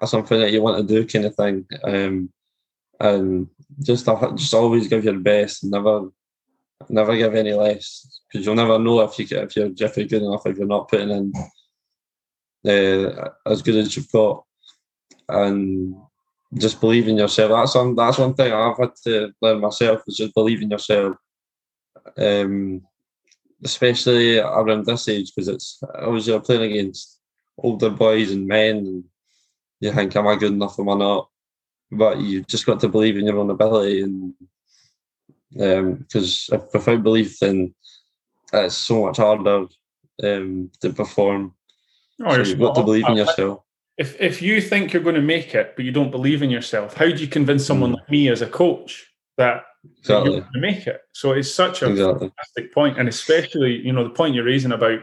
a 0.00 0.06
something 0.06 0.40
that 0.40 0.52
you 0.52 0.60
want 0.62 0.86
to 0.86 0.94
do, 0.94 1.06
kind 1.06 1.24
of 1.26 1.34
thing. 1.34 1.66
Um, 1.84 2.30
and 2.98 3.48
just 3.82 4.06
have- 4.06 4.36
just 4.36 4.52
always 4.54 4.88
give 4.88 5.04
your 5.04 5.18
best. 5.18 5.64
Never 5.64 6.08
never 6.88 7.16
give 7.16 7.34
any 7.34 7.52
less 7.52 8.20
because 8.26 8.44
you'll 8.44 8.54
never 8.54 8.78
know 8.78 9.00
if 9.00 9.18
you 9.18 9.26
if 9.30 9.56
you're 9.56 9.66
if 9.66 9.96
you're 9.96 10.06
good 10.06 10.22
enough 10.22 10.46
if 10.46 10.56
you're 10.56 10.66
not 10.66 10.88
putting 10.88 11.10
in 11.10 11.32
uh, 12.66 13.28
as 13.46 13.62
good 13.62 13.76
as 13.76 13.96
you've 13.96 14.10
got. 14.10 14.44
And 15.28 15.94
just 16.54 16.80
believe 16.80 17.06
in 17.06 17.16
yourself. 17.16 17.50
That's 17.52 17.74
one. 17.76 17.94
That's 17.94 18.18
one 18.18 18.34
thing 18.34 18.52
I've 18.52 18.76
had 18.76 18.90
to 19.04 19.32
learn 19.40 19.60
myself 19.60 20.02
is 20.08 20.16
just 20.16 20.34
believe 20.34 20.62
in 20.62 20.70
yourself. 20.70 21.16
Um, 22.18 22.82
especially 23.64 24.38
around 24.38 24.86
this 24.86 25.08
age 25.08 25.32
because 25.34 25.48
it's 25.48 25.82
obviously 25.94 26.32
you're 26.32 26.40
playing 26.40 26.72
against 26.72 27.18
older 27.58 27.90
boys 27.90 28.30
and 28.32 28.46
men, 28.46 28.76
and 28.76 29.04
you 29.80 29.92
think, 29.92 30.16
"Am 30.16 30.26
I 30.26 30.36
good 30.36 30.52
enough? 30.52 30.78
Am 30.78 30.88
I 30.88 30.94
not?" 30.94 31.28
But 31.92 32.18
you've 32.18 32.46
just 32.46 32.66
got 32.66 32.80
to 32.80 32.88
believe 32.88 33.16
in 33.16 33.26
your 33.26 33.38
own 33.38 33.50
ability, 33.50 34.02
and 34.02 34.34
because 35.52 36.48
if 36.52 36.62
without 36.72 37.02
belief, 37.02 37.38
then 37.40 37.74
it's 38.52 38.76
so 38.76 39.06
much 39.06 39.16
harder 39.16 39.66
um, 40.22 40.70
to 40.80 40.92
perform. 40.92 41.54
Oh, 42.22 42.42
so 42.42 42.42
you've 42.42 42.60
got 42.60 42.74
to 42.76 42.82
believe 42.82 43.06
in 43.08 43.16
yourself. 43.16 43.64
If 43.96 44.20
if 44.20 44.40
you 44.40 44.60
think 44.60 44.92
you're 44.92 45.02
going 45.02 45.14
to 45.16 45.20
make 45.20 45.54
it, 45.54 45.74
but 45.76 45.84
you 45.84 45.92
don't 45.92 46.10
believe 46.10 46.42
in 46.42 46.50
yourself, 46.50 46.94
how 46.94 47.06
do 47.06 47.16
you 47.16 47.26
convince 47.28 47.66
someone 47.66 47.92
Mm. 47.92 47.94
like 47.96 48.10
me 48.10 48.28
as 48.28 48.42
a 48.42 48.46
coach 48.46 49.06
that 49.36 49.64
Exactly. 49.98 50.32
you're 50.32 50.40
going 50.42 50.52
to 50.54 50.60
make 50.60 50.86
it? 50.86 51.00
So 51.12 51.32
it's 51.32 51.52
such 51.52 51.82
a 51.82 51.90
Exactly. 51.90 52.28
fantastic 52.28 52.74
point, 52.74 52.98
and 52.98 53.08
especially 53.08 53.76
you 53.84 53.92
know 53.92 54.04
the 54.04 54.10
point 54.10 54.34
you're 54.34 54.44
raising 54.44 54.72
about 54.72 55.00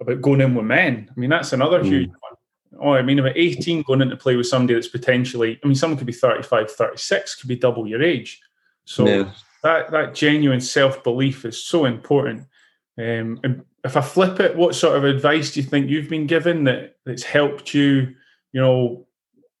about 0.00 0.20
going 0.22 0.40
in 0.40 0.54
with 0.54 0.64
men. 0.66 1.08
I 1.14 1.20
mean 1.20 1.30
that's 1.30 1.52
another 1.52 1.80
Mm. 1.82 1.86
huge 1.86 2.08
one. 2.08 2.32
Oh, 2.80 2.92
I 2.94 3.02
mean 3.02 3.18
about 3.18 3.36
18 3.36 3.82
going 3.82 4.02
into 4.02 4.16
play 4.16 4.36
with 4.36 4.46
somebody 4.46 4.74
that's 4.74 4.88
potentially, 4.88 5.58
I 5.62 5.66
mean 5.66 5.74
someone 5.74 5.96
could 5.96 6.06
be 6.06 6.12
35, 6.12 6.70
36, 6.70 7.34
could 7.36 7.48
be 7.48 7.56
double 7.56 7.86
your 7.86 8.02
age. 8.02 8.40
So 8.84 9.06
yeah. 9.08 9.32
that 9.62 9.90
that 9.90 10.14
genuine 10.14 10.60
self 10.60 11.02
belief 11.02 11.44
is 11.44 11.62
so 11.62 11.84
important. 11.86 12.42
Um, 12.98 13.40
and 13.44 13.64
if 13.84 13.96
I 13.96 14.00
flip 14.00 14.40
it, 14.40 14.56
what 14.56 14.74
sort 14.74 14.96
of 14.96 15.04
advice 15.04 15.52
do 15.52 15.60
you 15.60 15.66
think 15.66 15.88
you've 15.90 16.08
been 16.10 16.26
given 16.26 16.64
that 16.64 16.96
that's 17.04 17.22
helped 17.22 17.72
you, 17.74 18.14
you 18.52 18.60
know, 18.60 19.06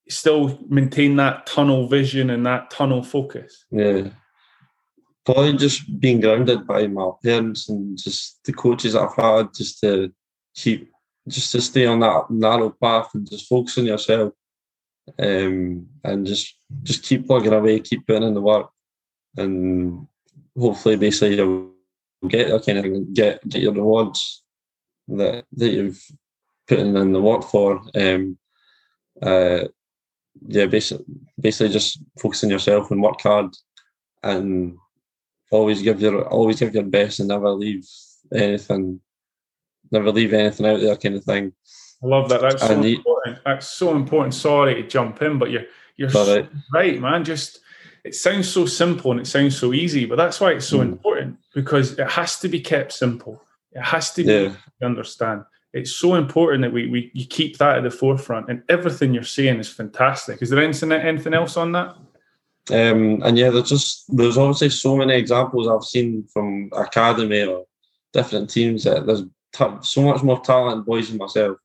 still 0.08 0.58
maintain 0.68 1.16
that 1.16 1.46
tunnel 1.46 1.86
vision 1.88 2.30
and 2.30 2.44
that 2.46 2.70
tunnel 2.70 3.02
focus? 3.02 3.64
Yeah. 3.70 4.08
Probably 5.26 5.56
just 5.56 6.00
being 6.00 6.20
grounded 6.20 6.66
by 6.66 6.86
my 6.86 7.10
parents 7.22 7.68
and 7.68 7.98
just 7.98 8.38
the 8.44 8.52
coaches 8.52 8.94
I've 8.94 9.14
had, 9.16 9.52
just 9.52 9.80
to 9.80 10.12
keep, 10.54 10.90
just 11.28 11.52
to 11.52 11.60
stay 11.60 11.84
on 11.84 12.00
that 12.00 12.30
narrow 12.30 12.70
path 12.70 13.10
and 13.12 13.28
just 13.28 13.48
focus 13.48 13.76
on 13.76 13.86
yourself, 13.86 14.32
um, 15.18 15.86
and 16.04 16.26
just 16.26 16.54
just 16.84 17.02
keep 17.02 17.26
plugging 17.26 17.52
away, 17.52 17.80
keep 17.80 18.06
putting 18.06 18.22
in 18.22 18.34
the 18.34 18.40
work, 18.40 18.70
and 19.36 20.06
hopefully, 20.56 20.96
basically, 20.96 21.36
you'll 21.36 21.72
get 22.28 22.48
that 22.48 22.64
kind 22.64 22.78
of 22.78 23.14
get 23.14 23.48
get 23.48 23.62
your 23.62 23.72
rewards 23.72 24.44
that 25.08 25.44
that 25.52 25.70
you've 25.70 26.00
put 26.68 26.78
in 26.78 27.12
the 27.12 27.20
work 27.20 27.42
for. 27.42 27.82
Um, 27.94 28.38
uh, 29.20 29.64
yeah, 30.46 30.66
basically, 30.66 31.04
basically 31.40 31.72
just 31.72 31.98
focus 32.18 32.44
on 32.44 32.50
yourself 32.50 32.90
and 32.90 33.02
work 33.02 33.20
hard 33.22 33.54
and 34.22 34.76
always 35.50 35.82
give 35.82 36.00
your 36.00 36.26
always 36.28 36.60
give 36.60 36.74
your 36.74 36.84
best 36.84 37.20
and 37.20 37.28
never 37.28 37.50
leave 37.50 37.86
anything 38.32 39.00
never 39.92 40.10
leave 40.10 40.32
anything 40.32 40.66
out 40.66 40.80
there 40.80 40.96
kind 40.96 41.14
of 41.14 41.24
thing. 41.24 41.52
I 42.02 42.06
love 42.06 42.28
that. 42.28 42.40
That's 42.40 42.60
so 42.62 42.80
the- 42.80 42.94
important. 42.96 43.38
That's 43.44 43.68
so 43.68 43.94
important. 43.96 44.34
Sorry 44.34 44.74
to 44.74 44.86
jump 44.86 45.22
in, 45.22 45.38
but 45.38 45.50
you're 45.50 45.64
you're 45.96 46.10
so 46.10 46.40
uh, 46.40 46.46
right, 46.72 47.00
man. 47.00 47.24
Just 47.24 47.60
it 48.04 48.14
sounds 48.14 48.48
so 48.48 48.66
simple 48.66 49.10
and 49.12 49.20
it 49.20 49.26
sounds 49.26 49.56
so 49.58 49.72
easy, 49.72 50.04
but 50.04 50.16
that's 50.16 50.40
why 50.40 50.52
it's 50.52 50.66
so 50.66 50.78
Mm. 50.78 50.82
important 50.92 51.38
because 51.54 51.98
it 51.98 52.08
has 52.10 52.38
to 52.40 52.48
be 52.48 52.60
kept 52.60 52.92
simple. 52.92 53.42
It 53.72 53.82
has 53.82 54.12
to 54.12 54.22
be 54.24 54.32
yeah, 54.32 54.52
to 54.80 54.86
understand. 54.86 55.44
it's 55.72 55.92
so 55.92 56.14
important 56.14 56.62
that 56.62 56.72
we 56.72 56.86
we 56.88 57.10
you 57.14 57.26
keep 57.26 57.58
that 57.58 57.78
at 57.78 57.82
the 57.82 57.90
forefront. 57.90 58.48
And 58.50 58.62
everything 58.68 59.14
you're 59.14 59.22
saying 59.38 59.58
is 59.58 59.68
fantastic. 59.68 60.42
Is 60.42 60.50
there 60.50 60.62
anything 60.62 60.92
anything 60.92 61.34
else 61.34 61.56
on 61.56 61.72
that? 61.72 61.96
Um, 62.70 63.22
and 63.22 63.38
yeah, 63.38 63.50
there's 63.50 63.68
just 63.68 64.04
there's 64.08 64.36
obviously 64.36 64.70
so 64.70 64.96
many 64.96 65.14
examples 65.14 65.68
I've 65.68 65.84
seen 65.84 66.26
from 66.32 66.70
academy 66.72 67.44
or 67.44 67.64
different 68.12 68.50
teams 68.50 68.84
that 68.84 69.06
there's 69.06 69.22
t- 69.52 69.82
so 69.82 70.02
much 70.02 70.22
more 70.22 70.40
talent 70.40 70.84
boys 70.84 71.08
than 71.08 71.18
myself, 71.18 71.58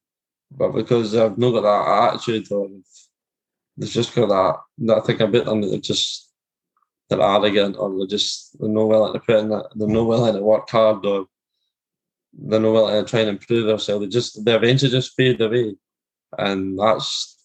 but 0.51 0.73
because 0.73 1.15
I've 1.15 1.37
not 1.39 1.51
got 1.51 1.61
that 1.61 2.13
attitude 2.13 2.51
or 2.51 2.69
they've 3.77 3.89
just 3.89 4.13
got 4.13 4.29
that 4.29 4.59
that 4.85 5.05
thing 5.05 5.21
about 5.21 5.45
them 5.45 5.61
that 5.61 5.67
they're 5.69 5.79
just 5.79 6.29
they're 7.09 7.21
arrogant 7.21 7.77
or 7.77 7.97
they're 7.97 8.07
just 8.07 8.59
they're 8.59 8.69
not 8.69 8.87
willing 8.87 9.13
to 9.13 9.19
put 9.19 9.39
in 9.39 9.49
that 9.49 9.69
they're 9.75 9.87
not 9.87 10.05
willing 10.05 10.35
to 10.35 10.41
work 10.41 10.69
hard 10.69 11.03
or 11.05 11.25
they're 12.33 12.59
not 12.59 12.71
willing 12.71 13.03
to 13.03 13.09
try 13.09 13.21
and 13.21 13.29
improve 13.29 13.65
themselves. 13.65 14.05
They 14.05 14.09
just 14.09 14.45
they 14.45 14.55
eventually 14.55 14.91
just 14.91 15.15
fade 15.15 15.41
away, 15.41 15.75
and 16.37 16.77
that's 16.77 17.40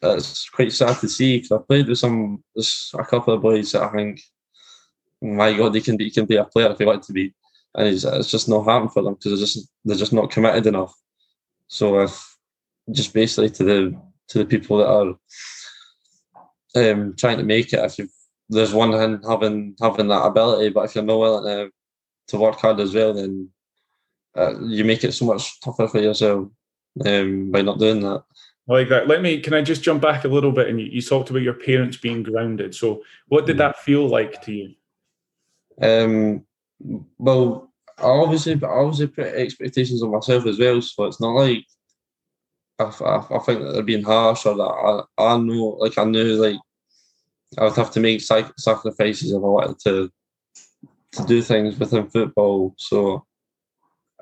that's 0.00 0.48
quite 0.48 0.72
sad 0.72 0.98
to 1.00 1.08
see 1.08 1.38
because 1.38 1.52
I 1.52 1.58
played 1.58 1.88
with 1.88 1.98
some 1.98 2.42
there's 2.54 2.90
a 2.94 3.04
couple 3.04 3.34
of 3.34 3.42
boys 3.42 3.72
that 3.72 3.82
I 3.82 3.88
think, 3.88 4.20
my 5.20 5.56
God, 5.56 5.72
they 5.72 5.80
can 5.80 5.96
be 5.96 6.10
can 6.10 6.26
be 6.26 6.36
a 6.36 6.44
player 6.44 6.70
if 6.70 6.78
they 6.78 6.86
want 6.86 7.02
to 7.04 7.12
be, 7.12 7.34
and 7.74 7.88
it's, 7.88 8.04
it's 8.04 8.30
just 8.30 8.48
not 8.48 8.64
happening 8.64 8.90
for 8.90 9.02
them 9.02 9.14
because 9.14 9.32
they're 9.32 9.46
just 9.46 9.68
they're 9.84 9.96
just 9.96 10.12
not 10.12 10.30
committed 10.30 10.66
enough. 10.66 10.94
So 11.68 12.00
if 12.00 12.36
just 12.90 13.12
basically 13.12 13.50
to 13.50 13.64
the 13.64 14.00
to 14.28 14.38
the 14.38 14.44
people 14.44 14.78
that 14.78 14.88
are 14.88 16.90
um, 16.90 17.14
trying 17.16 17.38
to 17.38 17.44
make 17.44 17.72
it, 17.72 17.84
if 17.84 17.98
you 17.98 18.08
there's 18.48 18.72
one 18.72 18.92
hand 18.92 19.24
having 19.28 19.74
having 19.80 20.08
that 20.08 20.24
ability, 20.24 20.70
but 20.70 20.84
if 20.84 20.94
you're 20.94 21.04
not 21.04 21.18
willing 21.18 21.44
to 21.44 21.70
to 22.28 22.38
work 22.38 22.60
hard 22.60 22.80
as 22.80 22.94
well, 22.94 23.14
then 23.14 23.48
uh, 24.36 24.58
you 24.60 24.84
make 24.84 25.04
it 25.04 25.12
so 25.12 25.24
much 25.24 25.60
tougher 25.60 25.88
for 25.88 26.00
yourself 26.00 26.48
um, 27.04 27.50
by 27.50 27.62
not 27.62 27.78
doing 27.78 28.00
that. 28.00 28.22
I 28.68 28.72
like 28.72 28.88
that. 28.90 29.08
Let 29.08 29.22
me. 29.22 29.40
Can 29.40 29.54
I 29.54 29.62
just 29.62 29.82
jump 29.82 30.02
back 30.02 30.24
a 30.24 30.28
little 30.28 30.52
bit? 30.52 30.68
And 30.68 30.80
you, 30.80 30.86
you 30.86 31.02
talked 31.02 31.30
about 31.30 31.42
your 31.42 31.54
parents 31.54 31.96
being 31.96 32.22
grounded. 32.22 32.74
So, 32.74 33.02
what 33.28 33.46
did 33.46 33.56
mm. 33.56 33.60
that 33.60 33.78
feel 33.78 34.06
like 34.06 34.42
to 34.42 34.52
you? 34.52 34.74
Um. 35.80 36.44
Well, 37.18 37.68
I 37.98 38.06
obviously, 38.06 38.54
I 38.62 38.66
obviously 38.66 39.08
put 39.08 39.26
expectations 39.26 40.02
on 40.02 40.12
myself 40.12 40.46
as 40.46 40.58
well. 40.58 40.80
So 40.80 41.04
it's 41.04 41.20
not 41.20 41.30
like 41.30 41.64
I, 42.78 42.84
I, 42.84 43.36
I 43.36 43.38
think 43.40 43.60
that 43.60 43.72
they're 43.72 43.82
being 43.82 44.04
harsh 44.04 44.46
or 44.46 44.54
that 44.56 44.62
I, 45.18 45.34
I 45.34 45.38
know, 45.38 45.76
like 45.80 45.98
I 45.98 46.04
knew, 46.04 46.34
like 46.34 46.58
I 47.56 47.64
would 47.64 47.76
have 47.76 47.90
to 47.92 48.00
make 48.00 48.20
sacrifices 48.20 49.32
if 49.32 49.36
I 49.36 49.40
wanted 49.40 49.78
to 49.80 50.10
to 51.12 51.24
do 51.24 51.40
things 51.42 51.78
within 51.78 52.08
football. 52.08 52.74
So, 52.76 53.24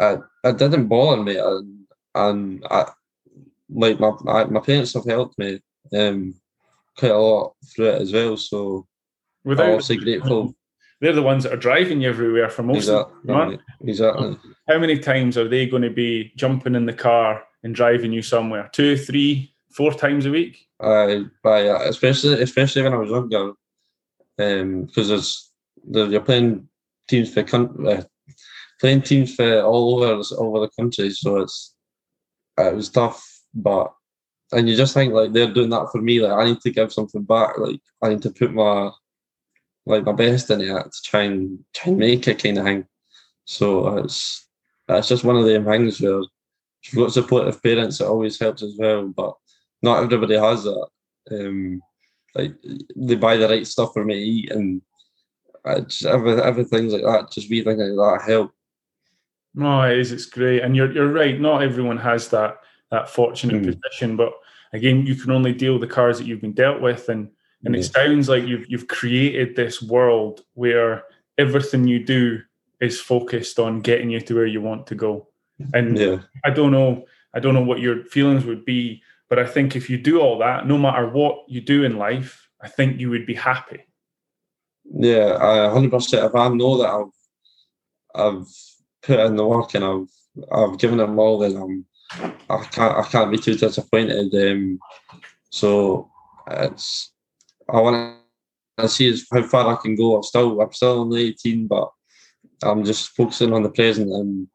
I, 0.01 0.19
it 0.45 0.57
didn't 0.57 0.87
bother 0.87 1.23
me, 1.23 1.37
and 1.37 1.85
and 2.15 2.65
I 2.71 2.87
like 3.69 4.01
my 4.01 4.45
my 4.45 4.61
parents 4.61 4.95
have 4.95 5.05
helped 5.05 5.39
me 5.39 5.61
um, 5.97 6.35
quite 6.97 7.11
a 7.11 7.19
lot 7.19 7.55
through 7.75 7.89
it 7.91 8.03
as 8.03 8.13
well. 8.13 8.37
So 8.37 8.87
Without, 9.45 9.65
I'm 9.65 9.71
obviously 9.73 9.97
grateful. 9.97 10.55
They're 11.01 11.13
the 11.13 11.23
ones 11.23 11.45
that 11.45 11.53
are 11.53 11.59
driving 11.59 12.01
you 12.01 12.09
everywhere 12.09 12.49
for 12.49 12.63
most 12.63 12.89
exactly, 12.89 13.35
of 13.35 13.51
them. 13.51 13.59
Exactly. 13.87 14.39
How 14.67 14.79
many 14.79 14.99
times 14.99 15.37
are 15.37 15.47
they 15.47 15.67
going 15.67 15.83
to 15.83 15.91
be 15.91 16.33
jumping 16.37 16.75
in 16.75 16.87
the 16.87 16.93
car 16.95 17.45
and 17.63 17.75
driving 17.75 18.13
you 18.13 18.23
somewhere? 18.23 18.71
Two, 18.73 18.97
three, 18.97 19.55
four 19.71 19.93
times 19.93 20.25
a 20.25 20.31
week? 20.31 20.67
I, 20.81 21.25
by 21.43 21.61
especially 21.61 22.43
especially 22.43 22.83
when 22.83 22.95
I 22.95 22.97
was 22.97 23.11
younger, 23.11 23.53
because 24.37 25.11
um, 25.11 25.53
there's 25.87 26.13
you're 26.13 26.21
playing 26.21 26.69
teams 27.09 27.33
for 27.33 27.41
uh, 27.89 28.03
playing 28.81 29.03
teams 29.03 29.35
for 29.35 29.63
all 29.63 30.03
over 30.03 30.23
all 30.39 30.57
over 30.57 30.61
the 30.61 30.71
country, 30.83 31.11
so 31.11 31.39
it's 31.39 31.75
it 32.59 32.75
was 32.75 32.89
tough 32.89 33.36
but 33.57 33.93
and 34.53 34.69
you 34.69 34.77
just 34.77 34.95
think 34.95 35.13
like 35.13 35.33
they're 35.33 35.53
doing 35.53 35.71
that 35.71 35.89
for 35.91 36.01
me. 36.01 36.21
Like 36.21 36.33
I 36.33 36.45
need 36.45 36.61
to 36.61 36.71
give 36.71 36.93
something 36.93 37.23
back. 37.23 37.59
Like 37.59 37.81
I 38.03 38.11
need 38.11 38.23
to 38.23 38.31
put 38.31 38.53
my 38.53 38.91
like 39.87 40.05
my 40.05 40.13
best 40.13 40.51
in 40.51 40.61
it 40.61 40.69
to 40.69 41.03
try 41.05 41.23
and 41.23 41.59
try 41.75 41.91
and 41.91 41.99
make 41.99 42.29
it 42.29 42.43
kind 42.43 42.59
of 42.59 42.65
thing. 42.65 42.87
So 43.45 43.99
it's 43.99 44.47
it's 44.89 45.09
just 45.09 45.25
one 45.25 45.37
of 45.37 45.45
the 45.45 45.63
things 45.65 46.01
where 46.01 46.21
you've 46.21 46.95
got 46.95 47.13
supportive 47.13 47.63
parents. 47.63 48.01
It 48.01 48.07
always 48.07 48.39
helps 48.39 48.63
as 48.63 48.77
well, 48.79 49.09
but 49.09 49.35
not 49.83 50.03
everybody 50.03 50.37
has 50.37 50.65
that. 50.65 50.87
Um, 51.31 51.81
like 52.35 52.55
they 52.95 53.17
buy 53.17 53.37
the 53.37 53.49
right 53.49 53.67
stuff 53.67 53.93
for 53.93 54.05
me 54.05 54.15
to 54.15 54.21
eat, 54.21 54.53
and 54.53 54.83
just, 55.89 56.05
every, 56.05 56.41
everything's 56.41 56.93
like 56.93 57.03
that. 57.03 57.33
Just 57.33 57.51
be 57.51 57.65
thinking 57.65 57.97
like 57.97 58.21
that 58.21 58.31
help. 58.31 58.53
No, 59.55 59.83
it 59.83 59.99
is. 59.99 60.13
It's 60.13 60.27
great, 60.27 60.63
and 60.63 60.77
you're 60.77 60.93
you're 60.93 61.13
right. 61.13 61.41
Not 61.41 61.63
everyone 61.63 61.97
has 61.99 62.29
that 62.29 62.59
that 62.91 63.09
fortunate 63.09 63.63
mm. 63.63 63.81
position. 63.81 64.17
But 64.17 64.33
again, 64.73 65.07
you 65.07 65.15
can 65.15 65.31
only 65.31 65.53
deal 65.53 65.79
the 65.79 65.87
cards 65.87 66.19
that 66.19 66.27
you've 66.27 66.41
been 66.41 66.53
dealt 66.53 66.81
with, 66.81 67.09
and 67.09 67.31
and 67.65 67.75
it 67.75 67.85
sounds 67.85 68.29
like 68.29 68.45
you've 68.45 68.69
you've 68.69 68.89
created 68.89 69.57
this 69.57 69.83
world 69.83 70.43
where 70.55 71.05
everything 71.39 71.87
you 71.87 72.05
do 72.05 72.41
is 72.81 73.01
focused 73.01 73.59
on 73.59 73.81
getting 73.81 74.11
you 74.11 74.21
to 74.21 74.35
where 74.35 74.47
you 74.47 74.61
want 74.61 74.87
to 74.87 74.95
go. 74.95 75.29
And 75.73 75.99
yeah. 75.99 76.19
I 76.45 76.51
don't 76.51 76.71
know, 76.71 77.07
I 77.35 77.41
don't 77.41 77.55
know 77.55 77.63
what 77.63 77.81
your 77.81 78.05
feelings 78.05 78.45
would 78.45 78.65
be, 78.65 79.03
but 79.29 79.39
I 79.39 79.47
think 79.47 79.75
if 79.75 79.89
you 79.89 79.97
do 79.97 80.21
all 80.21 80.39
that, 80.39 80.67
no 80.67 80.77
matter 80.77 81.09
what 81.09 81.45
you 81.49 81.61
do 81.61 81.85
in 81.85 81.97
life, 81.97 82.49
I 82.61 82.69
think 82.69 83.01
you 83.01 83.11
would 83.11 83.27
be 83.27 83.35
happy. 83.35 83.85
Yeah, 84.85 85.37
I 85.41 85.71
hundred 85.71 85.91
percent. 85.91 86.27
If 86.27 86.35
I 86.35 86.49
know 86.49 86.79
that 86.79 86.89
I've 86.89 87.13
I've 88.15 88.47
put 89.03 89.21
in 89.21 89.37
the 89.37 89.47
work 89.47 89.75
and 89.75 89.85
I've 89.85 90.09
I've 90.53 90.79
given 90.79 91.01
it 91.01 91.09
all, 91.09 91.39
then 91.39 91.57
I'm 91.57 91.87
I 92.11 92.65
can't 92.71 92.97
I 92.99 93.03
can't 93.03 93.31
be 93.31 93.39
too 93.39 93.55
disappointed. 93.55 94.35
Um, 94.35 94.79
so 95.51 96.11
it's 96.49 97.13
I 97.69 97.81
want 97.81 98.19
to 98.79 98.89
see 98.89 99.17
how 99.33 99.43
far 99.43 99.73
I 99.73 99.81
can 99.81 99.97
go. 99.97 100.17
I'm 100.17 100.23
still 100.23 100.61
I'm 100.61 100.73
still 100.73 101.01
only 101.01 101.29
18, 101.29 101.67
but 101.67 101.91
I'm 102.63 102.85
just 102.85 103.11
focusing 103.11 103.53
on 103.53 103.63
the 103.63 103.71
present 103.71 104.11
and 104.11 104.49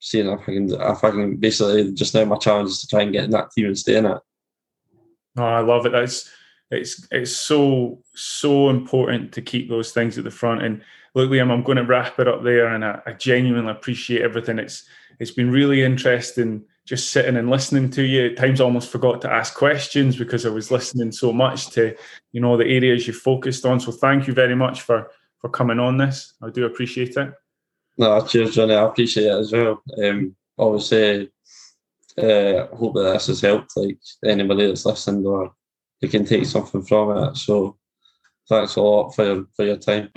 seeing 0.00 0.28
if 0.28 0.40
I 0.40 0.44
can 0.44 0.72
if 0.72 1.04
I 1.04 1.10
can 1.10 1.36
basically 1.36 1.92
just 1.92 2.14
now 2.14 2.24
my 2.24 2.36
challenge 2.36 2.70
is 2.70 2.80
to 2.80 2.88
try 2.88 3.02
and 3.02 3.12
get 3.12 3.24
in 3.24 3.30
that 3.30 3.50
team 3.52 3.66
and 3.66 3.78
stay 3.78 3.96
in 3.96 4.06
it. 4.06 4.18
Oh, 5.36 5.42
I 5.42 5.60
love 5.60 5.86
it. 5.86 5.92
That's 5.92 6.30
it's 6.70 7.06
it's 7.10 7.34
so 7.34 8.02
so 8.14 8.68
important 8.68 9.32
to 9.32 9.42
keep 9.42 9.68
those 9.68 9.92
things 9.92 10.18
at 10.18 10.24
the 10.24 10.30
front. 10.30 10.62
And 10.62 10.82
look, 11.14 11.30
Liam, 11.30 11.50
I'm 11.50 11.62
going 11.62 11.76
to 11.76 11.84
wrap 11.84 12.18
it 12.18 12.28
up 12.28 12.42
there, 12.42 12.68
and 12.68 12.84
I, 12.84 13.00
I 13.06 13.12
genuinely 13.12 13.70
appreciate 13.70 14.22
everything. 14.22 14.58
It's 14.58 14.84
it's 15.18 15.30
been 15.30 15.50
really 15.50 15.82
interesting 15.82 16.64
just 16.88 17.10
sitting 17.10 17.36
and 17.36 17.50
listening 17.50 17.90
to 17.90 18.02
you. 18.02 18.30
At 18.30 18.38
times, 18.38 18.60
I 18.60 18.64
almost 18.64 18.90
forgot 18.90 19.20
to 19.20 19.30
ask 19.30 19.54
questions 19.54 20.16
because 20.16 20.46
I 20.46 20.48
was 20.48 20.70
listening 20.70 21.12
so 21.12 21.32
much 21.32 21.68
to 21.70 21.94
you 22.32 22.40
know 22.40 22.56
the 22.56 22.64
areas 22.64 23.06
you 23.06 23.12
focused 23.12 23.64
on. 23.66 23.80
So 23.80 23.92
thank 23.92 24.26
you 24.26 24.34
very 24.34 24.56
much 24.56 24.82
for 24.82 25.10
for 25.38 25.48
coming 25.48 25.78
on 25.78 25.96
this. 25.96 26.34
I 26.42 26.50
do 26.50 26.66
appreciate 26.66 27.16
it. 27.16 27.32
No, 27.96 28.24
cheers, 28.26 28.54
Johnny. 28.54 28.74
I 28.74 28.86
appreciate 28.86 29.26
it 29.26 29.38
as 29.38 29.52
well. 29.52 29.82
Um, 30.02 30.36
obviously, 30.56 31.30
uh, 32.16 32.66
hope 32.76 32.94
that 32.94 33.12
this 33.14 33.26
has 33.26 33.40
helped 33.40 33.76
like 33.76 33.98
anybody 34.24 34.66
that's 34.66 34.86
listened 34.86 35.26
or 35.26 35.52
they 36.00 36.08
can 36.08 36.24
take 36.24 36.46
something 36.46 36.82
from 36.82 37.16
it. 37.16 37.36
So 37.36 37.76
thanks 38.48 38.76
a 38.76 38.80
lot 38.80 39.10
for 39.12 39.24
your 39.24 39.46
for 39.54 39.64
your 39.64 39.76
time. 39.76 40.10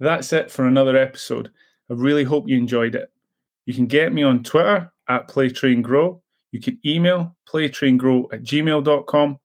That's 0.00 0.32
it 0.32 0.50
for 0.50 0.66
another 0.66 0.96
episode. 0.96 1.50
I 1.90 1.94
really 1.94 2.24
hope 2.24 2.48
you 2.48 2.56
enjoyed 2.56 2.94
it. 2.94 3.10
You 3.66 3.74
can 3.74 3.86
get 3.86 4.12
me 4.12 4.22
on 4.22 4.44
Twitter 4.44 4.92
at 5.08 5.28
PlayTrainGrow. 5.28 6.20
You 6.52 6.60
can 6.60 6.78
email 6.86 7.36
playtraingrow 7.48 8.32
at 8.32 8.42
gmail.com. 8.42 9.38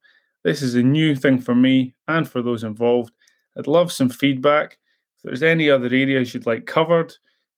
This 0.43 0.61
is 0.61 0.75
a 0.75 0.83
new 0.83 1.15
thing 1.15 1.39
for 1.39 1.55
me 1.55 1.95
and 2.07 2.27
for 2.27 2.41
those 2.41 2.63
involved. 2.63 3.13
I'd 3.57 3.67
love 3.67 3.91
some 3.91 4.09
feedback. 4.09 4.77
If 5.17 5.23
there's 5.23 5.43
any 5.43 5.69
other 5.69 5.87
areas 5.87 6.33
you'd 6.33 6.45
like 6.45 6.65
covered, 6.65 7.13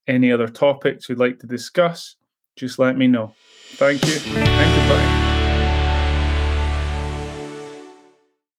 any 0.06 0.32
other 0.32 0.48
topics 0.48 1.08
you'd 1.08 1.18
like 1.18 1.38
to 1.40 1.46
discuss, 1.46 2.16
just 2.56 2.78
let 2.78 2.96
me 2.96 3.06
know. 3.06 3.34
Thank 3.76 4.04
you 4.06 4.14
and 4.14 4.80
goodbye. 4.80 5.25